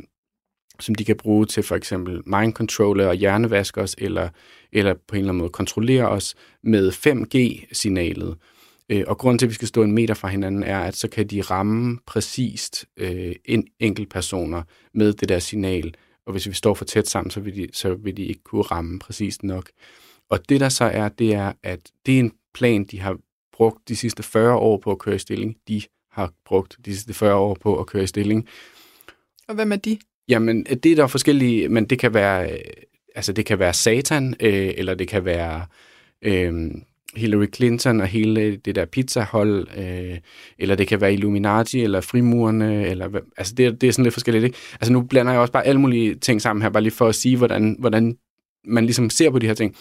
som 0.81 0.95
de 0.95 1.05
kan 1.05 1.17
bruge 1.17 1.47
til 1.47 1.63
for 1.63 1.77
eksempel 1.77 2.23
mind 2.27 2.53
controller 2.53 3.07
og 3.07 3.15
hjernevaske 3.15 3.81
os, 3.81 3.95
eller, 3.99 4.29
eller 4.73 4.95
på 4.95 5.17
en 5.17 5.19
eller 5.19 5.31
anden 5.31 5.39
måde 5.39 5.51
kontrollere 5.51 6.09
os 6.09 6.35
med 6.63 6.93
5G-signalet. 6.93 8.37
Øh, 8.89 9.05
og 9.07 9.19
grunden 9.19 9.39
til, 9.39 9.47
at 9.47 9.51
vi 9.51 9.55
skal 9.55 9.69
stå 9.69 9.83
en 9.83 9.93
meter 9.93 10.15
fra 10.15 10.29
hinanden, 10.29 10.63
er, 10.63 10.81
at 10.81 10.97
så 10.97 11.09
kan 11.09 11.27
de 11.27 11.41
ramme 11.41 11.99
præcist 12.07 12.87
øh, 12.97 13.35
en 13.45 13.67
enkelt 13.81 14.11
personer 14.11 14.63
med 14.95 15.13
det 15.13 15.29
der 15.29 15.39
signal. 15.39 15.95
Og 16.27 16.33
hvis 16.33 16.49
vi 16.49 16.53
står 16.53 16.75
for 16.75 16.85
tæt 16.85 17.09
sammen, 17.09 17.31
så 17.31 17.41
vil 17.41 17.57
de, 17.57 17.69
så 17.73 17.95
vil 17.95 18.17
de 18.17 18.25
ikke 18.25 18.43
kunne 18.43 18.63
ramme 18.63 18.99
præcist 18.99 19.43
nok. 19.43 19.71
Og 20.29 20.49
det 20.49 20.61
der 20.61 20.69
så 20.69 20.85
er, 20.85 21.09
det 21.09 21.35
er, 21.35 21.53
at 21.63 21.81
det 22.07 22.15
er 22.15 22.21
en 22.21 22.33
plan, 22.55 22.85
de 22.85 23.01
har 23.01 23.17
brugt 23.53 23.89
de 23.89 23.97
sidste 23.97 24.23
40 24.23 24.55
år 24.55 24.77
på 24.77 24.91
at 24.91 24.99
køre 24.99 25.15
i 25.15 25.19
stilling. 25.19 25.57
De 25.69 25.83
har 26.11 26.33
brugt 26.45 26.77
de 26.85 26.93
sidste 26.93 27.15
40 27.15 27.35
år 27.35 27.57
på 27.61 27.81
at 27.81 27.87
køre 27.87 28.03
i 28.03 28.07
stilling. 28.07 28.49
Og 29.49 29.55
hvem 29.55 29.73
er 29.73 29.77
de? 29.77 29.99
Jamen, 30.29 30.65
det 30.65 30.93
er 30.93 30.97
der 30.97 31.07
forskellige, 31.07 31.69
men 31.69 31.85
det 31.85 31.99
kan 31.99 32.15
være, 32.15 32.53
øh, 32.53 32.59
altså 33.15 33.33
det 33.33 33.47
kan 33.47 33.59
være 33.59 33.75
Satan, 33.75 34.35
øh, 34.41 34.73
eller 34.77 34.95
det 34.95 35.09
kan 35.09 35.25
være 35.25 35.67
øh, 36.23 36.71
Hillary 37.17 37.47
Clinton 37.55 38.01
og 38.01 38.07
hele 38.07 38.57
det 38.57 38.75
der 38.75 38.85
pizzahold, 38.85 39.69
øh, 39.79 40.19
eller 40.59 40.75
det 40.75 40.89
kan 40.89 41.01
være 41.01 41.13
Illuminati, 41.13 41.81
eller 41.81 42.01
frimurerne, 42.01 42.87
eller, 42.87 43.21
altså 43.37 43.55
det, 43.55 43.81
det 43.81 43.89
er 43.89 43.93
sådan 43.93 44.03
lidt 44.03 44.15
forskelligt, 44.15 44.45
ikke? 44.45 44.57
Altså 44.73 44.93
nu 44.93 45.03
blander 45.03 45.33
jeg 45.33 45.41
også 45.41 45.53
bare 45.53 45.67
alle 45.67 45.81
mulige 45.81 46.15
ting 46.15 46.43
sammen 46.43 46.63
her, 46.63 46.71
bare 46.71 46.83
lige 46.83 46.93
for 46.93 47.09
at 47.09 47.15
sige, 47.15 47.37
hvordan, 47.37 47.77
hvordan 47.79 48.17
man 48.65 48.85
ligesom 48.85 49.11
ser 49.11 49.31
på 49.31 49.39
de 49.39 49.47
her 49.47 49.55
ting. 49.55 49.77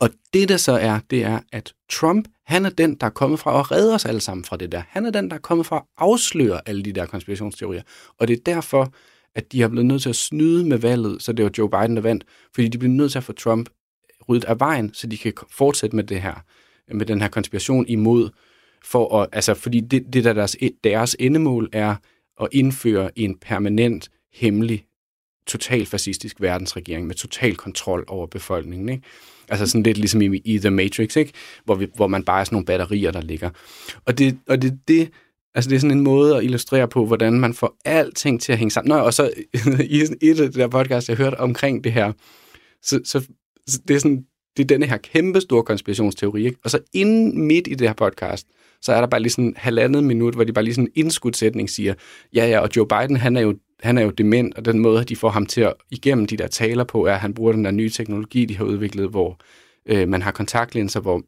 Og 0.00 0.10
det, 0.34 0.48
der 0.48 0.56
så 0.56 0.72
er, 0.72 1.00
det 1.10 1.24
er, 1.24 1.40
at 1.52 1.74
Trump, 1.90 2.28
han 2.46 2.64
er 2.64 2.70
den, 2.70 2.94
der 2.94 3.06
er 3.06 3.10
kommet 3.10 3.38
fra 3.38 3.60
at 3.60 3.70
redde 3.70 3.94
os 3.94 4.04
alle 4.04 4.20
sammen 4.20 4.44
fra 4.44 4.56
det 4.56 4.72
der. 4.72 4.82
Han 4.88 5.06
er 5.06 5.10
den, 5.10 5.30
der 5.30 5.36
er 5.36 5.40
kommet 5.40 5.66
fra 5.66 5.76
at 5.76 5.82
afsløre 5.98 6.68
alle 6.68 6.82
de 6.82 6.92
der 6.92 7.06
konspirationsteorier. 7.06 7.82
Og 8.18 8.28
det 8.28 8.36
er 8.38 8.42
derfor, 8.46 8.92
at 9.34 9.52
de 9.52 9.60
har 9.60 9.68
blevet 9.68 9.86
nødt 9.86 10.02
til 10.02 10.08
at 10.08 10.16
snyde 10.16 10.64
med 10.64 10.78
valget, 10.78 11.22
så 11.22 11.32
det 11.32 11.44
var 11.44 11.50
Joe 11.58 11.70
Biden, 11.70 11.96
der 11.96 12.02
vandt. 12.02 12.24
Fordi 12.54 12.68
de 12.68 12.78
blev 12.78 12.90
nødt 12.90 13.12
til 13.12 13.18
at 13.18 13.24
få 13.24 13.32
Trump 13.32 13.70
ryddet 14.28 14.44
af 14.44 14.60
vejen, 14.60 14.94
så 14.94 15.06
de 15.06 15.18
kan 15.18 15.32
fortsætte 15.50 15.96
med 15.96 16.04
det 16.04 16.22
her, 16.22 16.44
med 16.94 17.06
den 17.06 17.20
her 17.20 17.28
konspiration 17.28 17.86
imod, 17.88 18.30
for 18.84 19.22
at, 19.22 19.28
altså, 19.32 19.54
fordi 19.54 19.80
det, 19.80 20.12
det 20.12 20.24
der 20.24 20.32
deres, 20.32 20.56
deres 20.84 21.16
endemål 21.18 21.68
er 21.72 21.96
at 22.40 22.48
indføre 22.52 23.18
en 23.18 23.38
permanent, 23.38 24.10
hemmelig, 24.32 24.84
total 25.46 25.86
fascistisk 25.86 26.40
verdensregering 26.40 27.06
med 27.06 27.14
total 27.14 27.56
kontrol 27.56 28.04
over 28.08 28.26
befolkningen. 28.26 28.88
Ikke? 28.88 29.02
Altså 29.50 29.66
sådan 29.66 29.82
lidt 29.82 29.98
ligesom 29.98 30.22
i, 30.22 30.40
i 30.44 30.58
The 30.58 30.70
Matrix, 30.70 31.16
ikke? 31.16 31.32
Hvor, 31.64 31.74
vi, 31.74 31.86
hvor 31.96 32.06
man 32.06 32.24
bare 32.24 32.40
er 32.40 32.44
sådan 32.44 32.56
nogle 32.56 32.66
batterier, 32.66 33.10
der 33.10 33.20
ligger. 33.20 33.50
Og 34.04 34.18
det, 34.18 34.38
og 34.48 34.62
det, 34.62 34.78
det, 34.88 35.10
altså 35.54 35.70
det 35.70 35.76
er 35.76 35.80
sådan 35.80 35.96
en 35.96 36.04
måde 36.04 36.36
at 36.36 36.44
illustrere 36.44 36.88
på, 36.88 37.06
hvordan 37.06 37.40
man 37.40 37.54
får 37.54 37.76
alting 37.84 38.40
til 38.40 38.52
at 38.52 38.58
hænge 38.58 38.70
sammen. 38.70 38.88
Nå, 38.88 38.96
og 38.96 39.14
så 39.14 39.30
i 39.90 40.02
et 40.22 40.40
af 40.40 40.52
de 40.52 40.60
der 40.60 40.68
podcast, 40.68 41.08
jeg 41.08 41.16
hørte 41.16 41.40
omkring 41.40 41.84
det 41.84 41.92
her, 41.92 42.12
så, 42.82 43.00
så, 43.04 43.20
så 43.66 43.80
det 43.88 43.96
er 43.96 44.00
sådan, 44.00 44.24
det 44.56 44.62
er 44.62 44.66
denne 44.66 44.86
her 44.86 44.96
kæmpe 44.96 45.40
store 45.40 45.62
konspirationsteori, 45.62 46.44
ikke? 46.44 46.58
Og 46.64 46.70
så 46.70 46.78
inden 46.94 47.46
midt 47.46 47.66
i 47.66 47.74
det 47.74 47.88
her 47.88 47.94
podcast, 47.94 48.46
så 48.82 48.92
er 48.92 49.00
der 49.00 49.06
bare 49.06 49.20
lige 49.20 49.32
sådan 49.32 49.44
en 49.44 49.54
halvandet 49.56 50.04
minut, 50.04 50.34
hvor 50.34 50.44
de 50.44 50.52
bare 50.52 50.64
lige 50.64 50.74
sådan 50.74 50.86
en 50.86 51.04
indskudsætning 51.04 51.70
siger, 51.70 51.94
ja 52.34 52.46
ja, 52.46 52.60
og 52.60 52.68
Joe 52.76 52.86
Biden, 52.86 53.16
han 53.16 53.36
er 53.36 53.40
jo 53.40 53.54
han 53.82 53.98
er 53.98 54.02
jo 54.02 54.10
dement, 54.10 54.54
og 54.56 54.64
den 54.64 54.78
måde, 54.78 55.04
de 55.04 55.16
får 55.16 55.30
ham 55.30 55.46
til 55.46 55.60
at 55.60 55.74
igennem 55.90 56.26
de 56.26 56.36
der 56.36 56.46
taler 56.46 56.84
på, 56.84 57.06
er, 57.06 57.14
at 57.14 57.20
han 57.20 57.34
bruger 57.34 57.52
den 57.52 57.64
der 57.64 57.70
nye 57.70 57.90
teknologi, 57.90 58.44
de 58.44 58.56
har 58.56 58.64
udviklet, 58.64 59.10
hvor 59.10 59.38
øh, 59.86 60.08
man 60.08 60.22
har 60.22 60.30
kontaktlinser, 60.30 61.00
hvor 61.00 61.22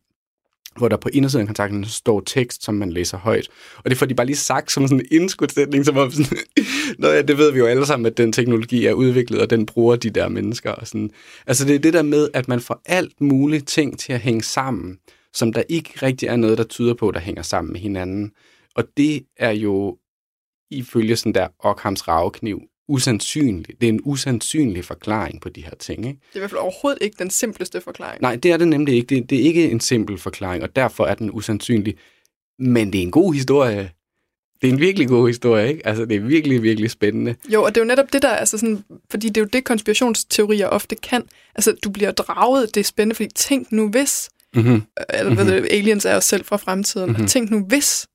hvor 0.76 0.88
der 0.88 0.96
på 0.96 1.08
indersiden 1.12 1.42
af 1.42 1.48
kontakten 1.48 1.84
står 1.84 2.22
tekst, 2.26 2.64
som 2.64 2.74
man 2.74 2.92
læser 2.92 3.18
højt. 3.18 3.48
Og 3.76 3.90
det 3.90 3.98
får 3.98 4.06
de 4.06 4.14
bare 4.14 4.26
lige 4.26 4.36
sagt 4.36 4.72
som 4.72 4.88
sådan 4.88 5.00
en 5.00 5.20
indskudsætning, 5.20 5.84
som 5.84 5.96
om 5.96 6.10
sådan, 6.10 6.38
Nå 6.98 7.08
ja, 7.08 7.22
det 7.22 7.38
ved 7.38 7.52
vi 7.52 7.58
jo 7.58 7.66
alle 7.66 7.86
sammen, 7.86 8.06
at 8.06 8.16
den 8.16 8.32
teknologi 8.32 8.86
er 8.86 8.92
udviklet, 8.92 9.40
og 9.40 9.50
den 9.50 9.66
bruger 9.66 9.96
de 9.96 10.10
der 10.10 10.28
mennesker. 10.28 10.70
Og 10.70 10.86
sådan. 10.86 11.10
Altså 11.46 11.64
det 11.66 11.74
er 11.74 11.78
det 11.78 11.92
der 11.92 12.02
med, 12.02 12.28
at 12.34 12.48
man 12.48 12.60
får 12.60 12.82
alt 12.86 13.20
muligt 13.20 13.68
ting 13.68 13.98
til 13.98 14.12
at 14.12 14.20
hænge 14.20 14.42
sammen, 14.42 14.98
som 15.32 15.52
der 15.52 15.62
ikke 15.68 15.90
rigtig 16.02 16.26
er 16.26 16.36
noget, 16.36 16.58
der 16.58 16.64
tyder 16.64 16.94
på, 16.94 17.10
der 17.10 17.20
hænger 17.20 17.42
sammen 17.42 17.72
med 17.72 17.80
hinanden. 17.80 18.32
Og 18.74 18.84
det 18.96 19.22
er 19.36 19.50
jo 19.50 19.96
ifølge 20.72 21.16
sådan 21.16 21.34
der 21.34 21.48
Ockhams 21.58 22.08
ravekniv 22.08 22.62
usandsynligt. 22.88 23.80
Det 23.80 23.88
er 23.88 23.92
en 23.92 24.00
usandsynlig 24.04 24.84
forklaring 24.84 25.40
på 25.40 25.48
de 25.48 25.62
her 25.62 25.74
ting. 25.78 26.06
Ikke? 26.06 26.18
Det 26.20 26.34
er 26.34 26.36
i 26.36 26.38
hvert 26.38 26.50
fald 26.50 26.60
overhovedet 26.60 27.02
ikke 27.02 27.16
den 27.18 27.30
simpleste 27.30 27.80
forklaring. 27.80 28.22
Nej, 28.22 28.36
det 28.36 28.52
er 28.52 28.56
det 28.56 28.68
nemlig 28.68 28.94
ikke. 28.94 29.14
Det, 29.14 29.30
det 29.30 29.38
er 29.38 29.42
ikke 29.42 29.70
en 29.70 29.80
simpel 29.80 30.18
forklaring, 30.18 30.62
og 30.62 30.76
derfor 30.76 31.06
er 31.06 31.14
den 31.14 31.30
usandsynlig. 31.30 31.94
Men 32.58 32.92
det 32.92 32.98
er 32.98 33.02
en 33.02 33.10
god 33.10 33.34
historie. 33.34 33.90
det 34.62 34.68
er 34.68 34.72
en 34.72 34.80
virkelig 34.80 35.08
god 35.08 35.28
historie, 35.28 35.68
ikke? 35.68 35.86
Altså, 35.86 36.04
det 36.04 36.16
er 36.16 36.20
virkelig, 36.20 36.62
virkelig 36.62 36.90
spændende. 36.90 37.34
Jo, 37.48 37.62
og 37.62 37.74
det 37.74 37.80
er 37.80 37.84
jo 37.84 37.88
netop 37.88 38.12
det 38.12 38.22
der, 38.22 38.28
altså 38.28 38.58
sådan, 38.58 38.84
fordi 39.10 39.28
det 39.28 39.36
er 39.36 39.40
jo 39.40 39.48
det, 39.52 39.64
konspirationsteorier 39.64 40.66
ofte 40.66 40.96
kan. 40.96 41.22
Altså, 41.54 41.76
du 41.84 41.90
bliver 41.90 42.10
draget, 42.10 42.74
det 42.74 42.80
er 42.80 42.84
spændende, 42.84 43.14
fordi 43.14 43.28
tænk 43.34 43.72
nu 43.72 43.88
hvis, 43.88 44.28
Mm-hmm. 44.54 44.82
eller 45.08 45.30
mm-hmm. 45.30 45.66
aliens 45.70 46.04
er 46.04 46.14
jo 46.14 46.20
selv 46.20 46.44
fra 46.44 46.56
fremtiden, 46.56 47.08
mm-hmm. 47.08 47.22
og 47.22 47.28
tænk 47.28 47.50
nu 47.50 47.64
hvis, 47.64 48.06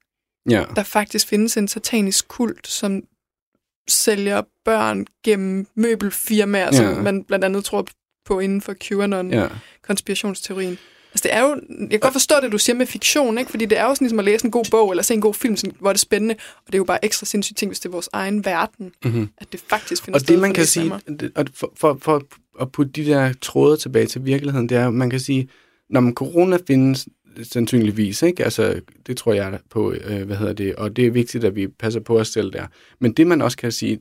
Ja. 0.49 0.63
der 0.75 0.83
faktisk 0.83 1.27
findes 1.27 1.57
en 1.57 1.67
satanisk 1.67 2.27
kult, 2.27 2.67
som 2.67 3.01
sælger 3.88 4.41
børn 4.65 5.05
gennem 5.23 5.67
møbelfirmaer, 5.75 6.65
ja. 6.65 6.71
som 6.71 7.03
man 7.03 7.23
blandt 7.23 7.45
andet 7.45 7.65
tror 7.65 7.88
på 8.25 8.39
inden 8.39 8.62
for 8.62 8.73
QAnon, 8.73 9.31
ja. 9.31 9.47
konspirationsteorien. 9.81 10.77
Altså 11.13 11.23
det 11.23 11.33
er 11.33 11.41
jo, 11.41 11.62
jeg 11.79 11.89
kan 11.89 11.99
godt 11.99 12.13
forstå 12.13 12.36
det, 12.41 12.51
du 12.51 12.57
siger 12.57 12.75
med 12.75 12.86
fiktion, 12.86 13.38
ikke? 13.38 13.51
fordi 13.51 13.65
det 13.65 13.77
er 13.77 13.83
jo 13.83 13.95
sådan 13.95 14.05
ligesom 14.05 14.19
at 14.19 14.25
læse 14.25 14.45
en 14.45 14.51
god 14.51 14.65
bog, 14.71 14.91
eller 14.91 15.03
se 15.03 15.13
en 15.13 15.21
god 15.21 15.33
film, 15.33 15.55
sådan, 15.55 15.75
hvor 15.79 15.89
det 15.89 15.97
er 15.97 15.99
spændende, 15.99 16.36
og 16.36 16.67
det 16.67 16.73
er 16.73 16.77
jo 16.77 16.83
bare 16.83 17.05
ekstra 17.05 17.25
sindssygt 17.25 17.57
ting, 17.57 17.69
hvis 17.69 17.79
det 17.79 17.89
er 17.89 17.91
vores 17.91 18.10
egen 18.13 18.45
verden, 18.45 18.91
Mm-hmm. 19.05 19.29
at 19.38 19.51
det 19.51 19.60
faktisk 19.69 20.03
finder 20.03 20.19
Og 20.19 20.27
det, 20.27 20.39
man 20.39 20.53
kan 20.53 20.65
sige, 20.65 20.93
og 21.36 21.45
for, 21.53 21.73
for, 21.75 21.97
for 22.01 22.23
at 22.62 22.71
putte 22.71 22.91
de 22.91 23.05
der 23.05 23.33
tråde 23.41 23.77
tilbage 23.77 24.05
til 24.05 24.25
virkeligheden, 24.25 24.69
det 24.69 24.77
er, 24.77 24.88
at 24.88 24.93
man 24.93 25.10
kan 25.10 25.19
sige, 25.19 25.49
når 25.89 25.99
man 25.99 26.13
corona 26.13 26.57
findes 26.67 27.07
sandsynligvis, 27.43 28.21
ikke? 28.21 28.43
Altså, 28.43 28.82
det 29.08 29.17
tror 29.17 29.34
jeg 29.34 29.60
på, 29.69 29.93
øh, 29.93 30.26
hvad 30.26 30.38
hedder 30.38 30.54
det, 30.54 30.76
og 30.76 30.95
det 30.95 31.06
er 31.06 31.12
vigtigt, 31.12 31.43
at 31.43 31.56
vi 31.56 31.67
passer 31.67 32.00
på 32.00 32.19
os 32.19 32.28
selv 32.28 32.54
der. 32.54 32.67
Men 33.00 33.13
det, 33.13 33.28
man 33.28 33.41
også 33.41 33.58
kan 33.58 33.71
sige, 33.71 34.00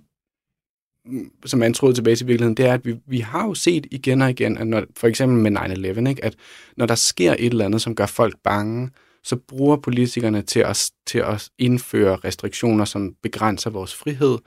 mm, 1.05 1.31
som 1.46 1.62
er 1.62 1.66
en 1.66 1.75
tråd 1.75 1.94
tilbage 1.94 2.16
til 2.16 2.27
virkeligheden, 2.27 2.57
det 2.57 2.66
er, 2.66 2.75
at 2.75 2.87
vi, 2.87 2.96
vi 3.07 3.18
har 3.18 3.46
jo 3.46 3.55
set 3.55 3.87
igen 3.90 4.22
og 4.22 4.31
igen, 4.31 4.59
at 4.59 4.66
når, 4.66 4.85
for 4.96 5.07
eksempel 5.07 5.53
med 5.53 5.61
9-11, 5.61 6.09
ikke? 6.09 6.25
at 6.25 6.37
når 6.77 6.87
der 6.87 6.94
sker 6.94 7.33
et 7.33 7.46
eller 7.46 7.64
andet, 7.64 7.83
som 7.83 7.94
gør 7.94 8.07
folk 8.07 8.37
bange, 8.44 8.90
så 9.25 9.37
bruger 9.37 9.77
politikerne 9.77 10.42
til 10.42 10.61
at, 10.61 10.90
til 11.07 11.18
at 11.18 11.49
indføre 11.59 12.16
restriktioner, 12.16 12.85
som 12.85 13.14
begrænser 13.22 13.70
vores 13.70 13.94
frihed, 13.94 14.38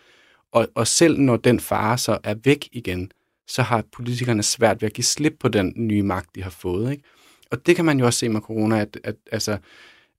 og, 0.52 0.68
og 0.76 0.88
selv 0.88 1.20
når 1.20 1.38
den 1.38 1.60
fare 1.60 1.98
så 1.98 2.18
er 2.24 2.36
væk 2.44 2.70
igen, 2.72 3.12
så 3.48 3.62
har 3.62 3.84
politikerne 3.92 4.44
svært 4.44 4.82
ved 4.82 4.90
at 4.90 4.94
give 4.94 5.06
slip 5.06 5.34
på 5.40 5.48
den 5.48 5.74
nye 5.76 6.04
magt, 6.04 6.36
de 6.36 6.44
har 6.44 6.50
fået. 6.50 6.92
Ikke? 6.92 7.04
Og 7.52 7.66
det 7.66 7.76
kan 7.76 7.86
man 7.86 8.00
jo 8.00 8.06
også 8.06 8.20
se 8.20 8.30
med 8.30 8.42
corona, 8.42 8.82
at, 8.82 9.00
at, 9.04 9.16
altså, 9.32 9.58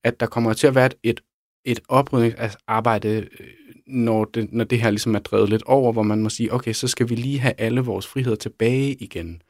at 0.05 0.21
der 0.21 0.27
kommer 0.27 0.53
til 0.53 0.67
at 0.67 0.75
være 0.75 0.87
et, 0.87 0.95
et, 1.03 1.21
et 1.65 1.81
oprydningsarbejde, 1.89 3.29
øh, 3.41 3.47
når 3.87 4.25
det, 4.25 4.53
når 4.53 4.65
det 4.65 4.81
her 4.81 4.91
ligesom 4.91 5.15
er 5.15 5.19
drevet 5.19 5.49
lidt 5.49 5.63
over, 5.63 5.93
hvor 5.93 6.03
man 6.03 6.23
må 6.23 6.29
sige, 6.29 6.53
okay, 6.53 6.73
så 6.73 6.89
skal 6.89 7.09
vi 7.09 7.15
lige 7.15 7.39
have 7.39 7.55
alle 7.59 7.81
vores 7.81 8.07
friheder 8.07 8.37
tilbage 8.37 8.95
igen. 8.95 9.43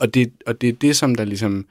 Og 0.00 0.14
det, 0.14 0.32
og 0.46 0.60
det 0.60 0.68
er 0.68 0.72
det, 0.72 0.96
som 0.96 1.14
der 1.14 1.24
ligesom, 1.24 1.66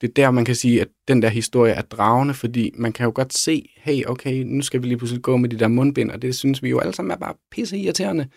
det 0.00 0.08
er 0.08 0.12
der, 0.12 0.30
man 0.30 0.44
kan 0.44 0.54
sige, 0.54 0.80
at 0.80 0.88
den 1.08 1.22
der 1.22 1.28
historie 1.28 1.72
er 1.72 1.82
dragende, 1.82 2.34
fordi 2.34 2.70
man 2.74 2.92
kan 2.92 3.04
jo 3.04 3.12
godt 3.14 3.34
se, 3.34 3.70
hey, 3.76 4.04
okay, 4.06 4.42
nu 4.46 4.62
skal 4.62 4.82
vi 4.82 4.86
lige 4.86 4.98
pludselig 4.98 5.22
gå 5.22 5.36
med 5.36 5.48
de 5.48 5.58
der 5.58 5.68
mundbind, 5.68 6.10
og 6.10 6.22
det 6.22 6.34
synes 6.34 6.62
vi 6.62 6.68
jo 6.68 6.78
alle 6.78 6.94
sammen 6.94 7.10
er 7.10 7.16
bare 7.16 7.34
pisse 7.50 7.78
irriterende. 7.78 8.28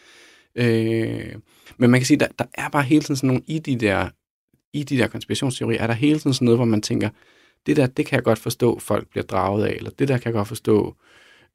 Øh, 0.56 1.36
men 1.78 1.89
man 1.89 1.99
kan 1.99 2.06
sige, 2.06 2.19
der, 2.19 2.28
der 2.39 2.45
er 2.54 2.69
bare 2.69 2.84
hele 2.84 3.01
tiden 3.01 3.15
sådan 3.15 3.28
nogle 3.28 3.43
i 3.47 3.60
de 3.60 3.75
der, 3.75 4.10
i 4.76 4.84
de 4.84 4.98
der 4.98 5.08
konspirationsteorier, 5.08 5.82
er 5.82 5.88
der 5.88 5.94
hele 5.94 6.20
tiden 6.20 6.34
sådan 6.34 6.46
noget, 6.46 6.58
hvor 6.58 6.66
man 6.66 6.82
tænker, 6.82 7.10
det 7.66 7.78
der, 7.78 7.88
det 7.88 8.06
kan 8.06 8.16
jeg 8.16 8.24
godt 8.24 8.40
forstå, 8.40 8.80
folk 8.80 9.10
bliver 9.10 9.24
draget 9.24 9.66
af, 9.66 9.72
eller 9.72 9.92
det 10.00 10.08
der 10.08 10.18
kan 10.18 10.26
jeg 10.26 10.34
godt 10.34 10.48
forstå, 10.48 10.96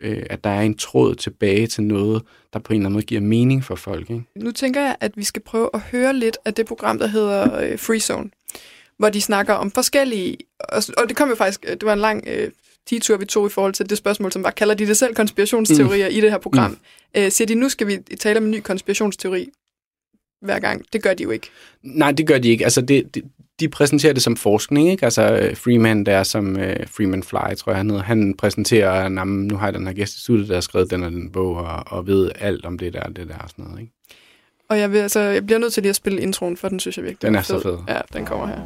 øh, 0.00 0.22
at 0.30 0.44
der 0.44 0.50
er 0.50 0.60
en 0.60 0.76
tråd 0.76 1.14
tilbage 1.14 1.66
til 1.66 1.84
noget, 1.84 2.22
der 2.52 2.58
på 2.58 2.72
en 2.72 2.76
eller 2.76 2.86
anden 2.86 2.92
måde 2.92 3.04
giver 3.04 3.20
mening 3.20 3.64
for 3.64 3.74
folk. 3.74 4.10
Ikke? 4.10 4.24
Nu 4.36 4.50
tænker 4.50 4.80
jeg, 4.80 4.96
at 5.00 5.12
vi 5.16 5.24
skal 5.24 5.42
prøve 5.42 5.70
at 5.74 5.80
høre 5.80 6.12
lidt 6.12 6.38
af 6.44 6.54
det 6.54 6.66
program, 6.66 6.98
der 6.98 7.06
hedder 7.06 7.58
øh, 7.58 7.78
Free 7.78 8.00
Zone, 8.00 8.30
hvor 8.96 9.08
de 9.08 9.20
snakker 9.20 9.54
om 9.54 9.70
forskellige, 9.70 10.36
og, 10.60 10.82
og 10.96 11.08
det 11.08 11.16
kom 11.16 11.28
jo 11.28 11.34
faktisk, 11.34 11.64
øh, 11.68 11.70
det 11.70 11.84
var 11.84 11.92
en 11.92 11.98
lang 11.98 12.24
øh, 12.26 12.50
detur, 12.90 13.16
vi 13.16 13.24
tog 13.24 13.46
i 13.46 13.50
forhold 13.50 13.72
til 13.72 13.90
det 13.90 13.98
spørgsmål, 13.98 14.32
som 14.32 14.42
var, 14.42 14.50
kalder 14.50 14.74
de 14.74 14.86
det 14.86 14.96
selv 14.96 15.14
konspirationsteorier 15.14 16.08
mm. 16.08 16.16
i 16.16 16.20
det 16.20 16.30
her 16.30 16.38
program. 16.38 16.70
Mm. 16.70 16.76
Øh, 17.16 17.30
siger 17.30 17.46
de, 17.46 17.54
nu 17.54 17.68
skal 17.68 17.86
vi 17.86 17.98
tale 18.20 18.38
om 18.38 18.44
en 18.44 18.50
ny 18.50 18.60
konspirationsteori 18.60 19.50
hver 20.42 20.58
gang. 20.58 20.84
Det 20.92 21.02
gør 21.02 21.14
de 21.14 21.22
jo 21.22 21.30
ikke. 21.30 21.50
Nej, 21.82 22.12
det 22.12 22.26
gør 22.26 22.38
de 22.38 22.48
ikke. 22.48 22.64
Altså, 22.64 22.80
det, 22.80 23.14
det, 23.14 23.24
de 23.60 23.68
præsenterer 23.68 24.12
det 24.12 24.22
som 24.22 24.36
forskning, 24.36 24.90
ikke? 24.90 25.04
Altså, 25.04 25.36
øh, 25.36 25.56
Freeman 25.56 26.06
der, 26.06 26.22
som 26.22 26.54
uh, 26.54 26.86
Freeman 26.86 27.22
Fly, 27.22 27.54
tror 27.56 27.72
jeg, 27.72 27.76
han 27.76 27.90
hedder, 27.90 28.02
han 28.02 28.34
præsenterer, 28.38 28.90
at 28.90 29.28
nu 29.28 29.56
har 29.56 29.66
jeg 29.66 29.74
den 29.74 29.86
her 29.86 29.94
gæst 29.94 30.16
i 30.16 30.20
studiet, 30.20 30.48
der 30.48 30.54
har 30.54 30.60
skrevet 30.60 30.90
den 30.90 31.02
og 31.02 31.10
den 31.10 31.32
bog, 31.32 31.56
og, 31.56 31.82
og 31.86 32.06
ved 32.06 32.30
alt 32.40 32.64
om 32.64 32.78
det 32.78 32.92
der 32.92 33.02
og 33.02 33.16
det 33.16 33.28
der 33.28 33.38
og 33.38 33.50
sådan 33.50 33.64
noget, 33.64 33.80
ikke? 33.80 33.92
Og 34.68 34.78
jeg, 34.78 34.92
vil, 34.92 34.98
altså, 34.98 35.20
jeg 35.20 35.46
bliver 35.46 35.58
nødt 35.58 35.72
til 35.72 35.82
lige 35.82 35.90
at 35.90 35.96
spille 35.96 36.20
introen, 36.20 36.56
for 36.56 36.68
den 36.68 36.80
synes 36.80 36.96
jeg 36.96 37.04
virkelig 37.04 37.22
Den 37.22 37.32
var 37.32 37.38
er 37.38 37.42
så 37.42 37.60
fed. 37.60 37.78
Ja, 37.88 38.00
den 38.12 38.26
kommer 38.26 38.46
her. 38.46 38.60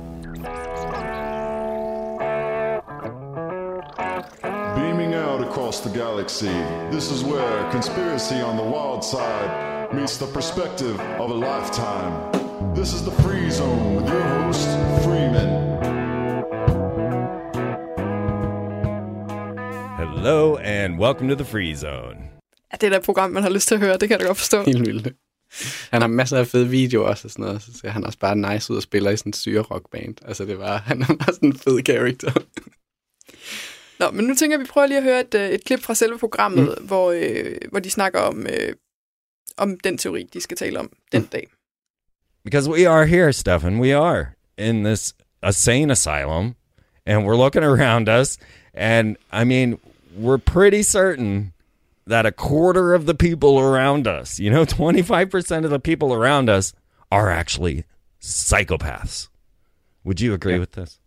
Beaming 4.76 5.14
out 5.14 5.40
across 5.40 5.80
the 5.80 5.98
galaxy, 5.98 6.54
this 6.92 7.10
is 7.10 7.24
where 7.24 7.70
conspiracy 7.72 8.34
on 8.34 8.56
the 8.56 8.68
wild 8.74 9.02
side 9.04 9.74
meets 9.92 10.16
the 10.18 10.26
perspective 10.26 10.98
of 11.18 11.30
a 11.30 11.34
lifetime. 11.34 12.14
This 12.74 12.92
is 12.94 13.02
the 13.02 13.10
Free 13.22 13.50
Zone 13.50 13.96
with 13.96 14.08
your 14.12 14.22
host, 14.22 14.68
Freeman. 15.04 15.50
Hello 19.98 20.56
and 20.56 20.98
welcome 20.98 21.28
to 21.28 21.34
the 21.34 21.44
Free 21.44 21.74
Zone. 21.74 22.16
Ja, 22.72 22.76
det 22.80 22.86
er 22.86 22.90
da 22.90 22.96
et 22.96 23.02
program, 23.02 23.30
man 23.30 23.42
har 23.42 23.50
lyst 23.50 23.68
til 23.68 23.74
at 23.74 23.80
høre, 23.80 23.92
det 23.92 24.00
kan 24.00 24.10
jeg 24.10 24.20
da 24.20 24.26
godt 24.26 24.38
forstå. 24.38 24.62
Helt 24.62 24.86
vildt. 24.86 25.08
Han 25.90 26.00
har 26.00 26.08
masser 26.08 26.38
af 26.38 26.46
fede 26.46 26.68
videoer 26.68 27.08
også 27.08 27.26
og 27.26 27.30
sådan 27.30 27.44
noget, 27.44 27.62
så 27.62 27.78
ser 27.78 27.88
han 27.88 28.04
også 28.04 28.18
bare 28.18 28.36
nice 28.36 28.72
ud 28.72 28.76
og 28.76 28.82
spiller 28.82 29.10
i 29.10 29.16
sådan 29.16 29.30
en 29.30 29.32
syre 29.32 29.62
rockband. 29.62 30.14
Altså, 30.24 30.44
det 30.44 30.58
var, 30.58 30.76
han 30.76 31.02
er 31.02 31.06
bare 31.06 31.34
sådan 31.34 31.48
en 31.48 31.58
fed 31.58 31.80
character. 31.86 32.32
Nå, 33.98 34.10
men 34.10 34.24
nu 34.24 34.34
tænker 34.34 34.56
jeg, 34.56 34.60
at 34.60 34.66
vi 34.66 34.70
prøver 34.70 34.86
lige 34.86 34.98
at 34.98 35.04
høre 35.04 35.20
et, 35.20 35.34
øh, 35.34 35.48
et 35.48 35.64
klip 35.64 35.80
fra 35.80 35.94
selve 35.94 36.18
programmet, 36.18 36.74
mm. 36.80 36.86
hvor, 36.86 37.10
øh, 37.12 37.56
hvor 37.70 37.80
de 37.80 37.90
snakker 37.90 38.20
om, 38.20 38.46
øh, 38.46 38.72
om 39.58 39.76
den 39.84 39.96
teori, 39.98 40.22
de 40.32 40.40
skal 40.40 40.56
tale 40.56 40.78
om 40.80 40.90
den 41.12 41.22
Mm. 41.22 41.28
dag. 41.32 41.46
Because 42.44 42.68
we 42.68 42.86
are 42.86 43.06
here, 43.06 43.32
Stefan. 43.32 43.78
We 43.78 43.92
are 43.92 44.34
in 44.58 44.82
this 44.84 45.14
insane 45.42 45.90
asylum 45.90 46.54
and 47.06 47.24
we're 47.24 47.36
looking 47.36 47.62
around 47.64 48.08
us. 48.08 48.38
And 48.74 49.16
I 49.32 49.44
mean, 49.44 49.78
we're 50.16 50.38
pretty 50.38 50.82
certain 50.82 51.52
that 52.06 52.26
a 52.26 52.32
quarter 52.32 52.92
of 52.94 53.06
the 53.06 53.14
people 53.14 53.58
around 53.58 54.06
us, 54.06 54.38
you 54.38 54.50
know, 54.50 54.64
25% 54.66 55.64
of 55.64 55.70
the 55.70 55.78
people 55.80 56.12
around 56.12 56.50
us 56.50 56.72
are 57.10 57.30
actually 57.30 57.84
psychopaths. 58.20 59.28
Would 60.04 60.20
you 60.20 60.34
agree 60.34 60.58
with 60.58 60.72
this? 60.72 60.98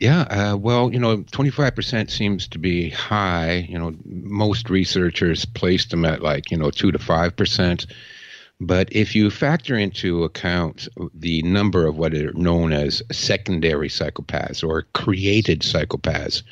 Yeah, 0.00 0.22
uh, 0.22 0.56
well, 0.56 0.90
you 0.90 0.98
know, 0.98 1.18
25% 1.18 2.10
seems 2.10 2.48
to 2.48 2.58
be 2.58 2.88
high. 2.88 3.66
You 3.68 3.78
know, 3.78 3.94
most 4.06 4.70
researchers 4.70 5.44
place 5.44 5.84
them 5.86 6.06
at 6.06 6.22
like, 6.22 6.50
you 6.50 6.56
know, 6.56 6.70
2 6.70 6.90
to 6.92 6.98
5%. 6.98 7.86
But 8.62 8.88
if 8.92 9.14
you 9.14 9.30
factor 9.30 9.76
into 9.76 10.24
account 10.24 10.88
the 11.14 11.42
number 11.42 11.86
of 11.86 11.98
what 11.98 12.14
are 12.14 12.32
known 12.32 12.72
as 12.72 13.02
secondary 13.12 13.88
psychopaths 13.88 14.66
or 14.66 14.82
created 14.94 15.60
psychopaths, 15.60 16.42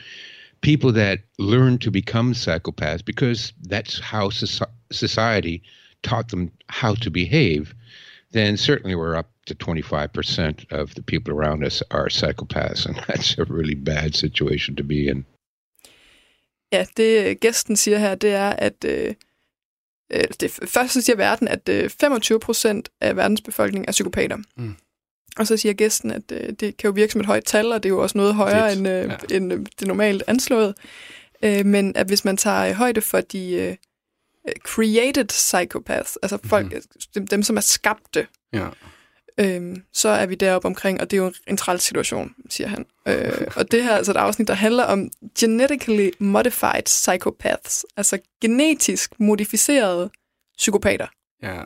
people 0.60 0.92
that 0.92 1.20
learn 1.38 1.78
to 1.78 1.90
become 1.90 2.34
psychopaths 2.34 3.04
because 3.04 3.54
that's 3.62 3.98
how 3.98 4.28
soci- 4.28 4.68
society 4.92 5.62
taught 6.02 6.28
them 6.28 6.52
how 6.68 6.94
to 6.96 7.10
behave, 7.10 7.74
then 8.32 8.58
certainly 8.58 8.94
we're 8.94 9.16
up 9.16 9.30
to 9.48 9.72
25% 9.72 10.78
of 10.80 10.90
the 10.90 11.02
people 11.02 11.32
around 11.34 11.64
us 11.66 11.82
are 11.90 12.08
psychopaths. 12.08 12.86
And 12.86 12.96
that's 13.08 13.38
a 13.38 13.44
really 13.44 13.74
bad 13.74 14.12
situation 14.12 14.76
to 14.76 14.84
be 14.84 14.94
in. 14.94 15.26
Ja, 16.72 16.86
det 16.96 17.40
gæsten 17.40 17.76
siger 17.76 17.98
her, 17.98 18.14
det 18.14 18.30
er, 18.30 18.50
at 18.50 18.84
øh, 18.84 19.14
øh, 20.12 20.24
det, 20.40 20.50
først 20.50 20.92
så 20.92 21.00
siger 21.00 21.16
verden, 21.16 21.48
at 21.48 21.68
øh, 21.68 21.90
25 21.90 22.40
procent 22.40 22.88
af 23.00 23.16
verdens 23.16 23.40
befolkning 23.40 23.84
er 23.88 23.92
psykopater. 23.92 24.36
Mm. 24.56 24.76
Og 25.38 25.46
så 25.46 25.56
siger 25.56 25.72
gæsten, 25.72 26.10
at 26.10 26.22
øh, 26.32 26.48
det 26.52 26.76
kan 26.76 26.88
jo 26.88 26.90
virke 26.90 27.12
som 27.12 27.20
et 27.20 27.26
højt 27.26 27.44
tal, 27.44 27.72
og 27.72 27.82
det 27.82 27.88
er 27.88 27.92
jo 27.94 28.02
også 28.02 28.18
noget 28.18 28.34
højere 28.34 28.68
Fedt. 28.68 28.78
end, 28.78 28.88
øh, 28.88 29.16
Ja. 29.30 29.36
end 29.36 29.52
øh, 29.52 29.66
det 29.80 29.88
normalt 29.88 30.22
anslået. 30.26 30.74
Øh, 31.42 31.66
men 31.66 31.96
at 31.96 32.06
hvis 32.06 32.24
man 32.24 32.36
tager 32.36 32.68
øh, 32.68 32.72
højde 32.74 33.00
for 33.00 33.20
de 33.20 33.52
øh, 33.52 33.76
øh, 34.48 34.54
created 34.64 35.24
psychopaths, 35.28 36.16
altså 36.22 36.38
folk, 36.44 36.66
Mhm. 36.72 36.82
dem, 37.14 37.26
dem, 37.26 37.42
som 37.42 37.56
er 37.56 37.60
skabte, 37.60 38.26
Ja. 38.52 38.68
Øhm, 39.40 39.82
så 39.92 40.08
er 40.08 40.26
vi 40.26 40.34
deroppe 40.34 40.66
omkring, 40.66 41.00
og 41.00 41.10
det 41.10 41.18
er 41.18 41.22
jo 41.22 41.32
en 41.46 41.56
træls 41.56 41.82
situation, 41.82 42.34
siger 42.50 42.68
han. 42.68 42.86
Øh, 43.08 43.46
og 43.56 43.72
det 43.72 43.82
her 43.82 43.92
er 43.92 43.96
altså 43.96 44.12
et 44.12 44.16
afsnit, 44.16 44.48
der 44.48 44.54
handler 44.54 44.84
om 44.84 45.10
genetically 45.38 46.10
modified 46.18 46.82
psychopaths, 46.84 47.86
altså 47.96 48.18
genetisk 48.40 49.12
modificerede 49.18 50.10
psykopater. 50.58 51.06
Ja. 51.42 51.60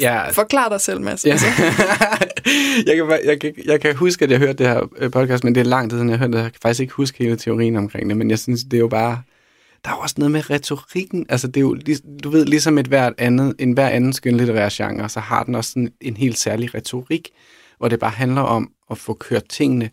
Ja, 0.00 0.30
Forklar 0.30 0.68
dig 0.68 0.80
selv, 0.80 1.00
Mads. 1.00 1.26
Ja. 1.26 1.30
Altså, 1.30 1.46
jeg, 2.86 2.96
kan, 2.96 3.20
jeg, 3.24 3.40
kan, 3.40 3.54
jeg 3.64 3.80
kan 3.80 3.96
huske, 3.96 4.24
at 4.24 4.30
jeg 4.30 4.38
hørte 4.38 4.52
det 4.52 4.66
her 4.66 4.88
øh, 4.96 5.10
podcast, 5.10 5.44
men 5.44 5.54
det 5.54 5.60
er 5.60 5.64
lang 5.64 5.90
tid 5.90 5.98
siden, 5.98 6.10
jeg 6.10 6.18
hørte 6.18 6.32
det. 6.32 6.42
Jeg 6.42 6.52
kan 6.52 6.58
faktisk 6.62 6.80
ikke 6.80 6.92
huske 6.92 7.24
hele 7.24 7.36
teorien 7.36 7.76
omkring 7.76 8.08
det, 8.08 8.16
men 8.16 8.30
jeg 8.30 8.38
synes, 8.38 8.64
det 8.64 8.74
er 8.74 8.78
jo 8.78 8.88
bare... 8.88 9.22
Der 9.84 9.90
er 9.90 9.94
jo 9.94 10.00
også 10.00 10.14
noget 10.18 10.32
med 10.32 10.50
retorikken. 10.50 11.26
Altså, 11.28 11.46
det 11.46 11.56
er 11.56 11.60
jo, 11.60 11.78
du 12.24 12.30
ved, 12.30 12.44
ligesom 12.44 12.78
et 12.78 12.86
hvert 12.86 13.14
andet, 13.18 13.54
en 13.58 13.72
hver 13.72 13.88
anden 13.88 14.12
skønlitterær 14.12 14.68
genre, 14.72 15.08
så 15.08 15.20
har 15.20 15.44
den 15.44 15.54
også 15.54 15.70
sådan 15.70 15.92
en 16.00 16.16
helt 16.16 16.38
særlig 16.38 16.74
retorik, 16.74 17.30
hvor 17.78 17.88
det 17.88 18.00
bare 18.00 18.10
handler 18.10 18.42
om 18.42 18.72
at 18.90 18.98
få 18.98 19.14
kørt 19.14 19.48
tingene 19.48 19.90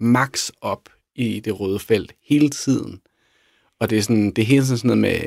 max 0.00 0.50
op 0.60 0.88
i 1.14 1.40
det 1.40 1.60
røde 1.60 1.78
felt 1.78 2.14
hele 2.28 2.48
tiden. 2.48 3.00
Og 3.80 3.90
det 3.90 3.98
er, 3.98 4.02
sådan, 4.02 4.30
det 4.30 4.42
er 4.42 4.46
hele 4.46 4.64
tiden 4.64 4.78
sådan 4.78 4.98
noget 4.98 5.00
med, 5.00 5.20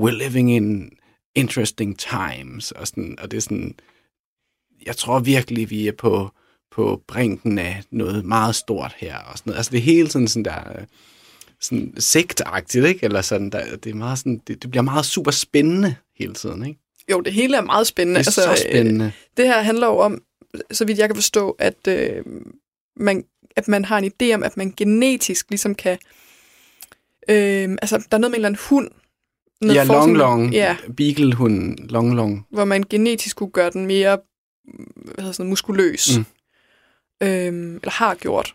we're 0.00 0.24
living 0.24 0.52
in 0.52 0.90
interesting 1.34 1.98
times, 1.98 2.72
og, 2.72 2.86
sådan, 2.86 3.18
og 3.22 3.30
det 3.30 3.36
er 3.36 3.40
sådan, 3.40 3.74
jeg 4.86 4.96
tror 4.96 5.18
virkelig, 5.18 5.70
vi 5.70 5.88
er 5.88 5.92
på, 5.92 6.30
på 6.70 7.02
brinken 7.08 7.58
af 7.58 7.82
noget 7.90 8.24
meget 8.24 8.54
stort 8.54 8.94
her, 8.98 9.18
og 9.18 9.38
sådan 9.38 9.50
noget. 9.50 9.56
Altså 9.56 9.70
det 9.70 9.78
er 9.78 9.82
hele 9.82 10.08
tiden 10.08 10.28
sådan 10.28 10.44
der, 10.44 10.78
øh, 10.78 10.86
sådan 11.60 11.94
sektagtigt, 11.98 12.86
ikke? 12.86 13.04
Eller 13.04 13.20
sådan, 13.20 13.50
der, 13.50 13.76
det, 13.76 13.90
er 13.90 13.94
meget 13.94 14.18
sådan, 14.18 14.40
det, 14.46 14.62
det 14.62 14.70
bliver 14.70 14.82
meget 14.82 15.06
super 15.06 15.30
spændende 15.30 15.96
hele 16.16 16.34
tiden, 16.34 16.66
ikke? 16.66 16.80
Jo, 17.10 17.20
det 17.20 17.32
hele 17.32 17.56
er 17.56 17.60
meget 17.60 17.86
spændende. 17.86 18.20
Det 18.20 18.26
er 18.26 18.30
så 18.30 18.64
spændende. 18.68 19.04
Øh, 19.04 19.12
det 19.36 19.46
her 19.46 19.62
handler 19.62 19.86
jo 19.86 19.98
om, 19.98 20.22
så 20.70 20.84
vidt 20.84 20.98
jeg 20.98 21.08
kan 21.08 21.16
forstå, 21.16 21.50
at, 21.58 21.88
øh, 21.88 22.24
man, 22.96 23.24
at 23.56 23.68
man 23.68 23.84
har 23.84 23.98
en 23.98 24.12
idé 24.22 24.34
om, 24.34 24.42
at 24.42 24.56
man 24.56 24.74
genetisk 24.76 25.50
ligesom 25.50 25.74
kan... 25.74 25.98
Øh, 27.28 27.70
altså, 27.82 27.96
der 28.10 28.16
er 28.16 28.18
noget 28.18 28.20
med 28.20 28.26
en 28.28 28.34
eller 28.34 28.48
anden 28.48 28.60
hund. 28.68 28.90
noget 29.60 29.74
Ja, 29.74 29.84
long 29.84 30.16
long, 30.16 30.52
Ja, 30.52 30.76
beaglehunden, 30.96 31.86
long 31.90 32.14
long. 32.14 32.46
hvor 32.50 32.64
man 32.64 32.82
genetisk 32.82 33.36
kunne 33.36 33.50
gøre 33.50 33.70
den 33.70 33.86
mere 33.86 34.18
hvad 34.94 35.14
hedder 35.18 35.32
sådan, 35.32 35.50
muskuløs. 35.50 36.18
Mm. 36.18 36.24
Øhm, 37.26 37.76
eller 37.76 37.90
har 37.90 38.14
gjort. 38.14 38.54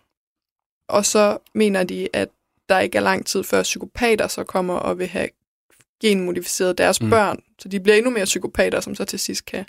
Og 0.88 1.06
så 1.06 1.38
mener 1.56 1.84
de, 1.84 2.08
at 2.14 2.30
der 2.72 2.80
ikke 2.80 2.98
er 2.98 3.02
lang 3.02 3.26
tid 3.26 3.44
før 3.44 3.64
psykopater 3.64 4.28
så 4.28 4.44
kommer 4.44 4.74
og 4.74 5.00
vil 5.00 5.08
have 5.08 5.30
genmodificeret 6.02 6.78
deres 6.78 7.02
Mm. 7.02 7.10
børn. 7.10 7.40
Så 7.60 7.70
de 7.70 7.80
bliver 7.80 7.96
endnu 7.96 8.12
mere 8.12 8.26
psykopater, 8.26 8.80
som 8.80 8.96
så 8.96 9.06
til 9.06 9.20
sidst 9.20 9.46
kan 9.46 9.66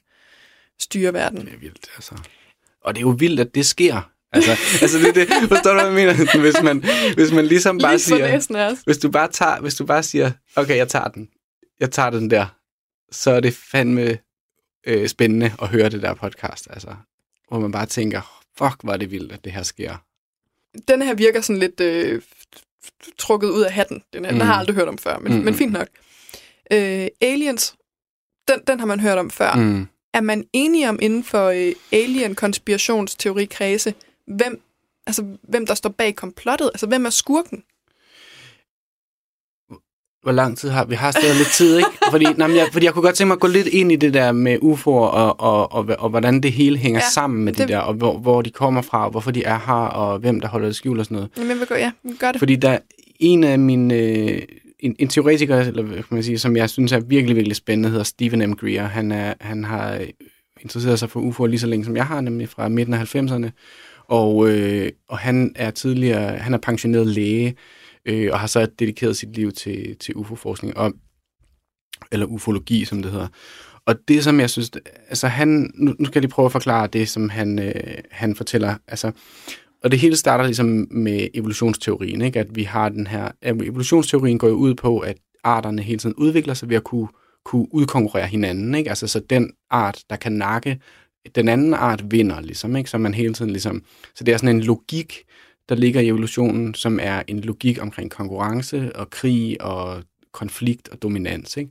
styre 0.80 1.12
verden. 1.12 1.40
Det 1.46 1.52
er 1.54 1.58
vildt, 1.58 1.90
altså. 1.96 2.14
Og 2.80 2.94
det 2.94 2.98
er 3.00 3.06
jo 3.06 3.16
vildt, 3.18 3.40
at 3.40 3.54
det 3.54 3.66
sker. 3.66 4.10
Altså, 4.32 4.50
altså 4.82 4.98
det, 4.98 5.14
det, 5.14 5.28
forstår 5.48 5.70
du, 5.70 5.76
hvad 5.76 5.84
jeg 5.84 5.94
mener? 5.94 6.40
Hvis 6.50 6.62
man, 6.62 6.84
hvis 7.14 7.32
man 7.32 7.46
ligesom 7.46 7.78
bare 7.78 7.92
Lige 7.92 7.98
siger, 8.00 8.82
hvis 8.84 8.98
du 8.98 9.10
bare 9.10 9.28
tager, 9.28 9.60
hvis 9.60 9.74
du 9.74 9.86
bare 9.86 10.02
siger, 10.02 10.30
okay, 10.56 10.76
jeg 10.76 10.88
tager 10.88 11.08
den, 11.08 11.28
jeg 11.80 11.90
tager 11.90 12.10
den 12.10 12.30
der, 12.30 12.46
så 13.10 13.30
er 13.30 13.40
det 13.40 13.54
fandme 13.54 14.18
øh, 14.86 15.08
spændende 15.08 15.52
at 15.62 15.68
høre 15.68 15.88
det 15.88 16.02
der 16.02 16.14
podcast, 16.14 16.68
altså. 16.70 16.94
Hvor 17.48 17.58
man 17.60 17.72
bare 17.72 17.86
tænker, 17.86 18.42
fuck, 18.58 18.82
hvor 18.82 18.92
er 18.92 18.96
det 18.96 19.10
vildt, 19.10 19.32
at 19.32 19.44
det 19.44 19.52
her 19.52 19.62
sker. 19.62 19.96
Den 20.88 21.02
her 21.02 21.14
virker 21.14 21.40
sådan 21.40 21.60
lidt 21.60 21.80
øh, 21.80 22.22
trukket 23.18 23.48
ud 23.48 23.62
af 23.62 23.72
hatten. 23.72 24.02
Den, 24.12 24.24
her, 24.24 24.32
mm. 24.32 24.38
den 24.38 24.46
har 24.46 24.52
jeg 24.54 24.58
aldrig 24.60 24.76
hørt 24.76 24.88
om 24.88 24.98
før, 24.98 25.18
men, 25.18 25.32
Mm. 25.38 25.44
men 25.44 25.54
fint 25.54 25.72
nok. 25.72 25.88
Øh, 26.72 27.06
aliens, 27.20 27.74
den, 28.48 28.60
den 28.66 28.78
har 28.80 28.86
man 28.86 29.00
hørt 29.00 29.18
om 29.18 29.30
før. 29.30 29.54
Mm. 29.54 29.86
Er 30.14 30.20
man 30.20 30.44
enige 30.52 30.88
om 30.88 30.98
inden 31.02 31.24
for 31.24 31.46
øh, 31.48 31.72
alien-konspirationsteori-kredse, 31.92 33.94
hvem, 34.26 34.62
altså, 35.06 35.24
hvem 35.42 35.66
der 35.66 35.74
står 35.74 35.90
bag 35.90 36.16
komplottet? 36.16 36.70
Altså, 36.74 36.86
hvem 36.86 37.06
er 37.06 37.10
skurken? 37.10 37.62
Hvor 40.22 40.32
lang 40.32 40.58
tid 40.58 40.68
har 40.68 40.84
vi? 40.84 40.94
har 40.94 41.10
stadig 41.10 41.36
lidt 41.36 41.48
tid, 41.48 41.76
ikke? 41.76 41.88
Fordi, 42.10 42.24
nej, 42.36 42.56
jeg, 42.56 42.66
fordi 42.72 42.86
jeg 42.86 42.92
kunne 42.94 43.02
godt 43.02 43.14
tænke 43.14 43.26
mig 43.28 43.34
at 43.34 43.40
gå 43.40 43.46
lidt 43.46 43.66
ind 43.66 43.92
i 43.92 43.96
det 43.96 44.14
der 44.14 44.32
med 44.32 44.58
UFO'er, 44.62 44.86
og, 44.88 45.40
og, 45.40 45.72
og, 45.72 45.86
og 45.98 46.10
hvordan 46.10 46.40
det 46.40 46.52
hele 46.52 46.76
hænger 46.78 47.00
ja, 47.00 47.10
sammen 47.14 47.44
med 47.44 47.52
det, 47.52 47.58
det- 47.58 47.68
der, 47.68 47.78
og 47.78 47.94
hvor, 47.94 48.18
hvor 48.18 48.42
de 48.42 48.50
kommer 48.50 48.82
fra, 48.82 49.04
og 49.04 49.10
hvorfor 49.10 49.30
de 49.30 49.44
er 49.44 49.58
her, 49.66 49.72
og 49.74 50.18
hvem 50.18 50.40
der 50.40 50.48
holder 50.48 50.66
det 50.68 50.76
skjult 50.76 50.98
og 50.98 51.04
sådan 51.04 51.14
noget. 51.14 51.30
Jamen, 51.36 51.50
jeg 51.50 51.58
vil 51.58 51.66
gå, 51.66 51.74
ja, 51.74 51.90
gør 52.18 52.32
det. 52.32 52.38
Fordi 52.38 52.56
der 52.56 52.70
er 52.70 52.78
en 53.20 53.44
af 53.44 53.58
mine... 53.58 53.94
Øh, 53.94 54.42
en, 54.80 54.96
en 54.98 55.08
teoretiker, 55.08 55.58
eller 55.60 55.82
kan 55.94 56.04
man 56.10 56.22
sige, 56.22 56.38
som 56.38 56.56
jeg 56.56 56.70
synes 56.70 56.92
er 56.92 57.00
virkelig, 57.00 57.36
virkelig 57.36 57.56
spændende, 57.56 57.88
hedder 57.88 58.04
Stephen 58.04 58.50
M. 58.50 58.54
Greer. 58.54 58.86
Han, 58.86 59.12
er, 59.12 59.34
han 59.40 59.64
har 59.64 59.94
øh, 59.94 60.06
interesseret 60.60 60.98
sig 60.98 61.10
for 61.10 61.20
UFO'er 61.20 61.46
lige 61.46 61.60
så 61.60 61.66
længe, 61.66 61.84
som 61.84 61.96
jeg 61.96 62.06
har, 62.06 62.20
nemlig 62.20 62.48
fra 62.48 62.68
midten 62.68 62.94
af 62.94 63.14
90'erne. 63.14 63.50
Og, 64.08 64.48
øh, 64.48 64.90
og 65.08 65.18
han 65.18 65.52
er 65.56 65.70
tidligere, 65.70 66.36
han 66.38 66.54
er 66.54 66.58
pensioneret 66.58 67.06
læge, 67.06 67.54
øh, 68.06 68.28
og 68.32 68.40
har 68.40 68.46
så 68.46 68.66
dedikeret 68.78 69.16
sit 69.16 69.36
liv 69.36 69.52
til, 69.52 69.96
til 69.96 70.16
UFO-forskning, 70.16 70.76
og, 70.76 70.92
eller 72.12 72.26
ufologi, 72.26 72.84
som 72.84 73.02
det 73.02 73.12
hedder. 73.12 73.28
Og 73.86 73.94
det, 74.08 74.24
som 74.24 74.40
jeg 74.40 74.50
synes, 74.50 74.70
altså 75.08 75.28
han, 75.28 75.70
nu, 75.74 75.94
nu 75.98 76.04
skal 76.04 76.14
jeg 76.14 76.22
lige 76.22 76.30
prøve 76.30 76.46
at 76.46 76.52
forklare 76.52 76.86
det, 76.86 77.08
som 77.08 77.28
han, 77.28 77.58
øh, 77.58 77.74
han 78.10 78.36
fortæller. 78.36 78.76
Altså, 78.88 79.12
og 79.84 79.90
det 79.90 79.98
hele 79.98 80.16
starter 80.16 80.44
ligesom 80.44 80.86
med 80.90 81.28
evolutionsteorien, 81.34 82.22
ikke? 82.22 82.40
at 82.40 82.56
vi 82.56 82.62
har 82.62 82.88
den 82.88 83.06
her, 83.06 83.30
evolutionsteorien 83.42 84.38
går 84.38 84.48
jo 84.48 84.54
ud 84.54 84.74
på, 84.74 84.98
at 84.98 85.16
arterne 85.44 85.82
hele 85.82 85.98
tiden 85.98 86.14
udvikler 86.14 86.54
sig 86.54 86.68
ved 86.68 86.76
at 86.76 86.84
kunne, 86.84 87.08
kunne 87.44 87.74
udkonkurrere 87.74 88.26
hinanden. 88.26 88.74
Ikke? 88.74 88.90
Altså 88.90 89.06
så 89.06 89.20
den 89.20 89.52
art, 89.70 90.04
der 90.10 90.16
kan 90.16 90.32
nakke 90.32 90.80
den 91.34 91.48
anden 91.48 91.74
art, 91.74 92.04
vinder 92.10 92.40
ligesom. 92.40 92.76
Ikke? 92.76 92.90
Så 92.90 92.98
man 92.98 93.14
hele 93.14 93.34
tiden 93.34 93.50
ligesom, 93.50 93.82
så 94.14 94.24
det 94.24 94.34
er 94.34 94.38
sådan 94.38 94.56
en 94.56 94.62
logik, 94.62 95.22
der 95.72 95.78
ligger 95.78 96.00
i 96.00 96.08
evolutionen, 96.08 96.74
som 96.74 96.98
er 97.02 97.22
en 97.28 97.40
logik 97.40 97.82
omkring 97.82 98.10
konkurrence 98.10 98.96
og 98.96 99.10
krig 99.10 99.62
og 99.62 100.02
konflikt 100.32 100.88
og 100.88 101.02
dominans. 101.02 101.56
Ikke? 101.56 101.70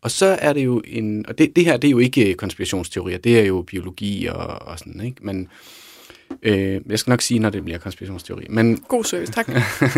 Og 0.00 0.10
så 0.10 0.26
er 0.26 0.52
det 0.52 0.64
jo 0.64 0.82
en, 0.84 1.26
og 1.28 1.38
det, 1.38 1.56
det 1.56 1.64
her 1.64 1.76
det 1.76 1.88
er 1.88 1.92
jo 1.92 1.98
ikke 1.98 2.34
konspirationsteorier, 2.34 3.18
det 3.18 3.40
er 3.40 3.44
jo 3.44 3.62
biologi 3.62 4.26
og, 4.26 4.46
og 4.46 4.78
sådan, 4.78 5.00
ikke? 5.00 5.16
Men 5.22 5.48
øh, 6.42 6.80
jeg 6.88 6.98
skal 6.98 7.10
nok 7.10 7.20
sige, 7.20 7.40
når 7.40 7.50
det 7.50 7.64
bliver 7.64 7.78
konspirationsteori. 7.78 8.46
Men, 8.50 8.76
God 8.76 9.04
service, 9.04 9.32
tak. 9.32 9.50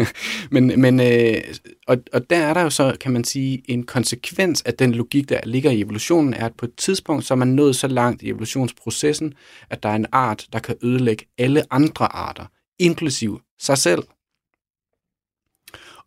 men, 0.54 0.80
men 0.80 1.00
øh, 1.00 1.42
og, 1.86 1.98
og 2.12 2.30
der 2.30 2.36
er 2.36 2.54
der 2.54 2.62
jo 2.62 2.70
så, 2.70 2.96
kan 3.00 3.12
man 3.12 3.24
sige, 3.24 3.62
en 3.68 3.82
konsekvens 3.82 4.62
af 4.62 4.74
den 4.74 4.92
logik, 4.92 5.28
der 5.28 5.40
ligger 5.44 5.70
i 5.70 5.80
evolutionen, 5.80 6.34
er, 6.34 6.46
at 6.46 6.54
på 6.58 6.66
et 6.66 6.74
tidspunkt, 6.76 7.24
så 7.24 7.34
er 7.34 7.38
man 7.38 7.48
nået 7.48 7.76
så 7.76 7.88
langt 7.88 8.22
i 8.22 8.28
evolutionsprocessen, 8.28 9.34
at 9.70 9.82
der 9.82 9.88
er 9.88 9.96
en 9.96 10.06
art, 10.12 10.46
der 10.52 10.58
kan 10.58 10.76
ødelægge 10.82 11.26
alle 11.38 11.62
andre 11.70 12.12
arter, 12.12 12.44
inklusiv 12.82 13.40
sig 13.58 13.78
selv. 13.78 14.02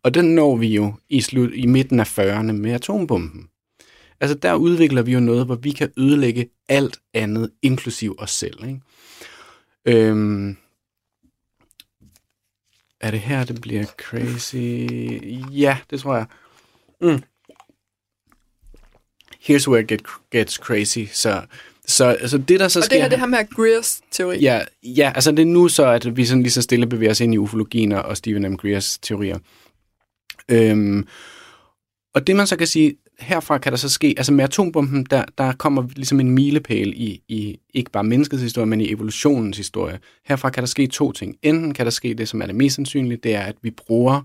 Og 0.02 0.14
den 0.14 0.34
når 0.34 0.56
vi 0.56 0.74
jo 0.74 0.94
i, 1.08 1.20
slut, 1.20 1.50
i 1.54 1.66
midten 1.66 2.00
af 2.00 2.18
40'erne 2.18 2.52
med 2.52 2.72
atombomben. 2.72 3.50
Altså 4.20 4.36
der 4.36 4.54
udvikler 4.54 5.02
vi 5.02 5.12
jo 5.12 5.20
noget, 5.20 5.46
hvor 5.46 5.54
vi 5.54 5.70
kan 5.70 5.92
ødelægge 5.96 6.48
alt 6.68 6.98
andet, 7.14 7.52
inklusiv 7.62 8.14
os 8.18 8.30
selv. 8.30 8.64
Ikke? 8.64 8.80
Øhm, 9.84 10.56
er 13.00 13.10
det 13.10 13.20
her, 13.20 13.44
det 13.44 13.60
bliver 13.60 13.84
crazy? 13.84 14.56
Ja, 15.52 15.78
det 15.90 16.00
tror 16.00 16.16
jeg. 16.16 16.26
Mm. 17.00 17.22
Here's 19.48 19.68
where 19.68 19.80
it 19.80 19.88
get, 19.88 20.02
gets 20.30 20.54
crazy. 20.54 21.04
Så, 21.12 21.46
så 21.86 22.04
altså 22.04 22.38
det, 22.38 22.60
der 22.60 22.68
så 22.68 22.78
Og 22.78 22.84
sker... 22.84 22.94
det 22.96 23.02
her, 23.02 23.08
det 23.08 23.34
er 23.34 23.36
her 23.36 23.44
Greers 23.56 24.00
teori. 24.10 24.38
Ja, 24.38 24.60
ja, 24.82 25.12
altså 25.14 25.30
det 25.30 25.38
er 25.38 25.46
nu 25.46 25.68
så, 25.68 25.86
at 25.86 26.16
vi 26.16 26.24
sådan 26.24 26.42
lige 26.42 26.52
så 26.52 26.62
stille 26.62 26.86
bevæger 26.86 27.10
os 27.10 27.20
ind 27.20 27.34
i 27.34 27.38
ufologien 27.38 27.92
og- 27.92 28.02
og 28.02 28.16
Stephen 28.16 28.52
M. 28.52 28.56
Greers 28.56 28.98
teorier. 28.98 29.38
Øhm, 30.50 31.06
og 32.14 32.26
det 32.26 32.36
man 32.36 32.46
så 32.46 32.56
kan 32.56 32.66
sige, 32.66 32.96
herfra 33.18 33.58
kan 33.58 33.72
der 33.72 33.76
så 33.78 33.88
ske, 33.88 34.14
altså 34.16 34.32
med 34.32 34.44
atombomben, 34.44 35.06
der, 35.10 35.24
der 35.38 35.52
kommer 35.52 35.84
ligesom 35.96 36.20
en 36.20 36.30
milepæl 36.30 36.92
i, 36.96 37.22
i 37.28 37.58
ikke 37.74 37.90
bare 37.90 38.04
menneskets 38.04 38.42
historie, 38.42 38.66
men 38.66 38.80
i 38.80 38.92
evolutionens 38.92 39.56
historie. 39.56 39.98
Herfra 40.24 40.50
kan 40.50 40.62
der 40.62 40.66
ske 40.66 40.86
to 40.86 41.12
ting. 41.12 41.36
Enten 41.42 41.74
kan 41.74 41.86
der 41.86 41.90
ske 41.90 42.14
det, 42.14 42.28
som 42.28 42.42
er 42.42 42.46
det 42.46 42.54
mest 42.54 42.76
sandsynlige, 42.76 43.16
det 43.22 43.34
er, 43.34 43.40
at 43.42 43.56
vi 43.62 43.70
bruger 43.70 44.22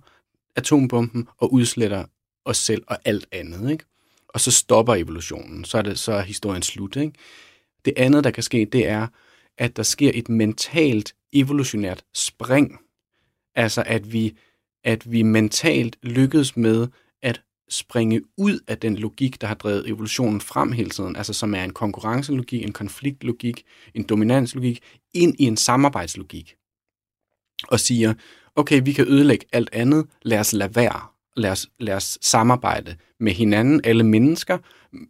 atombomben 0.55 1.27
og 1.37 1.53
udsletter 1.53 2.03
os 2.45 2.57
selv 2.57 2.83
og 2.87 2.97
alt 3.05 3.25
andet, 3.31 3.71
ikke? 3.71 3.83
Og 4.29 4.39
så 4.39 4.51
stopper 4.51 4.95
evolutionen. 4.95 5.65
Så 5.65 5.77
er, 5.77 5.81
det, 5.81 5.99
så 5.99 6.11
er 6.11 6.21
historien 6.21 6.61
slut, 6.61 6.95
ikke? 6.95 7.13
Det 7.85 7.93
andet, 7.97 8.23
der 8.23 8.31
kan 8.31 8.43
ske, 8.43 8.65
det 8.71 8.87
er, 8.87 9.07
at 9.57 9.77
der 9.77 9.83
sker 9.83 10.11
et 10.13 10.29
mentalt 10.29 11.15
evolutionært 11.33 12.03
spring. 12.13 12.79
Altså 13.55 13.83
at 13.85 14.13
vi, 14.13 14.37
at 14.83 15.11
vi 15.11 15.21
mentalt 15.21 15.97
lykkes 16.03 16.57
med 16.57 16.87
at 17.21 17.41
springe 17.69 18.21
ud 18.37 18.59
af 18.67 18.77
den 18.77 18.95
logik, 18.95 19.41
der 19.41 19.47
har 19.47 19.55
drevet 19.55 19.89
evolutionen 19.89 20.41
frem 20.41 20.71
hele 20.71 20.89
tiden, 20.89 21.15
altså 21.15 21.33
som 21.33 21.55
er 21.55 21.63
en 21.63 21.73
konkurrencelogik, 21.73 22.63
en 22.63 22.73
konfliktlogik, 22.73 23.63
en 23.93 24.03
dominanslogik, 24.03 24.79
ind 25.13 25.35
i 25.39 25.43
en 25.43 25.57
samarbejdslogik. 25.57 26.55
Og 27.67 27.79
siger, 27.79 28.13
okay, 28.55 28.81
vi 28.85 28.93
kan 28.93 29.07
ødelægge 29.07 29.45
alt 29.51 29.69
andet, 29.73 30.07
lad 30.21 30.39
os 30.39 30.53
lade 30.53 30.75
være. 30.75 31.01
Lad 31.35 31.51
os, 31.51 31.69
lad 31.79 31.95
os 31.95 32.17
samarbejde 32.21 32.95
med 33.19 33.31
hinanden, 33.31 33.81
alle 33.83 34.03
mennesker, 34.03 34.57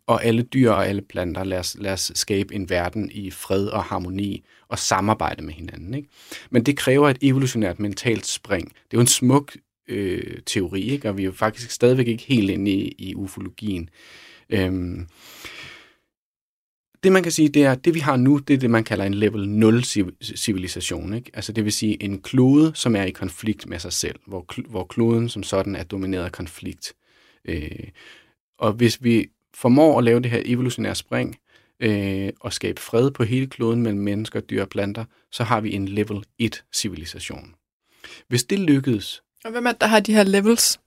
og 0.07 0.25
alle 0.25 0.41
dyr 0.41 0.71
og 0.71 0.87
alle 0.87 1.01
planter. 1.01 1.43
Lad 1.43 1.59
os, 1.59 1.77
lad 1.79 1.93
os 1.93 2.11
skabe 2.15 2.55
en 2.55 2.69
verden 2.69 3.11
i 3.11 3.31
fred 3.31 3.67
og 3.67 3.83
harmoni 3.83 4.43
og 4.67 4.79
samarbejde 4.79 5.43
med 5.43 5.53
hinanden. 5.53 5.93
Ikke? 5.93 6.09
Men 6.49 6.63
det 6.63 6.77
kræver 6.77 7.09
et 7.09 7.17
evolutionært 7.21 7.79
mentalt 7.79 8.25
spring. 8.25 8.67
Det 8.67 8.93
er 8.93 8.97
jo 8.97 9.01
en 9.01 9.07
smuk 9.07 9.57
øh, 9.87 10.37
teori, 10.45 10.81
ikke? 10.81 11.09
og 11.09 11.17
vi 11.17 11.21
er 11.21 11.25
jo 11.25 11.31
faktisk 11.31 11.71
stadigvæk 11.71 12.07
ikke 12.07 12.23
helt 12.23 12.49
inde 12.49 12.71
i, 12.71 12.95
i 12.97 13.15
ufologien. 13.15 13.89
Øhm, 14.49 15.07
det 17.03 17.11
man 17.11 17.23
kan 17.23 17.31
sige, 17.31 17.49
det 17.49 17.63
er, 17.63 17.75
det 17.75 17.93
vi 17.93 17.99
har 17.99 18.17
nu, 18.17 18.37
det 18.37 18.53
er 18.53 18.57
det, 18.57 18.69
man 18.69 18.83
kalder 18.83 19.05
en 19.05 19.13
level 19.13 19.49
0 19.49 19.83
civilisation. 20.35 21.13
Ikke? 21.13 21.31
Altså 21.33 21.53
det 21.53 21.63
vil 21.63 21.73
sige 21.73 22.03
en 22.03 22.21
klode, 22.21 22.71
som 22.75 22.95
er 22.95 23.03
i 23.03 23.11
konflikt 23.11 23.67
med 23.67 23.79
sig 23.79 23.93
selv, 23.93 24.19
hvor, 24.27 24.45
kl- 24.53 24.69
hvor 24.69 24.83
kloden 24.83 25.29
som 25.29 25.43
sådan 25.43 25.75
er 25.75 25.83
domineret 25.83 26.23
af 26.23 26.31
konflikt. 26.31 26.93
Øh, 27.45 27.87
og 28.57 28.73
hvis 28.73 29.03
vi 29.03 29.27
formår 29.53 29.97
at 29.97 30.03
lave 30.03 30.19
det 30.19 30.31
her 30.31 30.41
evolutionære 30.45 30.95
spring, 30.95 31.37
øh, 31.79 32.29
og 32.39 32.53
skabe 32.53 32.81
fred 32.81 33.11
på 33.11 33.23
hele 33.23 33.47
kloden 33.47 33.81
mellem 33.81 34.01
mennesker, 34.01 34.39
dyr 34.39 34.61
og 34.61 34.69
planter, 34.69 35.05
så 35.31 35.43
har 35.43 35.61
vi 35.61 35.73
en 35.73 35.87
level 35.87 36.23
1 36.39 36.63
civilisation. 36.73 37.55
Hvis 38.27 38.43
det 38.43 38.59
lykkedes, 38.59 39.23
Og 39.45 39.51
hvem 39.51 39.65
er 39.65 39.71
det, 39.71 39.81
der 39.81 39.87
har 39.87 39.99
de 39.99 40.13
her 40.13 40.23
levels? 40.23 40.79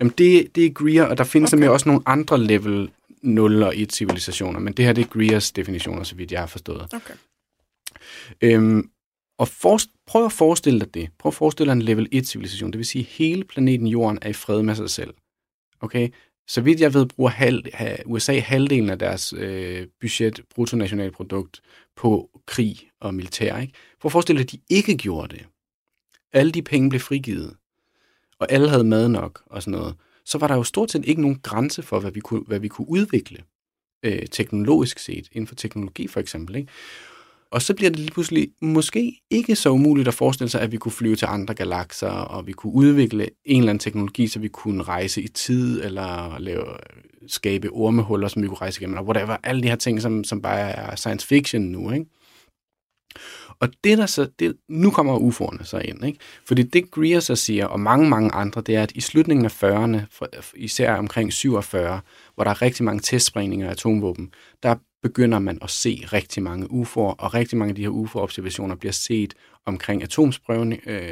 Jamen, 0.00 0.14
det, 0.18 0.54
det 0.54 0.66
er 0.66 0.70
Greer, 0.70 1.04
og 1.04 1.18
der 1.18 1.24
findes 1.24 1.48
okay. 1.48 1.56
nemlig 1.56 1.70
også 1.70 1.88
nogle 1.88 2.02
andre 2.06 2.38
level 2.38 2.90
0 3.22 3.62
og 3.62 3.76
1 3.76 3.92
civilisationer, 3.92 4.60
men 4.60 4.72
det 4.72 4.84
her 4.84 4.92
det 4.92 5.04
er 5.04 5.08
Greers 5.08 5.52
definitioner, 5.52 6.02
så 6.02 6.14
vidt 6.14 6.32
jeg 6.32 6.40
har 6.40 6.46
forstået. 6.46 6.94
Okay. 6.94 7.14
Øhm, 8.40 8.90
og 9.38 9.48
for, 9.48 9.78
prøv 10.06 10.24
at 10.24 10.32
forestille 10.32 10.80
dig 10.80 10.94
det. 10.94 11.10
Prøv 11.18 11.30
at 11.30 11.34
forestille 11.34 11.70
dig 11.70 11.76
en 11.76 11.82
level 11.82 12.08
1 12.12 12.26
civilisation. 12.26 12.70
Det 12.70 12.78
vil 12.78 12.86
sige, 12.86 13.02
at 13.02 13.08
hele 13.08 13.44
planeten 13.44 13.86
Jorden 13.86 14.18
er 14.22 14.28
i 14.28 14.32
fred 14.32 14.62
med 14.62 14.74
sig 14.74 14.90
selv. 14.90 15.14
Okay? 15.80 16.08
Så 16.48 16.60
vidt 16.60 16.80
jeg 16.80 16.94
ved, 16.94 17.06
bruger 17.06 17.30
halv, 17.30 17.64
USA 18.06 18.38
halvdelen 18.38 18.90
af 18.90 18.98
deres 18.98 19.32
øh, 19.32 19.86
budget, 20.00 20.40
bruttonationalprodukt, 20.54 21.60
på 21.96 22.40
krig 22.46 22.90
og 23.00 23.14
militær. 23.14 23.58
Ikke? 23.58 23.72
Prøv 24.00 24.08
at 24.08 24.12
forestille 24.12 24.38
dig, 24.38 24.46
at 24.46 24.52
de 24.52 24.74
ikke 24.74 24.96
gjorde 24.96 25.36
det. 25.36 25.46
Alle 26.32 26.52
de 26.52 26.62
penge 26.62 26.88
blev 26.88 27.00
frigivet, 27.00 27.56
og 28.38 28.52
alle 28.52 28.68
havde 28.68 28.84
mad 28.84 29.08
nok 29.08 29.42
og 29.46 29.62
sådan 29.62 29.78
noget. 29.78 29.94
Så 30.24 30.38
var 30.38 30.46
der 30.46 30.54
jo 30.54 30.62
stort 30.62 30.90
set 30.90 31.04
ikke 31.04 31.22
nogen 31.22 31.40
grænse 31.42 31.82
for, 31.82 32.00
hvad 32.00 32.10
vi 32.10 32.20
kunne, 32.20 32.42
hvad 32.46 32.58
vi 32.58 32.68
kunne 32.68 32.88
udvikle 32.88 33.38
øh, 34.02 34.26
teknologisk 34.26 34.98
set, 34.98 35.28
inden 35.32 35.46
for 35.46 35.54
teknologi 35.54 36.06
for 36.06 36.20
eksempel. 36.20 36.56
Ikke? 36.56 36.72
Og 37.50 37.62
så 37.62 37.74
bliver 37.74 37.90
det 37.90 37.98
lige 37.98 38.10
pludselig 38.10 38.48
måske 38.60 39.20
ikke 39.30 39.56
så 39.56 39.70
umuligt 39.70 40.08
at 40.08 40.14
forestille 40.14 40.50
sig, 40.50 40.60
at 40.60 40.72
vi 40.72 40.76
kunne 40.76 40.92
flyve 40.92 41.16
til 41.16 41.26
andre 41.26 41.54
galakser, 41.54 42.08
og 42.08 42.46
vi 42.46 42.52
kunne 42.52 42.72
udvikle 42.72 43.28
en 43.44 43.58
eller 43.58 43.70
anden 43.70 43.78
teknologi, 43.78 44.26
så 44.26 44.38
vi 44.38 44.48
kunne 44.48 44.82
rejse 44.82 45.22
i 45.22 45.28
tid, 45.28 45.84
eller 45.84 46.38
lave, 46.38 46.64
skabe 47.26 47.68
ormehuller, 47.70 48.28
som 48.28 48.42
vi 48.42 48.48
kunne 48.48 48.60
rejse 48.60 48.80
igennem, 48.80 48.96
eller 48.96 49.06
whatever. 49.06 49.36
Alle 49.42 49.62
de 49.62 49.68
her 49.68 49.76
ting, 49.76 50.02
som, 50.02 50.24
som 50.24 50.42
bare 50.42 50.70
er 50.70 50.96
science 50.96 51.26
fiction 51.26 51.62
nu, 51.62 51.90
ikke? 51.90 52.06
Og 53.60 53.68
det 53.84 53.98
der 53.98 54.06
så, 54.06 54.28
det, 54.38 54.56
nu 54.68 54.90
kommer 54.90 55.18
UFO'erne 55.18 55.64
så 55.64 55.78
ind, 55.78 56.04
ikke? 56.04 56.18
Fordi 56.46 56.62
det 56.62 56.90
Greer 56.90 57.20
så 57.20 57.36
siger, 57.36 57.66
og 57.66 57.80
mange, 57.80 58.08
mange 58.08 58.30
andre, 58.34 58.60
det 58.60 58.76
er, 58.76 58.82
at 58.82 58.92
i 58.92 59.00
slutningen 59.00 59.44
af 59.44 59.62
40'erne, 59.64 60.00
især 60.56 60.94
omkring 60.94 61.32
47, 61.32 62.00
hvor 62.34 62.44
der 62.44 62.50
er 62.50 62.62
rigtig 62.62 62.84
mange 62.84 63.00
testsprængninger 63.00 63.66
af 63.66 63.70
atomvåben, 63.70 64.30
der 64.62 64.74
begynder 65.02 65.38
man 65.38 65.58
at 65.62 65.70
se 65.70 66.06
rigtig 66.12 66.42
mange 66.42 66.66
UFO'er, 66.66 67.14
og 67.18 67.34
rigtig 67.34 67.58
mange 67.58 67.70
af 67.70 67.74
de 67.74 67.82
her 67.82 67.88
UFO-observationer 67.88 68.74
bliver 68.74 68.92
set 68.92 69.34
omkring 69.66 70.02
øh, 70.02 70.08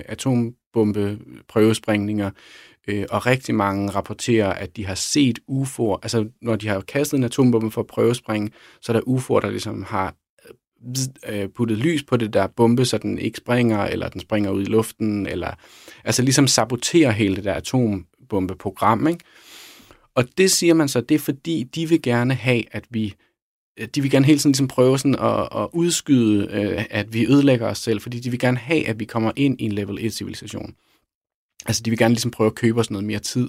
atombombeprøvesprængninger, 0.09 2.30
øh, 2.89 3.05
og 3.11 3.26
rigtig 3.26 3.55
mange 3.55 3.91
rapporterer, 3.91 4.53
at 4.53 4.76
de 4.76 4.86
har 4.86 4.95
set 4.95 5.39
UFO'er, 5.51 5.99
altså 6.03 6.28
når 6.43 6.57
de 6.57 6.68
har 6.68 6.80
kastet 6.80 7.18
en 7.18 7.24
atombombe 7.24 7.70
for 7.70 7.80
at 7.80 7.86
prøvespringe, 7.86 8.51
så 8.80 8.93
er 8.93 8.97
der 8.97 9.09
UFO'er, 9.09 9.41
der 9.41 9.51
ligesom 9.51 9.82
har 9.82 10.14
øh, 10.49 10.55
øh, 11.28 11.49
puttet 11.49 11.78
lys 11.78 12.03
på 12.03 12.16
det 12.16 12.32
der 12.32 12.47
bombe, 12.47 12.84
så 12.84 12.99
den 12.99 13.18
ikke 13.18 13.39
springer, 13.39 13.78
eller 13.78 14.09
den 14.09 14.20
springer 14.20 14.51
ud 14.51 14.62
i 14.62 14.64
luften, 14.64 15.26
eller 15.26 15.51
altså 16.05 16.22
ligesom 16.22 16.47
saboterer 16.47 17.11
hele 17.11 17.36
det 17.36 17.45
der 17.45 17.55
atombombeprogram, 17.55 19.07
ikke? 19.07 19.24
Og 20.14 20.24
det 20.39 20.51
siger 20.51 20.74
man 20.74 20.89
så, 20.89 21.01
det 21.01 21.14
er 21.14 21.18
fordi, 21.18 21.62
de 21.62 21.89
vil 21.89 22.03
gerne 22.03 22.34
have, 22.34 22.62
at 22.70 22.84
vi 22.91 23.14
Øh, 23.79 23.89
de 23.95 24.03
vil 24.03 24.11
gerne 24.11 24.26
hele 24.26 24.39
tiden 24.39 24.53
ligesom 24.53 24.68
prøve 24.68 24.99
sådan 24.99 25.14
at, 25.14 25.49
at 25.62 25.68
udskyde, 25.72 26.49
øh, 26.53 26.85
at 26.91 27.14
vi 27.14 27.26
ødelægger 27.26 27.66
os 27.66 27.79
selv, 27.79 28.01
fordi 28.01 28.20
de 28.20 28.31
vil 28.31 28.39
gerne 28.39 28.59
have, 28.59 28.89
at 28.89 29.01
vi 29.01 29.05
kommer 29.05 29.33
ind 29.37 29.61
i 29.61 29.64
en 29.64 29.72
level 29.72 29.99
1-civilisation. 29.99 30.74
Altså, 31.66 31.83
de 31.83 31.91
vil 31.91 31.99
gerne 31.99 32.14
ligesom 32.14 32.31
prøve 32.31 32.47
at 32.47 32.55
købe 32.55 32.81
os 32.81 32.91
noget 32.91 33.05
mere 33.05 33.18
tid 33.18 33.49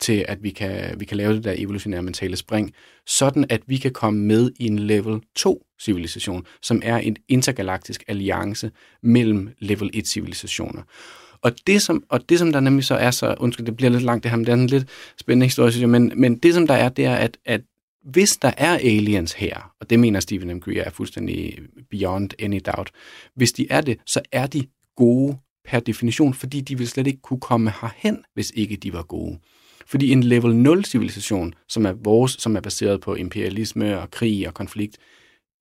til, 0.00 0.24
at 0.28 0.42
vi 0.42 0.50
kan, 0.50 1.00
vi 1.00 1.04
kan 1.04 1.16
lave 1.16 1.34
det 1.34 1.44
der 1.44 1.54
evolutionære 1.56 2.02
mentale 2.02 2.36
spring, 2.36 2.74
sådan 3.06 3.46
at 3.48 3.62
vi 3.66 3.76
kan 3.76 3.90
komme 3.92 4.20
med 4.20 4.50
i 4.58 4.66
en 4.66 4.78
level 4.78 5.20
2-civilisation, 5.38 6.46
som 6.62 6.82
er 6.84 6.96
en 6.96 7.16
intergalaktisk 7.28 8.04
alliance 8.08 8.70
mellem 9.02 9.50
level 9.58 9.90
1-civilisationer. 9.94 10.82
Og 11.42 11.52
det, 11.66 11.82
som, 11.82 12.04
og 12.08 12.28
det, 12.28 12.38
som 12.38 12.52
der 12.52 12.60
nemlig 12.60 12.84
så 12.84 12.94
er 12.94 13.10
så, 13.10 13.34
undskyld, 13.40 13.66
det 13.66 13.76
bliver 13.76 13.90
lidt 13.90 14.02
langt 14.02 14.22
det 14.22 14.30
her, 14.30 14.36
men 14.36 14.46
det 14.46 14.52
er 14.52 14.56
en 14.56 14.66
lidt 14.66 14.88
spændende 15.18 15.46
historie, 15.46 15.72
synes 15.72 15.80
jeg, 15.80 15.90
men, 15.90 16.12
men 16.16 16.38
det, 16.38 16.54
som 16.54 16.66
der 16.66 16.74
er, 16.74 16.88
det 16.88 17.04
er, 17.04 17.14
at, 17.14 17.38
at 17.44 17.60
hvis 18.04 18.36
der 18.36 18.52
er 18.56 18.78
aliens 18.78 19.32
her, 19.32 19.74
og 19.80 19.90
det 19.90 20.00
mener 20.00 20.20
Stephen 20.20 20.56
M. 20.56 20.60
Greer 20.60 20.84
er 20.84 20.90
fuldstændig 20.90 21.58
beyond 21.90 22.30
any 22.38 22.60
doubt, 22.66 22.90
hvis 23.34 23.52
de 23.52 23.66
er 23.70 23.80
det, 23.80 23.98
så 24.06 24.20
er 24.32 24.46
de 24.46 24.66
gode 24.96 25.38
per 25.64 25.80
definition, 25.80 26.34
fordi 26.34 26.60
de 26.60 26.78
vil 26.78 26.88
slet 26.88 27.06
ikke 27.06 27.20
kunne 27.20 27.40
komme 27.40 27.72
herhen, 27.80 28.24
hvis 28.34 28.52
ikke 28.54 28.76
de 28.76 28.92
var 28.92 29.02
gode. 29.02 29.38
Fordi 29.86 30.12
en 30.12 30.22
level 30.22 30.56
0 30.56 30.84
civilisation, 30.84 31.54
som 31.68 31.86
er 31.86 31.92
vores, 31.92 32.32
som 32.32 32.56
er 32.56 32.60
baseret 32.60 33.00
på 33.00 33.14
imperialisme 33.14 34.00
og 34.00 34.10
krig 34.10 34.48
og 34.48 34.54
konflikt, 34.54 34.98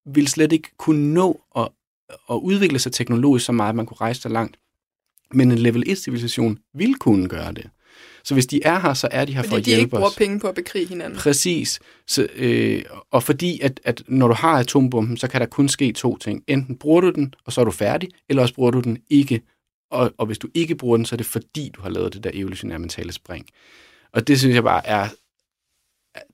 vil 0.06 0.28
slet 0.28 0.52
ikke 0.52 0.70
kunne 0.78 1.14
nå 1.14 1.42
at, 1.58 1.70
at 2.30 2.36
udvikle 2.36 2.80
sig 2.80 2.92
teknologisk 2.92 3.46
så 3.46 3.52
meget, 3.52 3.70
at 3.70 3.76
man 3.76 3.86
kunne 3.86 4.02
rejse 4.02 4.22
så 4.22 4.30
langt. 4.30 4.58
Men 5.34 5.52
en 5.52 5.58
level 5.58 5.84
1 5.88 5.98
civilisation 5.98 6.60
vil 6.74 6.96
kunne 6.96 7.28
gøre 7.28 7.52
det. 7.52 7.70
Så 8.30 8.34
hvis 8.36 8.46
de 8.46 8.64
er 8.64 8.80
her, 8.80 8.94
så 8.94 9.08
er 9.12 9.26
de 9.26 9.34
her 9.34 9.42
fordi 9.42 9.50
for 9.50 9.58
at 9.58 9.66
de 9.66 9.70
hjælpe 9.70 9.82
ikke 9.82 9.90
bruger 9.90 10.08
os. 10.08 10.16
penge 10.16 10.40
på 10.40 10.48
at 10.48 10.56
bekrige 10.56 10.88
hinanden. 10.88 11.20
Præcis. 11.20 11.80
Så, 12.08 12.28
øh, 12.36 12.84
og 13.12 13.24
fordi, 13.24 13.60
at, 13.60 13.80
at 13.84 14.04
når 14.08 14.28
du 14.28 14.34
har 14.34 14.60
atombomben, 14.60 15.18
så 15.18 15.28
kan 15.28 15.42
der 15.42 15.48
kun 15.48 15.70
ske 15.70 15.92
to 15.92 16.18
ting. 16.18 16.44
Enten 16.48 16.76
bruger 16.78 17.02
du 17.02 17.10
den, 17.10 17.34
og 17.46 17.54
så 17.54 17.62
er 17.62 17.66
du 17.66 17.72
færdig, 17.72 18.10
eller 18.30 18.42
også 18.42 18.56
bruger 18.56 18.72
du 18.72 18.80
den 18.80 18.98
ikke. 19.10 19.42
Og, 19.92 20.12
og 20.18 20.26
hvis 20.26 20.38
du 20.38 20.48
ikke 20.54 20.76
bruger 20.76 20.98
den, 20.98 21.06
så 21.06 21.16
er 21.16 21.18
det 21.18 21.26
fordi, 21.26 21.72
du 21.76 21.82
har 21.82 21.90
lavet 21.90 22.14
det 22.14 22.24
der 22.24 22.32
evolutionære 22.34 22.80
mentale 22.80 23.12
spring. 23.12 23.46
Og 24.14 24.28
det 24.28 24.40
synes 24.40 24.56
jeg 24.56 24.64
bare 24.64 24.88
er 24.88 25.08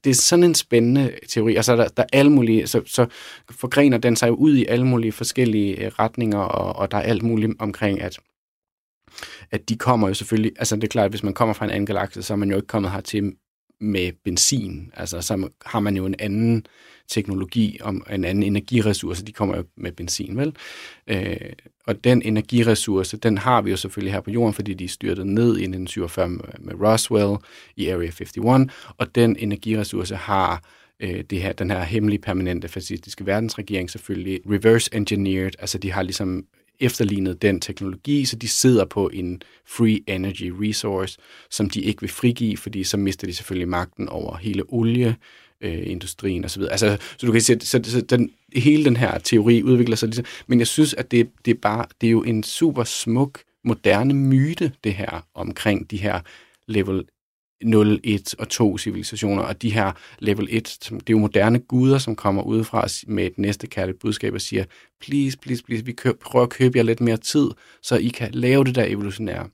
det 0.03 0.09
er 0.09 0.13
sådan 0.13 0.43
en 0.43 0.55
spændende 0.55 1.11
teori, 1.27 1.55
og 1.55 1.65
så 1.65 1.71
er 1.71 1.75
der, 1.75 1.87
der 1.87 2.03
er 2.03 2.07
alle 2.13 2.31
mulige, 2.31 2.67
så, 2.67 2.81
så 2.85 3.05
forgrener 3.51 3.97
den 3.97 4.15
sig 4.15 4.31
ud 4.31 4.55
i 4.55 4.65
alle 4.65 4.85
mulige 4.85 5.11
forskellige 5.11 5.85
øh, 5.85 5.91
retninger, 5.99 6.39
og, 6.39 6.75
og 6.75 6.91
der 6.91 6.97
er 6.97 7.01
alt 7.01 7.23
muligt 7.23 7.51
omkring, 7.59 8.01
at 8.01 8.19
at 9.51 9.69
de 9.69 9.77
kommer 9.77 10.07
jo 10.07 10.13
selvfølgelig, 10.13 10.51
altså 10.57 10.75
det 10.75 10.83
er 10.83 10.87
klart, 10.87 11.05
at 11.05 11.11
hvis 11.11 11.23
man 11.23 11.33
kommer 11.33 11.53
fra 11.53 11.65
en 11.65 11.71
anden 11.71 11.85
galakse, 11.85 12.23
så 12.23 12.33
er 12.33 12.37
man 12.37 12.49
jo 12.49 12.55
ikke 12.55 12.67
kommet 12.67 12.91
hertil 12.91 13.33
med 13.81 14.11
benzin. 14.23 14.91
Altså 14.93 15.21
så 15.21 15.49
har 15.65 15.79
man 15.79 15.97
jo 15.97 16.05
en 16.05 16.15
anden 16.19 16.65
teknologi 17.07 17.79
om 17.81 18.05
en 18.11 18.25
anden 18.25 18.43
energiressource. 18.43 19.25
De 19.25 19.31
kommer 19.31 19.57
jo 19.57 19.63
med 19.77 19.91
benzin, 19.91 20.37
vel? 20.37 20.55
Øh, 21.07 21.37
og 21.87 22.03
den 22.03 22.21
energiressource, 22.21 23.17
den 23.17 23.37
har 23.37 23.61
vi 23.61 23.69
jo 23.71 23.77
selvfølgelig 23.77 24.13
her 24.13 24.21
på 24.21 24.31
jorden, 24.31 24.53
fordi 24.53 24.73
de 24.73 24.83
er 24.83 24.89
styrtet 24.89 25.27
ned 25.27 25.47
i 25.47 25.63
1947 25.63 26.29
med 26.59 26.73
Roswell 26.73 27.37
i 27.75 27.89
Area 27.89 28.11
51, 28.21 28.71
og 28.97 29.15
den 29.15 29.35
energiressource 29.39 30.15
har 30.15 30.63
øh, 30.99 31.23
det 31.29 31.41
her, 31.41 31.53
den 31.53 31.71
her 31.71 31.83
hemmelige 31.83 32.21
permanente 32.21 32.67
fascistiske 32.67 33.25
verdensregering 33.25 33.89
selvfølgelig 33.89 34.39
reverse 34.49 34.89
engineered, 34.93 35.51
altså 35.59 35.77
de 35.77 35.91
har 35.91 36.01
ligesom 36.01 36.45
efterlignet 36.79 37.41
den 37.41 37.59
teknologi, 37.59 38.25
så 38.25 38.35
de 38.35 38.47
sidder 38.47 38.85
på 38.85 39.09
en 39.13 39.41
free 39.65 39.99
energy 40.07 40.51
resource, 40.61 41.17
som 41.49 41.69
de 41.69 41.81
ikke 41.81 42.01
vil 42.01 42.09
frigive, 42.09 42.57
fordi 42.57 42.83
så 42.83 42.97
mister 42.97 43.27
de 43.27 43.33
selvfølgelig 43.33 43.67
magten 43.67 44.09
over 44.09 44.37
hele 44.37 44.63
olie, 44.67 45.15
øh, 45.61 45.91
industrien 45.91 46.45
osv. 46.45 46.61
Altså, 46.71 46.97
så 47.17 47.27
du 47.27 47.31
kan 47.31 47.41
se, 47.41 47.59
så, 47.59 47.81
så 47.83 48.01
den, 48.01 48.31
hele 48.55 48.85
den 48.85 48.97
her 48.97 49.17
teori 49.17 49.63
udvikler 49.63 49.95
sig 49.95 50.09
ligesom, 50.09 50.25
men 50.47 50.59
jeg 50.59 50.67
synes, 50.67 50.93
at 50.93 51.11
det, 51.11 51.29
det, 51.45 51.51
er 51.51 51.59
bare, 51.61 51.85
det 52.01 52.07
er 52.07 52.11
jo 52.11 52.23
en 52.23 52.43
super 52.43 52.83
smuk, 52.83 53.39
moderne 53.63 54.13
myte, 54.13 54.71
det 54.83 54.93
her, 54.93 55.25
omkring 55.33 55.91
de 55.91 55.97
her 55.97 56.19
level 56.67 57.05
0, 57.63 57.99
1 58.03 58.35
og 58.39 58.49
2 58.49 58.77
civilisationer, 58.77 59.43
og 59.43 59.61
de 59.61 59.73
her 59.73 59.91
level 60.19 60.47
1, 60.51 60.77
det 60.81 60.95
er 60.95 60.99
jo 61.09 61.17
moderne 61.17 61.59
guder, 61.59 61.97
som 61.97 62.15
kommer 62.15 62.43
udefra 62.43 62.87
med 63.07 63.25
et 63.25 63.37
næste 63.37 63.67
kærligt 63.67 63.99
budskab 63.99 64.33
og 64.33 64.41
siger, 64.41 64.65
please, 65.01 65.37
please, 65.37 65.63
please, 65.63 65.85
vi 65.85 65.91
køb, 65.91 66.19
prøver 66.19 66.43
at 66.43 66.49
købe 66.49 66.77
jer 66.77 66.83
lidt 66.83 67.01
mere 67.01 67.17
tid, 67.17 67.49
så 67.81 67.95
I 67.95 68.07
kan 68.07 68.31
lave 68.33 68.63
det 68.63 68.75
der 68.75 68.83
evolutionære 68.83 69.49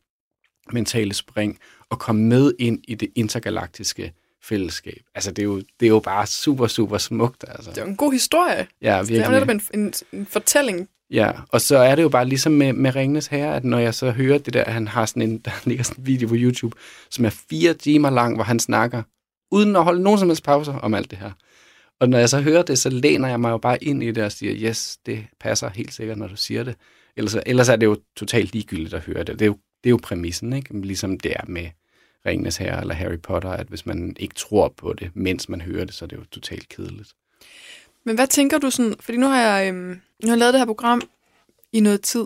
mentale 0.74 1.14
spring 1.14 1.60
og 1.90 2.00
komme 2.00 2.24
med 2.24 2.54
ind 2.60 2.80
i 2.88 2.96
det 2.96 3.12
intergalaktiske 3.16 4.14
fællesskab. 4.44 5.02
Altså, 5.16 5.32
det 5.32 5.40
er 5.40 5.44
jo, 5.44 5.58
det 5.58 5.86
er 5.86 5.88
jo 5.88 6.00
bare 6.00 6.28
super, 6.28 6.68
super 6.68 6.98
smukt. 6.98 7.46
Altså. 7.48 7.70
Det 7.70 7.78
er 7.78 7.82
jo 7.82 7.90
en 7.90 7.96
god 7.96 8.12
historie. 8.12 8.68
Ja, 8.82 8.98
virkelig. 8.98 9.18
Det 9.18 9.26
er 9.26 9.40
jo 9.40 9.46
netop 9.46 9.50
en, 9.50 9.62
en, 9.80 9.94
en 10.12 10.26
fortælling. 10.26 10.90
Ja, 11.12 11.32
og 11.50 11.62
så 11.62 11.78
er 11.78 11.96
det 11.96 12.04
jo 12.04 12.10
bare 12.10 12.26
ligesom 12.26 12.52
med, 12.52 12.74
med 12.74 12.96
Ringnes 12.96 13.28
Herre, 13.28 13.56
at 13.56 13.64
når 13.64 13.80
jeg 13.80 13.94
så 13.94 14.12
hører 14.12 14.38
det 14.38 14.54
der, 14.54 14.70
han 14.70 14.88
har 14.88 15.06
sådan 15.06 15.22
en, 15.22 15.38
der 15.46 15.52
ligger 15.66 15.84
sådan 15.84 16.02
en 16.02 16.08
video 16.08 16.28
på 16.28 16.36
YouTube, 16.38 16.78
som 17.10 17.26
er 17.26 17.30
fire 17.30 17.74
timer 17.74 18.10
lang, 18.10 18.36
hvor 18.36 18.44
han 18.44 18.60
snakker, 18.60 19.04
uden 19.52 19.76
at 19.76 19.84
holde 19.84 20.04
nogen 20.04 20.20
som 20.20 20.30
helst 20.30 20.44
pauser 20.44 20.74
om 20.74 20.94
alt 20.94 21.12
det 21.12 21.20
her. 21.20 21.32
Og 22.00 22.10
når 22.10 22.18
jeg 22.18 22.30
så 22.30 22.42
hører 22.42 22.64
det, 22.64 22.80
så 22.80 22.90
læner 22.90 23.28
jeg 23.28 23.40
mig 23.40 23.50
jo 23.50 23.58
bare 23.58 23.84
ind 23.84 24.04
i 24.04 24.12
det 24.12 24.24
og 24.24 24.32
siger, 24.32 24.70
yes, 24.70 24.98
det 25.06 25.26
passer 25.40 25.70
helt 25.70 25.94
sikkert, 25.94 26.18
når 26.18 26.28
du 26.28 26.36
siger 26.36 26.64
det. 26.64 26.76
Ellers, 27.18 27.36
ellers 27.46 27.70
er 27.70 27.76
det 27.76 27.86
jo 27.86 27.98
totalt 28.18 28.54
ligegyldigt 28.54 28.94
at 28.94 29.02
høre 29.02 29.24
det. 29.24 29.40
Det 29.40 29.42
er 29.42 29.46
jo, 29.46 29.58
det 29.84 29.90
er 29.90 29.92
jo 29.92 30.00
præmissen, 30.04 30.54
ikke? 30.54 30.82
Ligesom 30.82 31.20
det 31.20 31.32
er 31.32 31.44
med 31.48 31.70
Ringnes 32.26 32.58
Herre 32.58 32.82
eller 32.82 32.94
Harry 32.94 33.20
Potter, 33.24 33.50
at 33.50 33.68
hvis 33.68 33.86
man 33.86 34.16
ikke 34.20 34.36
tror 34.36 34.74
på 34.78 34.94
det, 34.94 35.12
mens 35.14 35.50
man 35.50 35.62
hører 35.62 35.86
det, 35.86 35.94
så 35.94 36.06
er 36.06 36.08
det 36.08 36.18
jo 36.18 36.24
totalt 36.32 36.70
kedeligt. 36.70 37.10
Men 38.06 38.16
hvad 38.16 38.28
tænker 38.28 38.58
du 38.58 38.70
sådan, 38.70 38.96
fordi 39.00 39.18
nu 39.18 39.28
har 39.28 39.42
jeg, 39.42 39.68
øhm, 39.68 40.02
nu 40.24 40.28
har 40.28 40.30
jeg 40.30 40.38
lavet 40.38 40.54
det 40.54 40.60
her 40.60 40.66
program 40.66 41.02
i 41.74 41.80
noget 41.80 42.02
tid, 42.02 42.26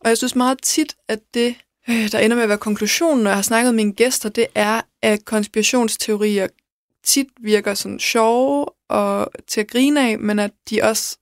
og 0.00 0.08
jeg 0.08 0.16
synes 0.16 0.36
meget 0.36 0.62
tit, 0.62 0.96
at 1.08 1.18
det, 1.34 1.54
øh, 1.88 2.12
der 2.12 2.18
ender 2.18 2.36
med 2.36 2.42
at 2.42 2.48
være 2.48 2.58
konklusionen, 2.58 3.24
når 3.24 3.30
jeg 3.30 3.36
har 3.36 3.42
snakket 3.42 3.74
med 3.74 3.84
mine 3.84 3.92
gæster, 3.92 4.28
det 4.28 4.46
er, 4.54 4.80
at 5.02 5.24
konspirationsteorier 5.24 6.48
tit 7.04 7.26
virker 7.40 7.74
sådan 7.74 7.98
sjove 7.98 8.66
og 8.88 9.30
til 9.46 9.60
at 9.60 9.70
grine 9.70 10.10
af, 10.10 10.18
men 10.18 10.38
at 10.38 10.50
de 10.70 10.82
også 10.82 11.18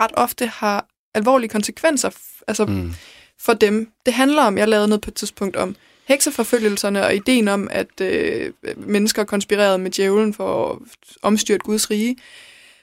ret 0.00 0.10
ofte 0.14 0.46
har 0.46 0.86
alvorlige 1.14 1.48
konsekvenser 1.48 2.10
altså, 2.46 2.64
mm. 2.64 2.94
for 3.38 3.52
dem. 3.52 3.92
Det 4.06 4.14
handler 4.14 4.42
om, 4.42 4.58
jeg 4.58 4.68
lavede 4.68 4.88
noget 4.88 5.00
på 5.00 5.10
et 5.10 5.14
tidspunkt 5.14 5.56
om 5.56 5.76
hekseforfølgelserne 6.04 7.04
og 7.04 7.14
ideen 7.14 7.48
om, 7.48 7.68
at 7.70 8.00
øh, 8.00 8.52
mennesker 8.76 9.24
konspirerede 9.24 9.78
med 9.78 9.90
djævlen 9.90 10.34
for 10.34 10.72
at 10.72 10.78
omstyrte 11.22 11.64
Guds 11.64 11.90
rige, 11.90 12.10
øh, 12.10 12.16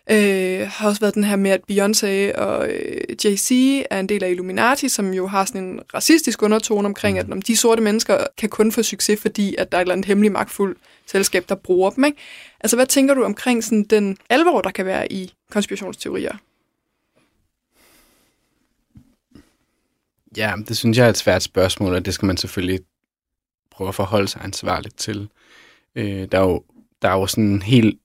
har 0.10 0.88
også 0.88 1.02
været 1.02 1.16
den 1.16 1.24
her 1.24 1.36
med, 1.36 1.52
at 1.52 1.62
Beyoncé 1.72 2.40
og 2.42 2.70
øh, 2.70 3.02
Jay-Z 3.26 3.54
er 3.90 4.00
en 4.00 4.10
del 4.10 4.24
af 4.24 4.30
Illuminati, 4.30 4.90
som 4.90 5.14
jo 5.14 5.28
har 5.28 5.46
sådan 5.46 5.64
en 5.64 5.80
racistisk 5.94 6.42
undertone 6.42 6.86
omkring, 6.86 7.20
at 7.20 7.32
om 7.32 7.42
de 7.42 7.58
sorte 7.58 7.82
mennesker 7.82 8.26
kan 8.38 8.50
kun 8.50 8.72
få 8.72 8.84
succes, 8.84 9.22
fordi 9.22 9.56
at 9.58 9.72
der 9.72 9.78
er 9.78 9.82
et 9.82 9.84
eller 9.84 9.94
andet 9.94 10.06
hemmelig 10.06 10.32
magtfuld 10.32 10.76
selskab, 11.06 11.50
der 11.50 11.56
bruger 11.56 11.90
dem. 11.90 12.04
Ikke? 12.04 12.18
Altså, 12.60 12.76
hvad 12.76 12.86
tænker 12.86 13.14
du 13.14 13.24
omkring 13.24 13.64
sådan 13.64 13.84
den 13.84 14.18
alvor, 14.30 14.62
der 14.62 14.72
kan 14.72 14.86
være 14.86 15.12
i 15.12 15.34
konspirationsteorier? 15.52 16.38
Ja, 20.38 20.54
det 20.68 20.78
synes 20.78 20.98
jeg 20.98 21.06
er 21.06 21.10
et 21.10 21.18
svært 21.18 21.44
spørgsmål, 21.44 21.94
og 21.94 22.06
det 22.06 22.14
skal 22.14 22.26
man 22.26 22.38
selvfølgelig 22.38 22.80
prøve 23.72 23.88
at 23.88 23.96
forholde 23.96 24.28
sig 24.28 24.42
ansvarligt 24.44 24.98
til. 24.98 25.30
Øh, 25.96 26.28
der, 26.32 26.40
er 26.40 26.44
jo, 26.44 26.64
der 27.02 27.10
er 27.10 27.14
jo 27.14 27.28
sådan 27.28 27.44
en 27.44 27.62
helt 27.62 28.00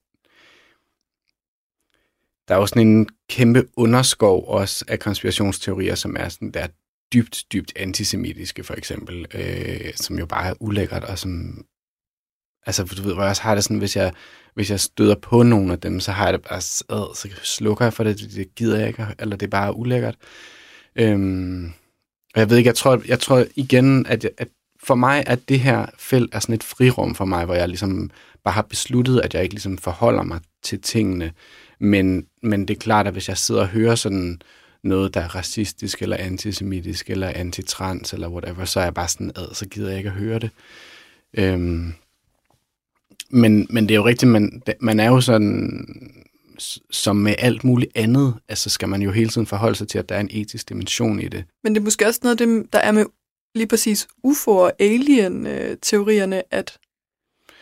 der 2.47 2.55
er 2.55 2.59
jo 2.59 2.67
sådan 2.67 2.87
en 2.87 3.09
kæmpe 3.29 3.67
underskov 3.77 4.47
også 4.47 4.85
af 4.87 4.99
konspirationsteorier, 4.99 5.95
som 5.95 6.15
er 6.19 6.29
sådan 6.29 6.51
der 6.51 6.67
dybt, 7.13 7.43
dybt 7.53 7.73
antisemitiske, 7.75 8.63
for 8.63 8.73
eksempel, 8.73 9.25
øh, 9.33 9.93
som 9.95 10.19
jo 10.19 10.25
bare 10.25 10.49
er 10.49 10.53
ulækkert, 10.59 11.03
og 11.03 11.19
som, 11.19 11.65
altså, 12.65 12.83
du 12.83 13.03
ved, 13.03 13.13
hvor 13.13 13.23
jeg 13.23 13.29
også 13.29 13.41
har 13.41 13.55
det 13.55 13.63
sådan, 13.63 13.77
hvis 13.77 13.95
jeg, 13.95 14.13
hvis 14.53 14.71
jeg 14.71 14.79
støder 14.79 15.15
på 15.15 15.43
nogle 15.43 15.73
af 15.73 15.79
dem, 15.79 15.99
så 15.99 16.11
har 16.11 16.23
jeg 16.23 16.33
det 16.33 16.41
bare, 16.41 16.57
øh, 16.91 17.15
så 17.15 17.29
slukker 17.43 17.85
jeg 17.85 17.93
for 17.93 18.03
det, 18.03 18.19
det 18.19 18.55
gider 18.55 18.79
jeg 18.79 18.87
ikke, 18.87 19.07
eller 19.19 19.35
det 19.35 19.45
er 19.45 19.51
bare 19.51 19.75
ulækkert. 19.75 20.15
Øhm, 20.95 21.65
og 22.33 22.39
jeg 22.39 22.49
ved 22.49 22.57
ikke, 22.57 22.67
jeg 22.67 22.75
tror, 22.75 23.01
jeg 23.07 23.19
tror 23.19 23.45
igen, 23.55 24.05
at, 24.05 24.29
at 24.37 24.47
for 24.83 24.95
mig, 24.95 25.23
at 25.27 25.49
det 25.49 25.59
her 25.59 25.85
felt 25.97 26.35
er 26.35 26.39
sådan 26.39 26.55
et 26.55 26.63
frirum 26.63 27.15
for 27.15 27.25
mig, 27.25 27.45
hvor 27.45 27.55
jeg 27.55 27.67
ligesom 27.67 28.09
bare 28.43 28.53
har 28.53 28.61
besluttet, 28.61 29.21
at 29.21 29.33
jeg 29.33 29.43
ikke 29.43 29.55
ligesom 29.55 29.77
forholder 29.77 30.23
mig 30.23 30.39
til 30.63 30.81
tingene. 30.81 31.33
Men, 31.79 32.25
men 32.41 32.67
det 32.67 32.75
er 32.75 32.79
klart, 32.79 33.07
at 33.07 33.13
hvis 33.13 33.29
jeg 33.29 33.37
sidder 33.37 33.61
og 33.61 33.67
hører 33.67 33.95
sådan 33.95 34.41
noget, 34.83 35.13
der 35.13 35.21
er 35.21 35.35
racistisk, 35.35 36.01
eller 36.01 36.17
antisemitisk, 36.17 37.09
eller 37.09 37.31
antitrans, 37.35 38.13
eller 38.13 38.29
whatever, 38.29 38.65
så 38.65 38.79
er 38.79 38.83
jeg 38.83 38.93
bare 38.93 39.07
sådan, 39.07 39.31
ad, 39.35 39.53
så 39.53 39.67
gider 39.67 39.89
jeg 39.89 39.97
ikke 39.97 40.09
at 40.09 40.15
høre 40.15 40.39
det. 40.39 40.49
Øhm, 41.37 41.93
men, 43.29 43.67
men 43.69 43.83
det 43.83 43.91
er 43.91 43.99
jo 43.99 44.05
rigtigt, 44.05 44.31
man, 44.31 44.61
man 44.79 44.99
er 44.99 45.07
jo 45.07 45.21
sådan, 45.21 45.85
som 46.91 47.15
med 47.15 47.35
alt 47.37 47.63
muligt 47.63 47.91
andet, 47.95 48.33
altså 48.49 48.69
skal 48.69 48.89
man 48.89 49.01
jo 49.01 49.11
hele 49.11 49.29
tiden 49.29 49.47
forholde 49.47 49.75
sig 49.75 49.87
til, 49.87 49.99
at 49.99 50.09
der 50.09 50.15
er 50.15 50.19
en 50.19 50.29
etisk 50.31 50.69
dimension 50.69 51.19
i 51.19 51.27
det. 51.27 51.45
Men 51.63 51.75
det 51.75 51.81
er 51.81 51.83
måske 51.83 52.07
også 52.07 52.19
noget 52.23 52.41
af 52.41 52.47
det, 52.47 52.73
der 52.73 52.79
er 52.79 52.91
med 52.91 53.05
lige 53.55 53.67
præcis 53.67 54.07
UFO- 54.23 54.51
og 54.51 54.73
alien-teorierne, 54.79 56.37
øh, 56.37 56.43
at 56.51 56.77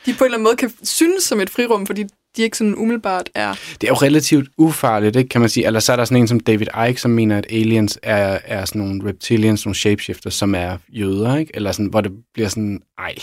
de 0.05 0.13
på 0.13 0.23
en 0.23 0.25
eller 0.25 0.37
anden 0.37 0.43
måde 0.43 0.55
kan 0.55 0.71
synes 0.83 1.23
som 1.23 1.39
et 1.39 1.49
frirum, 1.49 1.85
fordi 1.85 2.05
de 2.37 2.41
ikke 2.41 2.57
sådan 2.57 2.75
umiddelbart 2.75 3.29
er... 3.35 3.53
Det 3.81 3.83
er 3.83 3.91
jo 3.91 3.95
relativt 3.95 4.49
ufarligt, 4.57 5.15
ikke, 5.15 5.29
kan 5.29 5.41
man 5.41 5.49
sige. 5.49 5.65
Eller 5.65 5.79
så 5.79 5.91
er 5.91 5.95
der 5.95 6.05
sådan 6.05 6.21
en 6.21 6.27
som 6.27 6.39
David 6.39 6.67
Icke, 6.89 7.01
som 7.01 7.11
mener, 7.11 7.37
at 7.37 7.45
aliens 7.49 7.99
er, 8.03 8.39
er 8.45 8.65
sådan 8.65 8.81
nogle 8.81 9.09
reptilians, 9.09 9.65
nogle 9.65 9.75
shapeshifters, 9.75 10.33
som 10.33 10.55
er 10.55 10.77
jøder, 10.89 11.35
ikke? 11.35 11.51
Eller 11.55 11.71
sådan, 11.71 11.85
hvor 11.85 12.01
det 12.01 12.11
bliver 12.33 12.49
sådan, 12.49 12.81
ej, 12.97 13.15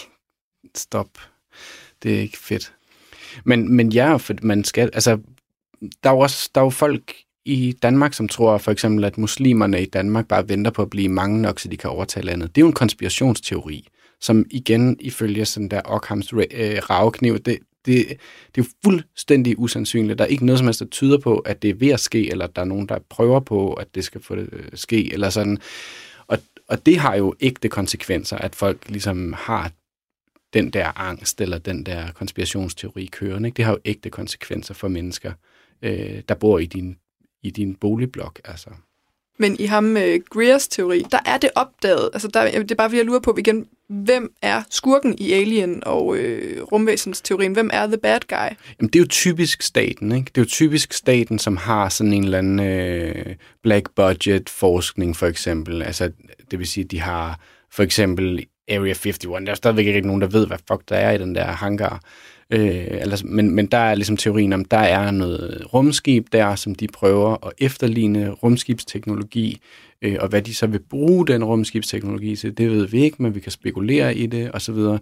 stop. 0.76 1.08
Det 2.02 2.14
er 2.14 2.20
ikke 2.20 2.38
fedt. 2.38 2.72
Men, 3.44 3.76
men 3.76 3.92
ja, 3.92 4.16
for 4.16 4.34
man 4.42 4.64
skal, 4.64 4.90
altså, 4.92 5.18
der 6.04 6.10
er 6.10 6.14
jo 6.14 6.18
også 6.18 6.50
der 6.54 6.60
er 6.60 6.64
jo 6.64 6.70
folk 6.70 7.14
i 7.44 7.76
Danmark, 7.82 8.14
som 8.14 8.28
tror 8.28 8.58
for 8.58 8.70
eksempel, 8.70 9.04
at 9.04 9.18
muslimerne 9.18 9.82
i 9.82 9.86
Danmark 9.86 10.28
bare 10.28 10.48
venter 10.48 10.70
på 10.70 10.82
at 10.82 10.90
blive 10.90 11.08
mange 11.08 11.42
nok, 11.42 11.60
så 11.60 11.68
de 11.68 11.76
kan 11.76 11.90
overtage 11.90 12.26
landet. 12.26 12.54
Det 12.54 12.60
er 12.60 12.64
jo 12.64 12.68
en 12.68 12.72
konspirationsteori, 12.72 13.88
som 14.20 14.44
igen 14.50 14.96
ifølge 15.00 15.44
sådan 15.44 15.68
der 15.68 15.80
Ockhams 15.84 16.32
øh, 16.32 16.78
ravekniv, 16.90 17.38
det, 17.38 17.58
det, 17.86 18.16
det 18.54 18.64
er 18.64 18.68
fuldstændig 18.84 19.58
usandsynligt. 19.58 20.18
Der 20.18 20.24
er 20.24 20.28
ikke 20.28 20.46
noget 20.46 20.58
som 20.58 20.66
helst, 20.66 20.80
der 20.80 20.86
tyder 20.86 21.18
på, 21.18 21.38
at 21.38 21.62
det 21.62 21.70
er 21.70 21.74
ved 21.74 21.88
at 21.88 22.00
ske, 22.00 22.30
eller 22.30 22.44
at 22.44 22.56
der 22.56 22.62
er 22.62 22.66
nogen, 22.66 22.88
der 22.88 22.98
prøver 23.08 23.40
på, 23.40 23.72
at 23.72 23.94
det 23.94 24.04
skal 24.04 24.22
få 24.22 24.36
det 24.36 24.48
øh, 24.52 24.68
ske, 24.74 25.12
eller 25.12 25.30
sådan. 25.30 25.58
Og, 26.26 26.38
og 26.68 26.86
det 26.86 26.98
har 26.98 27.16
jo 27.16 27.34
ægte 27.40 27.68
konsekvenser, 27.68 28.38
at 28.38 28.54
folk 28.54 28.88
ligesom 28.88 29.32
har 29.32 29.72
den 30.52 30.70
der 30.70 31.00
angst, 31.00 31.40
eller 31.40 31.58
den 31.58 31.86
der 31.86 32.12
konspirationsteori 32.12 33.06
kørende. 33.06 33.48
Ikke? 33.48 33.56
Det 33.56 33.64
har 33.64 33.72
jo 33.72 33.78
ægte 33.84 34.10
konsekvenser 34.10 34.74
for 34.74 34.88
mennesker, 34.88 35.32
øh, 35.82 36.22
der 36.28 36.34
bor 36.34 36.58
i 36.58 36.66
din, 36.66 36.96
i 37.42 37.50
din 37.50 37.74
boligblok. 37.74 38.40
Altså. 38.44 38.70
Men 39.38 39.56
i 39.60 39.64
ham 39.64 39.84
med 39.84 40.24
Greers 40.30 40.68
teori, 40.68 41.02
der 41.10 41.18
er 41.26 41.38
det 41.38 41.50
opdaget. 41.54 42.10
Altså, 42.12 42.28
der, 42.28 42.50
det 42.50 42.70
er 42.70 42.74
bare, 42.74 42.88
fordi 42.88 42.98
jeg 42.98 43.06
lurer 43.06 43.20
på 43.20 43.36
igen, 43.38 43.68
hvem 43.90 44.32
er 44.42 44.62
skurken 44.70 45.18
i 45.18 45.32
Alien 45.32 45.82
og 45.86 46.16
øh, 46.16 46.62
rumvæsens 46.62 47.20
teorien? 47.20 47.52
Hvem 47.52 47.70
er 47.72 47.86
the 47.86 47.98
bad 47.98 48.20
guy? 48.28 48.56
Jamen, 48.80 48.90
det 48.92 48.96
er 48.96 49.00
jo 49.00 49.06
typisk 49.08 49.62
staten, 49.62 50.12
ikke? 50.12 50.30
Det 50.34 50.40
er 50.40 50.42
jo 50.42 50.48
typisk 50.48 50.92
staten, 50.92 51.38
som 51.38 51.56
har 51.56 51.88
sådan 51.88 52.12
en 52.12 52.24
eller 52.24 52.38
anden 52.38 52.60
øh, 52.60 53.34
black 53.62 53.90
budget 53.96 54.48
forskning, 54.48 55.16
for 55.16 55.26
eksempel. 55.26 55.82
Altså, 55.82 56.10
det 56.50 56.58
vil 56.58 56.66
sige, 56.66 56.84
de 56.84 57.00
har 57.00 57.40
for 57.72 57.82
eksempel 57.82 58.46
Area 58.68 58.90
51. 58.90 59.18
Der 59.18 59.50
er 59.50 59.54
stadigvæk 59.54 59.86
ikke 59.86 60.06
nogen, 60.06 60.22
der 60.22 60.28
ved, 60.28 60.46
hvad 60.46 60.58
fuck 60.68 60.88
der 60.88 60.96
er 60.96 61.10
i 61.10 61.18
den 61.18 61.34
der 61.34 61.44
hangar. 61.44 62.00
Øh, 62.50 62.86
altså, 62.90 63.26
men, 63.26 63.50
men 63.50 63.66
der 63.66 63.78
er 63.78 63.94
ligesom 63.94 64.16
teorien 64.16 64.52
om, 64.52 64.64
der 64.64 64.78
er 64.78 65.10
noget 65.10 65.66
rumskib 65.74 66.26
der, 66.32 66.54
som 66.54 66.74
de 66.74 66.88
prøver 66.88 67.46
at 67.46 67.52
efterligne 67.58 68.30
rumskibsteknologi, 68.30 69.60
øh, 70.02 70.16
og 70.20 70.28
hvad 70.28 70.42
de 70.42 70.54
så 70.54 70.66
vil 70.66 70.80
bruge 70.90 71.26
den 71.26 71.44
rumskibsteknologi 71.44 72.36
til, 72.36 72.58
det 72.58 72.70
ved 72.70 72.86
vi 72.86 73.02
ikke, 73.02 73.22
men 73.22 73.34
vi 73.34 73.40
kan 73.40 73.52
spekulere 73.52 74.16
i 74.16 74.26
det, 74.26 74.50
osv. 74.54 74.74
Så, 74.74 74.98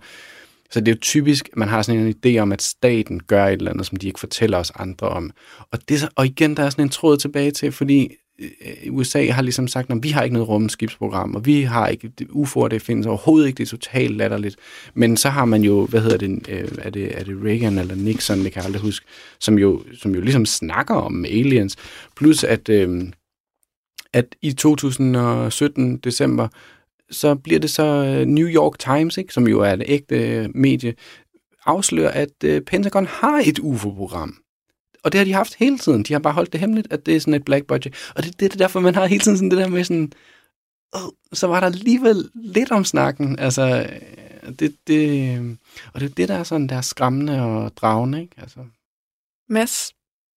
så 0.71 0.81
det 0.81 0.89
er 0.89 0.93
jo 0.93 1.01
typisk, 1.01 1.49
at 1.53 1.57
man 1.57 1.69
har 1.69 1.83
sådan 1.83 2.01
en 2.01 2.15
idé 2.27 2.39
om, 2.39 2.53
at 2.53 2.63
staten 2.63 3.21
gør 3.21 3.47
et 3.47 3.53
eller 3.53 3.71
andet, 3.71 3.87
som 3.87 3.97
de 3.97 4.07
ikke 4.07 4.21
fortæller 4.21 4.59
os 4.59 4.73
andre 4.75 5.09
om. 5.09 5.31
Og, 5.73 5.89
det, 5.89 6.09
og 6.17 6.27
igen, 6.27 6.57
der 6.57 6.63
er 6.63 6.71
sådan 6.71 6.85
en 6.85 6.89
tråd 6.89 7.17
tilbage 7.17 7.51
til, 7.51 7.73
fordi 7.73 8.15
øh, 8.39 8.51
øh, 8.61 8.95
USA 8.95 9.31
har 9.31 9.43
ligesom 9.43 9.69
sagt, 9.69 9.91
at 9.91 10.03
vi 10.03 10.09
har 10.09 10.23
ikke 10.23 10.35
noget 10.35 10.49
rumskibsprogram, 10.49 11.35
og 11.35 11.47
vi 11.47 11.63
har 11.63 11.89
ikke, 11.89 12.11
UFO'er, 12.31 12.69
det 12.69 12.83
findes 12.83 13.07
overhovedet 13.07 13.47
ikke, 13.47 13.57
det 13.59 13.65
er 13.65 13.71
totalt 13.71 14.17
latterligt. 14.17 14.57
Men 14.95 15.17
så 15.17 15.29
har 15.29 15.45
man 15.45 15.63
jo, 15.63 15.87
hvad 15.87 16.01
hedder 16.01 16.17
det, 16.17 16.49
øh, 16.49 16.69
er 16.79 16.91
det, 16.91 17.19
er 17.19 17.25
det 17.25 17.37
Reagan 17.45 17.79
eller 17.79 17.95
Nixon, 17.95 18.45
det 18.45 18.53
kan 18.53 18.61
jeg 18.61 18.67
aldrig 18.67 18.83
huske, 18.83 19.07
som 19.41 19.59
jo, 19.59 19.83
som 19.99 20.15
jo 20.15 20.21
ligesom 20.21 20.47
snakker 20.47 20.95
om 20.95 21.25
aliens. 21.25 21.77
Plus 22.17 22.45
at, 22.45 22.69
øh, 22.69 23.03
at 24.13 24.37
i 24.43 24.53
2017 24.53 25.97
december, 25.97 26.49
så 27.11 27.35
bliver 27.35 27.61
det 27.61 27.71
så 27.71 27.85
øh, 27.85 28.27
New 28.27 28.49
York 28.49 28.79
Times, 28.79 29.17
ikke, 29.17 29.35
som 29.35 29.49
jo 29.49 29.61
er 29.61 29.73
et 29.73 29.83
ægte 29.87 30.17
øh, 30.17 30.49
medie, 30.55 30.95
afslører, 31.67 32.11
at 32.11 32.45
øh, 32.45 32.63
Pentagon 32.63 33.07
har 33.07 33.43
et 33.47 33.59
UFO-program. 33.59 34.37
Og 35.05 35.13
det 35.13 35.19
har 35.19 35.25
de 35.25 35.33
haft 35.33 35.55
hele 35.55 35.79
tiden. 35.79 36.03
De 36.03 36.13
har 36.13 36.21
bare 36.21 36.33
holdt 36.33 36.53
det 36.53 36.61
hemmeligt, 36.61 36.93
at 36.93 37.07
det 37.07 37.17
er 37.17 37.21
sådan 37.21 37.35
et 37.35 37.45
black 37.45 37.67
budget. 37.67 37.95
Og 38.17 38.25
det, 38.25 38.41
det 38.41 38.53
er 38.53 38.57
derfor, 38.57 38.81
man 38.81 38.95
har 38.95 39.07
hele 39.07 39.21
tiden 39.21 39.37
sådan 39.37 39.51
det 39.51 39.59
der 39.59 39.69
med 39.69 39.85
sådan, 39.85 40.13
oh, 40.93 41.11
så 41.33 41.47
var 41.47 41.61
der 41.61 41.67
alligevel 41.67 42.31
lidt 42.35 42.71
om 42.71 42.85
snakken. 42.85 43.39
Altså, 43.39 43.91
det, 44.59 44.77
det, 44.87 45.59
og 45.95 46.01
det 46.01 46.11
er 46.11 46.15
det, 46.15 46.29
der 46.29 46.35
er 46.35 46.43
sådan 46.43 46.67
der 46.67 46.81
skræmmende 46.81 47.43
og 47.43 47.77
dragende, 47.77 48.21
ikke? 48.21 48.35
Altså. 48.39 48.61
Mads 49.49 49.93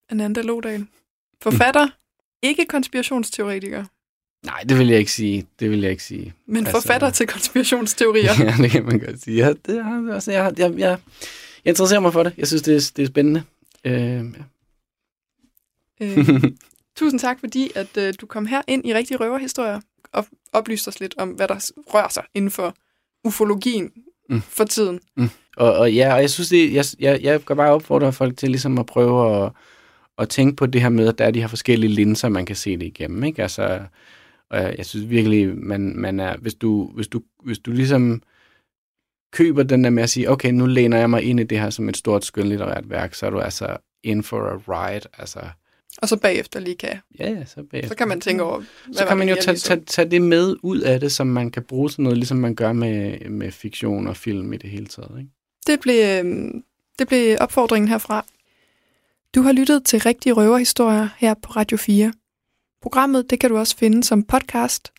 Ananda 0.09 0.41
Lodal. 0.41 0.87
Forfatter, 1.41 1.85
mm 1.85 1.91
ikke 2.41 2.65
konspirationsteoretiker. 2.65 3.85
Nej, 4.45 4.63
det 4.69 4.77
vil 4.77 4.87
jeg 4.87 4.99
ikke 4.99 5.11
sige. 5.11 5.47
Det 5.59 5.69
vil 5.69 5.81
jeg 5.81 5.91
ikke 5.91 6.03
sige. 6.03 6.33
Men 6.45 6.57
altså, 6.57 6.81
forfatter 6.81 7.09
til 7.17 7.27
konspirationsteorier. 7.27 8.31
ja, 8.39 8.55
det 8.63 8.71
kan 8.71 8.85
man 8.85 8.99
godt 8.99 9.21
sige. 9.21 9.37
Ja, 9.37 9.53
det 9.65 9.77
er, 9.77 10.13
altså, 10.13 10.31
jeg, 10.31 10.53
jeg, 10.57 10.71
jeg, 10.71 10.79
jeg 10.79 10.97
interesserer 11.65 11.99
mig 11.99 12.13
for 12.13 12.23
det. 12.23 12.33
Jeg 12.37 12.47
synes, 12.47 12.61
det 12.61 12.75
er, 12.75 12.91
det 12.95 13.03
er 13.03 13.07
spændende. 13.07 13.43
Øh, 13.85 13.93
ja. 13.93 14.21
øh, 16.01 16.43
tusind 16.97 17.19
tak, 17.19 17.39
fordi 17.39 17.71
at 17.75 17.97
øh, 17.97 18.13
du 18.21 18.25
kom 18.25 18.45
her 18.45 18.61
ind 18.67 18.85
i 18.85 18.93
Rigtige 18.93 19.17
Røverhistorier 19.17 19.81
og 20.13 20.25
oplyste 20.53 20.87
os 20.87 20.99
lidt 20.99 21.15
om, 21.17 21.29
hvad 21.29 21.47
der 21.47 21.71
rører 21.93 22.09
sig 22.09 22.23
inden 22.33 22.51
for 22.51 22.75
ufologien 23.23 23.91
mm. 24.29 24.41
for 24.41 24.63
tiden. 24.63 24.99
Mm. 25.17 25.29
Og, 25.57 25.73
og 25.73 25.93
ja, 25.93 26.13
og 26.13 26.21
jeg 26.21 26.29
synes, 26.29 26.49
det, 26.49 26.73
jeg, 26.73 26.85
jeg, 26.99 27.21
jeg 27.21 27.45
kan 27.45 27.57
bare 27.57 27.71
opfordre 27.71 28.13
folk 28.13 28.37
til 28.37 28.49
ligesom 28.49 28.77
at 28.77 28.85
prøve 28.85 29.45
at, 29.45 29.51
at 30.21 30.29
tænke 30.29 30.55
på 30.55 30.65
det 30.65 30.81
her 30.81 30.89
med, 30.89 31.07
at 31.07 31.17
der 31.17 31.25
er 31.25 31.31
de 31.31 31.41
her 31.41 31.47
forskellige 31.47 31.91
linser, 31.91 32.29
man 32.29 32.45
kan 32.45 32.55
se 32.55 32.77
det 32.77 32.85
igennem. 32.85 33.23
Ikke? 33.23 33.41
Altså, 33.41 33.79
og 34.49 34.61
jeg, 34.61 34.75
jeg 34.77 34.85
synes 34.85 35.09
virkelig, 35.09 35.57
man, 35.57 35.93
man 35.95 36.19
er, 36.19 36.37
hvis 36.37 36.53
du, 36.53 36.91
hvis 36.95 37.07
du, 37.07 37.21
hvis 37.43 37.59
du 37.59 37.71
ligesom 37.71 38.21
køber 39.31 39.63
den 39.63 39.83
der 39.83 39.89
med 39.89 40.03
at 40.03 40.09
sige, 40.09 40.29
okay, 40.29 40.51
nu 40.51 40.65
læner 40.65 40.97
jeg 40.97 41.09
mig 41.09 41.23
ind 41.23 41.39
i 41.39 41.43
det 41.43 41.59
her 41.59 41.69
som 41.69 41.89
et 41.89 41.97
stort 41.97 42.25
skønlitterært 42.25 42.89
værk, 42.89 43.13
så 43.13 43.25
er 43.25 43.29
du 43.29 43.39
altså 43.39 43.77
in 44.03 44.23
for 44.23 44.37
a 44.37 44.55
ride. 44.67 45.07
Altså, 45.17 45.39
og 45.97 46.09
så 46.09 46.17
bagefter 46.17 46.59
lige 46.59 46.75
kan. 46.75 46.99
Ja, 47.19 47.29
ja, 47.29 47.45
så 47.45 47.63
bagefter. 47.71 47.89
Så 47.89 47.95
kan 47.95 48.07
man 48.07 48.21
tænke 48.21 48.43
over, 48.43 48.57
hvad 48.57 48.93
Så 48.93 49.05
kan 49.05 49.17
man 49.17 49.29
jo 49.29 49.35
tage, 49.41 49.57
tage, 49.57 49.81
tage 49.81 50.09
det 50.09 50.21
med 50.21 50.55
ud 50.63 50.79
af 50.79 50.99
det, 50.99 51.11
som 51.11 51.27
man 51.27 51.51
kan 51.51 51.63
bruge 51.63 51.89
til 51.89 52.01
noget, 52.01 52.17
ligesom 52.17 52.37
man 52.37 52.55
gør 52.55 52.73
med, 52.73 53.19
med 53.29 53.51
fiktion 53.51 54.07
og 54.07 54.17
film 54.17 54.53
i 54.53 54.57
det 54.57 54.69
hele 54.69 54.85
taget. 54.85 55.19
Ikke? 55.19 55.29
Det, 55.67 55.79
blev, 55.79 56.19
øhm, 56.19 56.63
det 56.99 57.07
blev 57.07 57.37
opfordringen 57.39 57.89
herfra. 57.89 58.25
Du 59.35 59.41
har 59.41 59.51
lyttet 59.51 59.85
til 59.85 59.99
Rigtige 59.99 60.33
Røverhistorier 60.33 61.09
her 61.17 61.33
på 61.33 61.51
Radio 61.51 61.77
4. 61.77 62.13
Programmet 62.81 63.29
det 63.29 63.39
kan 63.39 63.49
du 63.49 63.57
også 63.57 63.77
finde 63.77 64.03
som 64.03 64.23
podcast, 64.23 64.91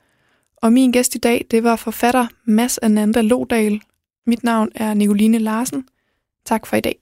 Og 0.56 0.72
min 0.72 0.92
gæst 0.92 1.14
i 1.14 1.18
dag, 1.18 1.46
det 1.50 1.64
var 1.64 1.76
forfatter 1.76 2.26
Mads 2.44 2.78
Ananda 2.78 3.20
Lodal. 3.20 3.80
Mit 4.26 4.44
navn 4.44 4.68
er 4.74 4.94
Nicoline 4.94 5.38
Larsen. 5.38 5.88
Tak 6.44 6.66
for 6.66 6.76
i 6.76 6.80
dag. 6.80 6.98